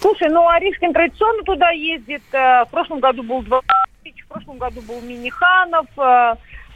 [0.00, 2.22] Слушай, ну Орешкин традиционно туда ездит.
[2.32, 3.60] Э, в прошлом году был два
[4.26, 5.86] в прошлом году был Миниханов.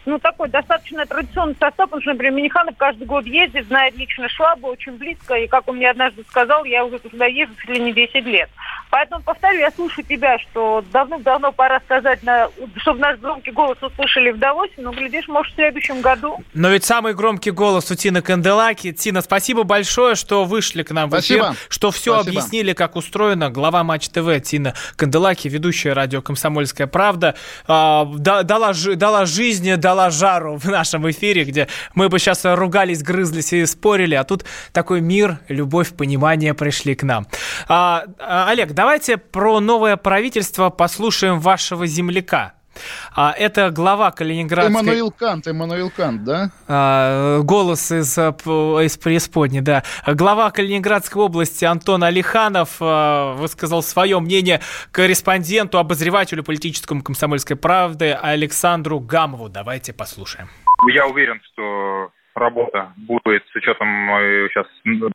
[0.06, 4.68] Ну, такой достаточно традиционный состав, потому что, например, Миниханов каждый год ездит, знает лично Швабу
[4.68, 7.92] очень близко, и, как он мне однажды сказал, я уже туда езжу чуть ли не
[7.92, 8.48] 10 лет.
[8.90, 14.30] Поэтому, повторю, я слушаю тебя, что давно-давно пора сказать, на, чтобы наш громкий голос услышали
[14.30, 16.38] в Давосе, но, глядишь, может, в следующем году.
[16.54, 18.92] Но ведь самый громкий голос у Тины Канделаки.
[18.92, 21.56] Тина, спасибо большое, что вышли к нам в эфир, спасибо.
[21.68, 22.38] что все спасибо.
[22.38, 23.50] объяснили, как устроено.
[23.50, 27.36] Глава Матч ТВ Тина Канделаки, ведущая радио «Комсомольская правда»,
[27.68, 33.52] э, дала, дала жизнь, дала жару в нашем эфире, где мы бы сейчас ругались, грызлись
[33.52, 37.26] и спорили, а тут такой мир, любовь, понимание пришли к нам.
[37.68, 38.04] А,
[38.48, 42.54] Олег, давайте про новое правительство послушаем вашего земляка.
[43.14, 44.72] А, это глава Калининградской...
[44.72, 46.50] Эммануил Кант, Эммануил Кант, да?
[46.68, 49.82] А, голос из, из преисподней, да.
[50.06, 54.60] Глава Калининградской области Антон Алиханов а, высказал свое мнение
[54.92, 59.48] корреспонденту, обозревателю политическому комсомольской правды Александру Гамову.
[59.48, 60.48] Давайте послушаем.
[60.92, 63.88] Я уверен, что работа будет с учетом
[64.48, 64.66] сейчас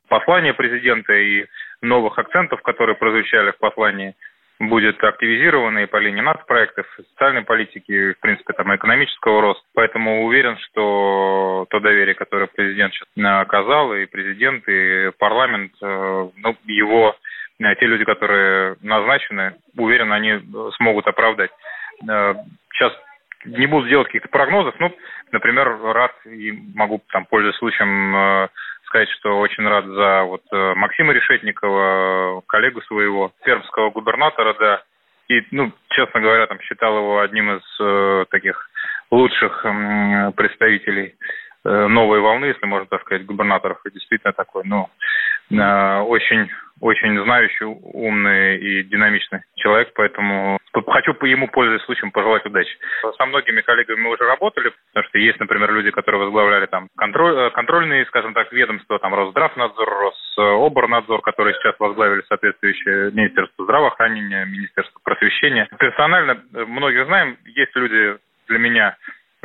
[0.07, 1.45] послания президента и
[1.81, 4.15] новых акцентов, которые прозвучали в послании,
[4.59, 9.63] будет активизирована и по линии нацпроектов, социальной политики, в принципе, там, экономического роста.
[9.73, 13.07] Поэтому уверен, что то доверие, которое президент сейчас
[13.41, 17.15] оказал, и президент, и парламент, э, ну, его,
[17.59, 20.41] э, те люди, которые назначены, уверен, они
[20.77, 21.51] смогут оправдать.
[22.09, 22.35] Э,
[22.73, 22.93] сейчас
[23.45, 24.95] не буду делать каких-то прогнозов, ну,
[25.31, 28.49] например, рад и могу, там, пользуясь случаем,
[28.85, 34.83] сказать, что очень рад за вот э, Максима Решетникова, коллегу своего, пермского губернатора, да.
[35.27, 38.69] И, ну, честно говоря, там считал его одним из э, таких
[39.11, 41.15] лучших э, представителей
[41.63, 43.79] э, новой волны, если можно так сказать, губернаторов.
[43.85, 44.89] И действительно такой, ну,
[45.49, 46.49] очень
[46.81, 50.57] очень знающий, умный и динамичный человек, поэтому
[50.87, 52.77] хочу по ему, пользуясь случаем, пожелать удачи.
[53.17, 57.35] Со многими коллегами мы уже работали, потому что есть, например, люди, которые возглавляли там контроль,
[57.37, 59.89] э, контрольные, скажем так, ведомства, там Росздравнадзор,
[60.37, 65.69] Рособорнадзор, которые сейчас возглавили соответствующее Министерство здравоохранения, Министерство просвещения.
[65.79, 68.17] Персонально, э, многие знаем, есть люди
[68.47, 68.97] для меня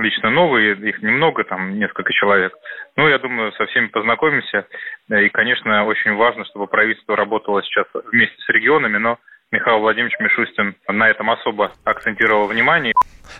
[0.03, 2.53] лично новые, их немного, там несколько человек.
[2.97, 4.67] Ну, я думаю, со всеми познакомимся.
[5.09, 9.19] И, конечно, очень важно, чтобы правительство работало сейчас вместе с регионами, но
[9.53, 12.95] Михаил Владимирович Мишустин на этом особо акцентировал внимание.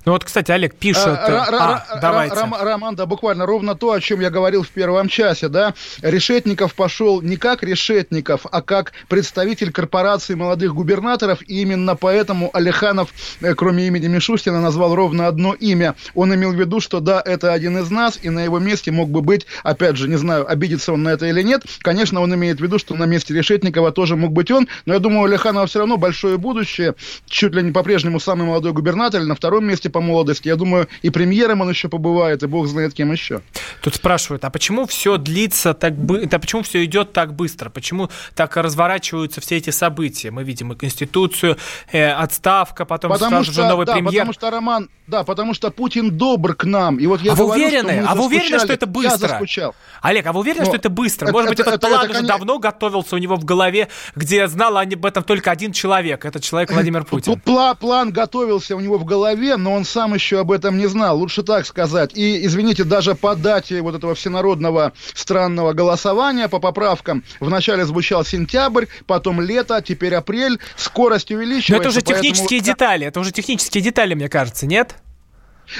[0.05, 1.07] Ну вот, кстати, Олег пишет...
[1.07, 2.37] А, а, давайте.
[2.37, 5.75] Роман, да, буквально ровно то, о чем я говорил в первом часе, да.
[6.03, 13.11] Решетников пошел не как Решетников, а как представитель корпорации молодых губернаторов, и именно поэтому Алиханов,
[13.41, 15.95] э, кроме имени Мишустина, назвал ровно одно имя.
[16.15, 19.11] Он имел в виду, что да, это один из нас, и на его месте мог
[19.11, 22.59] бы быть, опять же, не знаю, обидится он на это или нет, конечно, он имеет
[22.59, 25.67] в виду, что на месте Решетникова тоже мог быть он, но я думаю, у Алиханова
[25.67, 26.95] все равно большое будущее,
[27.27, 30.49] чуть ли не по-прежнему самый молодой губернатор, на втором месте по молодости.
[30.49, 33.43] Я думаю, и премьером он еще побывает, и бог знает кем еще.
[33.83, 37.71] Тут спрашивают, а почему все длится так быстро, почему все идет так быстро?
[37.71, 40.31] Почему так разворачиваются все эти события?
[40.31, 41.57] Мы видим и Конституцию,
[41.93, 44.13] э, отставка, потом потому сразу что, же новый да, премьер.
[44.13, 46.99] Потому что, Роман, да, потому что Путин добр к нам.
[46.99, 48.03] И вот я а говорю, вы уверены?
[48.03, 49.11] Что а вы уверены, что это быстро?
[49.11, 49.75] Я заскучал.
[50.03, 51.27] Олег, а вы уверены, Но что это быстро?
[51.27, 52.39] это, Может быть, это, этот это, план это, уже конечно...
[52.39, 55.90] давно готовился у него в голове, где знал об этом только один человек.
[56.25, 57.39] Этот человек Владимир Путин.
[57.41, 61.19] Пла план готовился у него в голове, но он сам еще об этом не знал.
[61.19, 62.17] Лучше так сказать.
[62.17, 68.87] И, извините, даже по дате вот этого всенародного странного голосования по поправкам вначале звучал сентябрь,
[69.07, 70.59] потом лето, теперь апрель.
[70.77, 71.73] Скорость увеличивается.
[71.73, 72.23] Но это уже поэтому...
[72.23, 73.07] технические детали.
[73.07, 74.97] Это уже технические детали, мне кажется, нет?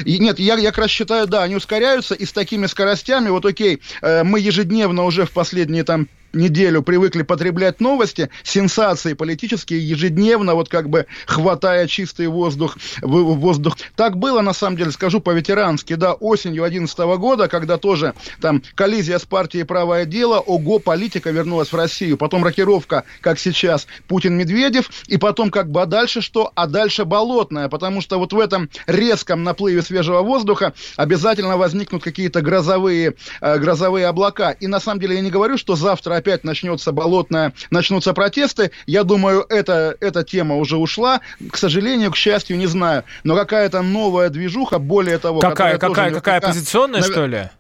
[0.05, 3.45] И, нет, я, я как раз считаю, да, они ускоряются, и с такими скоростями, вот
[3.45, 10.55] окей, э, мы ежедневно уже в последние там неделю привыкли потреблять новости, сенсации политические ежедневно,
[10.55, 13.77] вот как бы хватая чистый воздух, воздух.
[13.97, 19.19] Так было, на самом деле, скажу по-ветерански, да, осенью 2011 года, когда тоже там коллизия
[19.19, 25.17] с партией «Правое дело», ого, политика вернулась в Россию, потом рокировка, как сейчас, Путин-Медведев, и
[25.17, 26.53] потом как бы, а дальше что?
[26.55, 32.41] А дальше болотное, потому что вот в этом резком наплыве свежего воздуха обязательно возникнут какие-то
[32.41, 34.51] грозовые, э, грозовые облака.
[34.53, 38.71] И на самом деле я не говорю, что завтра опять начнется болотная, начнутся протесты.
[38.87, 41.21] Я думаю, это, эта тема уже ушла.
[41.51, 43.05] К сожалению, к счастью, не знаю.
[43.25, 45.41] Но какая-то новая движуха, более того...
[45.41, 47.51] Какая, какая, какая оппозиционная, что ли?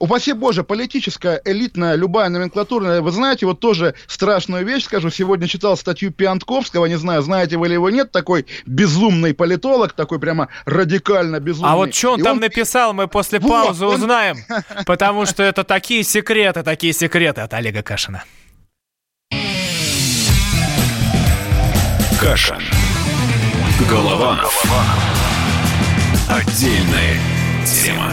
[0.00, 5.76] Упаси боже, политическая, элитная, любая номенклатурная, вы знаете, вот тоже страшную вещь скажу, сегодня читал
[5.76, 11.38] статью Пиантковского, не знаю, знаете вы ли его нет, такой безумный политолог, такой прямо радикально
[11.38, 11.70] безумный.
[11.70, 12.40] А вот что он И там он...
[12.40, 13.94] написал, мы после вот, паузы он...
[13.96, 14.38] узнаем,
[14.86, 18.24] потому что это такие секреты, такие секреты от Олега Кашина.
[22.18, 22.62] Кашин.
[23.88, 24.62] Голованов.
[26.28, 27.18] Отдельная
[27.64, 28.12] тема.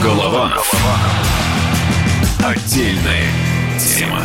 [0.00, 0.72] Голованов.
[2.42, 3.26] Отдельная
[3.78, 4.22] тема.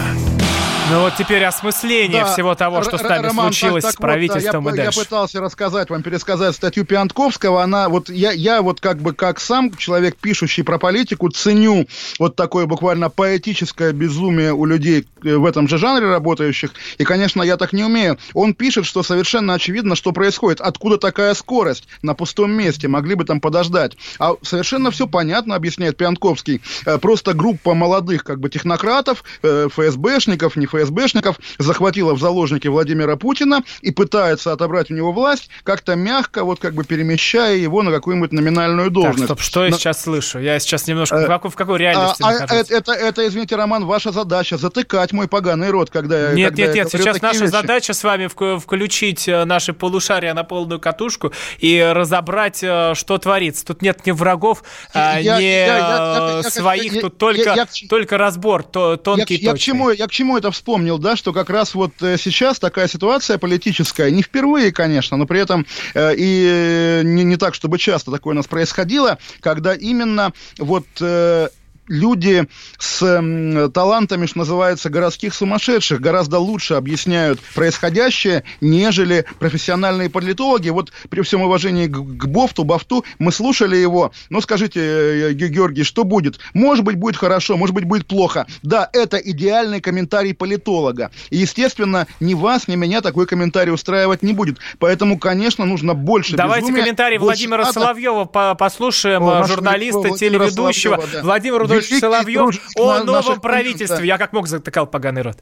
[0.90, 4.02] Ну вот теперь осмысление да, всего того, что с нами Роман, случилось так, так с
[4.02, 5.00] правительством вот, да, и дальше.
[5.00, 7.62] Я пытался рассказать вам, пересказать статью Пиантковского.
[7.62, 11.88] Она вот я, я вот как бы как сам человек, пишущий про политику, ценю
[12.20, 16.72] вот такое буквально поэтическое безумие у людей э, в этом же жанре работающих.
[16.98, 18.18] И, конечно, я так не умею.
[18.34, 20.62] Он пишет, что совершенно очевидно, что происходит.
[20.62, 22.88] Откуда такая скорость на пустом месте?
[22.88, 23.98] Могли бы там подождать.
[24.20, 26.62] А совершенно все понятно, объясняет Пиантковский.
[26.86, 32.68] Э, просто группа молодых как бы технократов, э, ФСБшников, не ФСБшников, ФСБшников захватила в заложники
[32.68, 37.84] Владимира Путина и пытается отобрать у него власть, как-то мягко, вот как бы перемещая его
[37.84, 39.28] на какую-нибудь номинальную должность.
[39.28, 40.40] Так, стоп, что я сейчас слышу?
[40.40, 41.16] Я сейчас немножко...
[41.16, 45.28] Э, в, какой, реальности а, а, это, это, это, извините, Роман, ваша задача затыкать мой
[45.28, 47.52] поганый рот, когда Нет, когда нет, нет, сейчас наша вещи.
[47.52, 48.28] задача с вами
[48.60, 53.66] включить э, наши полушария на полную катушку и разобрать, э, что творится.
[53.66, 54.64] Тут нет ни врагов,
[54.94, 59.36] я, ни я, я, я, своих, я, тут я, только, я, только разбор то, тонкий
[59.36, 60.67] я, я, к чему, я к чему это вспомнил,
[60.98, 65.40] да, что как раз вот э, сейчас такая ситуация политическая, не впервые, конечно, но при
[65.40, 70.86] этом э, и не, не так, чтобы часто такое у нас происходило, когда именно вот
[71.00, 71.48] э,
[71.88, 72.48] люди
[72.78, 80.70] с э, талантами, что называется, городских сумасшедших гораздо лучше объясняют происходящее, нежели профессиональные политологи.
[80.70, 84.12] Вот при всем уважении к, к Бофту, Бафту, мы слушали его.
[84.30, 86.40] Ну, скажите, э, Георгий, что будет?
[86.54, 88.46] Может быть, будет хорошо, может быть, будет плохо.
[88.64, 91.12] Да, это идеальный комментарий политолога.
[91.30, 94.58] И, естественно, ни вас, ни меня такой комментарий устраивать не будет.
[94.80, 97.74] Поэтому, конечно, нужно больше Давайте безумия, комментарий Владимира ада.
[97.74, 101.04] Соловьева послушаем, О, журналиста, телеведущего.
[101.12, 101.24] Да.
[101.24, 104.08] Владимир Рудольевич Соловьев о новом правительстве.
[104.08, 105.36] Я как мог затыкал поганый рот.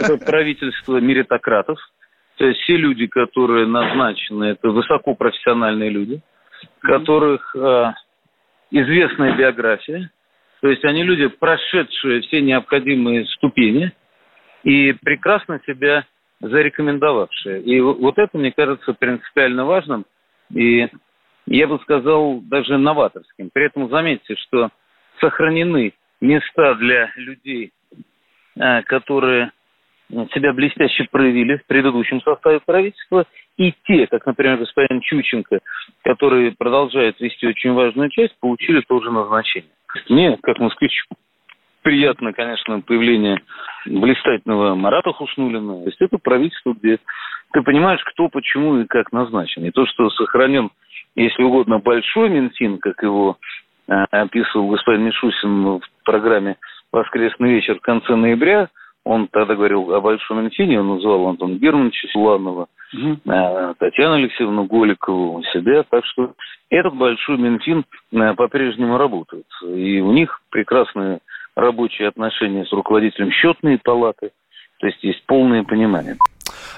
[0.00, 1.78] Это правительство меритократов.
[2.36, 6.22] То есть все люди, которые назначены, это высокопрофессиональные люди,
[6.80, 7.92] которых э,
[8.70, 10.10] известная биография.
[10.62, 13.92] То есть они люди, прошедшие все необходимые ступени
[14.62, 16.04] и прекрасно себя
[16.40, 17.62] зарекомендовавшие.
[17.62, 20.06] И вот это, мне кажется, принципиально важным.
[20.54, 20.88] И
[21.46, 23.50] я бы сказал, даже новаторским.
[23.52, 24.70] При этом заметьте, что
[25.20, 27.72] сохранены места для людей,
[28.56, 29.52] э, которые
[30.34, 33.26] себя блестяще проявили в предыдущем составе правительства,
[33.56, 35.60] и те, как, например, господин Чученко,
[36.02, 39.70] который продолжает вести очень важную часть, получили тоже назначение.
[40.08, 41.06] Мне, как москвичу,
[41.82, 43.40] приятно, конечно, появление
[43.86, 45.80] блистательного Марата Хуснулина.
[45.80, 46.98] То есть это правительство, где
[47.52, 49.64] ты понимаешь, кто, почему и как назначен.
[49.64, 50.70] И то, что сохранен,
[51.16, 53.38] если угодно, большой Минфин, как его
[53.90, 56.56] описывал господин Мишусин в программе
[56.92, 58.68] «Воскресный вечер» в конце ноября.
[59.04, 63.16] Он тогда говорил о Большом Минфине, он называл Антона Германовича Суланова, угу.
[63.78, 65.82] Татьяну Алексеевну Голикову, себя.
[65.88, 66.34] Так что
[66.68, 69.46] этот Большой Минфин э, по-прежнему работает.
[69.64, 71.20] И у них прекрасные
[71.56, 74.30] рабочие отношения с руководителем счетной палаты.
[74.80, 76.16] То есть есть полное понимание.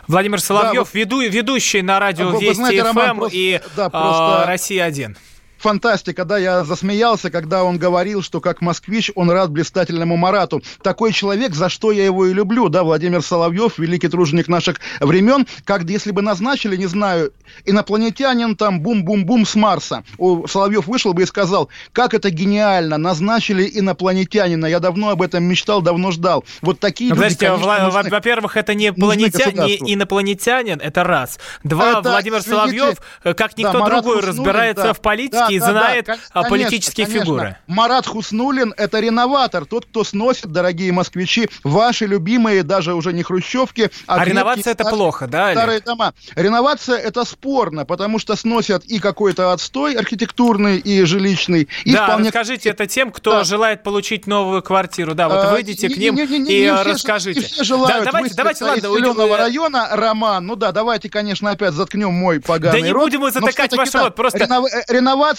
[0.08, 4.44] Владимир Соловьев, да, веду, ведущий на радио Вести ФМ эм и да, просто...
[4.46, 5.31] «Россия-1».
[5.62, 10.62] Фантастика, да, я засмеялся, когда он говорил, что как москвич он рад блистательному Марату.
[10.82, 15.46] Такой человек, за что я его и люблю, да, Владимир Соловьев, великий труженик наших времен,
[15.64, 17.32] как если бы назначили, не знаю,
[17.64, 20.04] инопланетянин там бум-бум-бум с Марса.
[20.18, 25.44] У Соловьев вышел бы и сказал, как это гениально, назначили инопланетянина, я давно об этом
[25.44, 26.44] мечтал, давно ждал.
[26.60, 28.10] Вот такие Ну, люди, Подождите, конечно, Вла- нужны.
[28.10, 31.38] во-первых, это не, планетя- не инопланетянин, это раз.
[31.64, 34.92] Два, Это, Владимир извините, Соловьев, э, как да, никто Марат другой, разбирается да.
[34.94, 37.24] в политике Да, и да, да, знает кон- а, конечно, политические конечно.
[37.24, 37.56] фигуры.
[37.66, 43.90] Марат Хуснулин– это реноватор, тот, кто сносит, дорогие москвичи, ваши любимые, даже уже не хрущевки,
[44.06, 45.58] а, А крепкие реновация это плохо, да, Олег?
[45.58, 46.14] Старые дома.
[46.36, 52.26] Реновация– это спорно, потому что сносят и какой-то отстой архитектурный, и жилищный, и да, вполне...
[52.28, 53.44] расскажите это тем, кто Да.
[53.44, 55.14] желает получить новую квартиру.
[55.14, 57.40] Да, вот А, выйдите к не- ним не- не- не- и не все расскажите.
[57.40, 60.46] Не все желают да, давайте, давайте, ладно, из зеленого э, района, Роман.
[60.46, 63.04] Ну да, давайте, конечно, опять заткнем мой поганый Да не рот.
[63.04, 64.84] будем мы затыкать ваш да, рот, просто- ренов- э,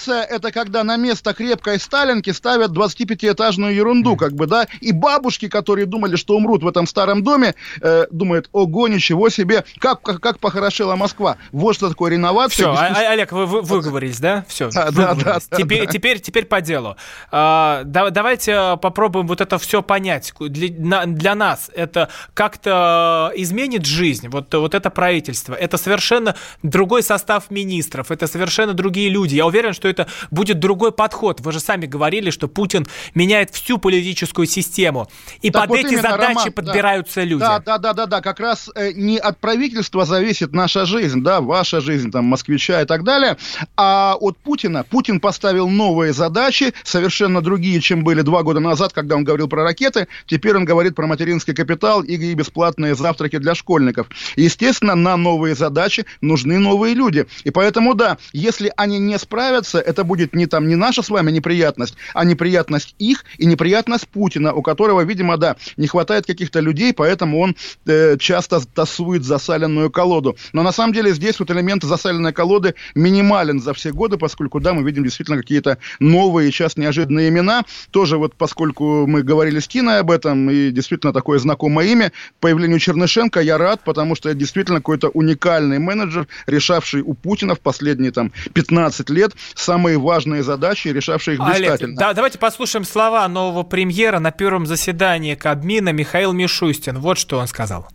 [0.08, 5.48] Реновация– это когда на место крепкой Сталинки ставят 25-этажную ерунду, как бы, да, и бабушки,
[5.48, 10.20] которые думали, что умрут в этом старом доме, э, думают, ого, ничего себе, как, как,
[10.20, 11.38] как похорошела Москва.
[11.52, 12.72] Вот что такое реновация.
[12.74, 14.46] Все, Дискуссия- Олег, вы, вы выговорились, да?
[14.48, 15.92] Все, Да, да, да, теперь, да.
[15.92, 16.96] теперь, теперь по делу.
[17.32, 20.34] А, да- давайте э, попробуем вот это все понять.
[20.40, 25.54] Для, на- для нас это как-то изменит жизнь, вот, вот это правительство.
[25.54, 29.36] Это совершенно другой состав министров, это совершенно другие люди.
[29.36, 31.40] Я уверен, что это будет другой подход.
[31.42, 35.08] Вы же сами говорили, что Путин меняет всю политическую систему.
[35.42, 36.52] И Так под вот эти именно, задачи Роман, да.
[36.52, 37.40] подбираются люди.
[37.40, 38.22] Да, да, да, да, да.
[38.22, 42.86] Как раз э, не от правительства зависит наша жизнь, да, ваша жизнь, там, москвича и
[42.86, 43.38] так далее,
[43.78, 44.84] а от Путина.
[44.84, 49.64] Путин поставил новые задачи, совершенно другие, чем были два года назад, когда он говорил про
[49.64, 50.08] ракеты.
[50.26, 54.08] Теперь он говорит про материнский капитал и бесплатные завтраки для школьников.
[54.36, 57.26] Естественно, на новые задачи нужны новые люди.
[57.44, 61.32] И поэтому, да, если они не справятся, это будет не там не наша с вами
[61.32, 66.94] неприятность, а неприятность их и неприятность Путина, у которого, видимо, да, не хватает каких-то людей,
[66.94, 67.56] поэтому он
[67.86, 70.38] э, часто тасует засаленную колоду.
[70.54, 74.74] Но на самом деле здесь вот элемент засаленной колоды минимален за все годы, поскольку, да,
[74.74, 77.64] мы видим действительно какие-то новые, сейчас неожиданные имена.
[77.92, 82.80] Тоже вот поскольку мы говорили с Тиной об этом, и действительно такое знакомое имя, появлению
[82.80, 88.32] Чернышенко я рад, потому что действительно какой-то уникальный менеджер, решавший у Путина в последние там
[88.54, 89.34] 15 лет
[89.64, 91.96] самые важные задачи, и решавший их Олег, блистательно.
[91.98, 97.00] да, давайте послушаем слова нового премьера на первом заседании Кабмина Михаил Мишустин.
[97.00, 97.88] Вот что он сказал.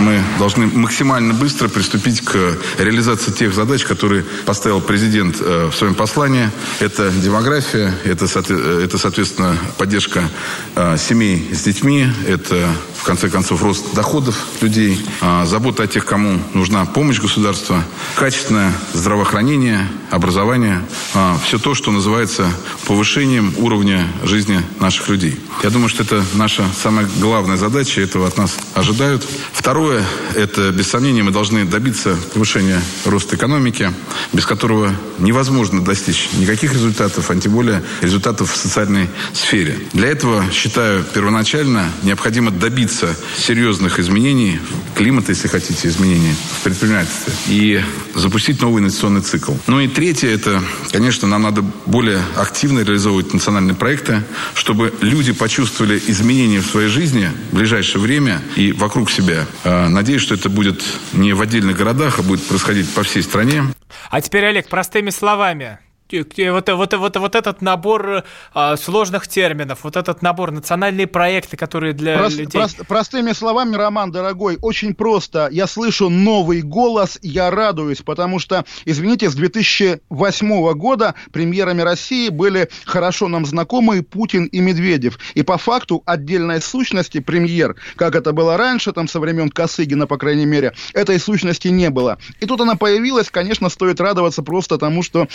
[0.00, 5.94] Мы должны максимально быстро приступить к реализации тех задач, которые поставил президент э, в своем
[5.94, 6.50] послании.
[6.80, 10.28] Это демография, это, э, это соответственно, поддержка
[10.74, 12.68] э, семей с детьми, это,
[12.98, 17.82] в конце концов, рост доходов людей, э, забота о тех, кому нужна помощь государства,
[18.16, 20.82] качественное здравоохранение, образование,
[21.14, 22.50] э, все то, что называется
[22.86, 25.40] повышением уровня жизни наших людей.
[25.62, 29.26] Я думаю, что это наша самая главная задача, этого от нас ожидают.
[29.52, 29.85] Второе,
[30.34, 33.92] это, без сомнения, мы должны добиться повышения роста экономики,
[34.32, 39.78] без которого невозможно достичь никаких результатов, а тем более результатов в социальной сфере.
[39.92, 44.60] Для этого, считаю, первоначально необходимо добиться серьезных изменений
[44.94, 47.82] климата, если хотите, изменений в предпринимательстве, и
[48.14, 49.52] запустить новый инвестиционный цикл.
[49.66, 54.22] Ну и третье, это, конечно, нам надо более активно реализовывать национальные проекты,
[54.54, 59.46] чтобы люди почувствовали изменения в своей жизни в ближайшее время и вокруг себя.
[59.76, 60.82] Э, Надеюсь, что это будет
[61.12, 63.64] не в отдельных городах, а будет происходить по всей стране.
[64.10, 65.78] А теперь, Олег, простыми словами.
[66.12, 68.24] Вот, вот, вот, вот этот набор
[68.54, 72.60] э, сложных терминов, вот этот набор, национальные проекты, которые для Прост- людей...
[72.60, 75.48] прост- простыми словами, Роман, дорогой, очень просто.
[75.50, 82.68] Я слышу новый голос, я радуюсь, потому что, извините, с 2008 года премьерами России были
[82.84, 85.18] хорошо нам знакомые Путин и Медведев.
[85.34, 90.18] И по факту отдельной сущности премьер, как это было раньше, там со времен Косыгина, по
[90.18, 92.18] крайней мере, этой сущности не было.
[92.40, 95.26] И тут она появилась, конечно, стоит радоваться просто тому, что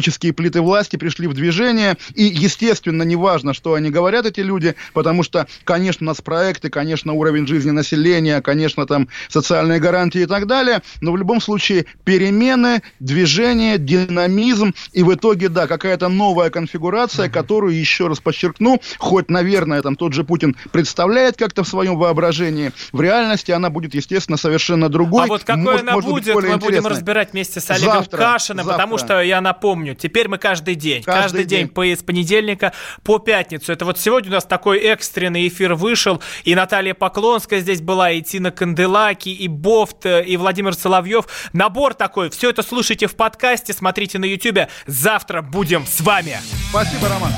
[0.00, 5.22] тектонические плиты власти пришли в движение, и, естественно, неважно, что они говорят, эти люди, потому
[5.22, 10.46] что, конечно, у нас проекты, конечно, уровень жизни населения, конечно, там социальные гарантии и так
[10.46, 17.28] далее, но в любом случае перемены, движение, динамизм, и в итоге, да, какая-то новая конфигурация,
[17.28, 22.72] которую, еще раз подчеркну, хоть, наверное, там тот же Путин представляет как-то в своем воображении,
[22.92, 25.24] в реальности она будет, естественно, совершенно другой.
[25.24, 28.64] А вот какой может- она может будет, мы будем разбирать вместе с Олегом Завтра, Кашиным,
[28.64, 28.72] завтра.
[28.72, 31.68] потому что, я напомню, напомню, теперь мы каждый день, Каждый каждый, день, день.
[31.68, 32.72] по, с понедельника
[33.02, 33.72] по пятницу.
[33.72, 38.22] Это вот сегодня у нас такой экстренный эфир вышел, и Наталья Поклонская здесь была, и
[38.22, 41.26] Тина Канделаки, и Бофт, и Владимир Соловьев.
[41.52, 42.30] Набор такой.
[42.30, 44.68] Все это слушайте в подкасте, смотрите на Ютубе.
[44.86, 46.38] Завтра будем с вами.
[46.70, 47.32] Спасибо, Роман.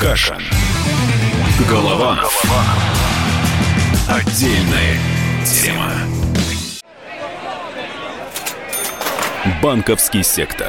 [0.00, 0.42] Кашин.
[1.68, 2.42] Голованов.
[4.08, 4.98] Отдельная
[5.44, 5.92] тема.
[9.62, 10.68] Банковский сектор.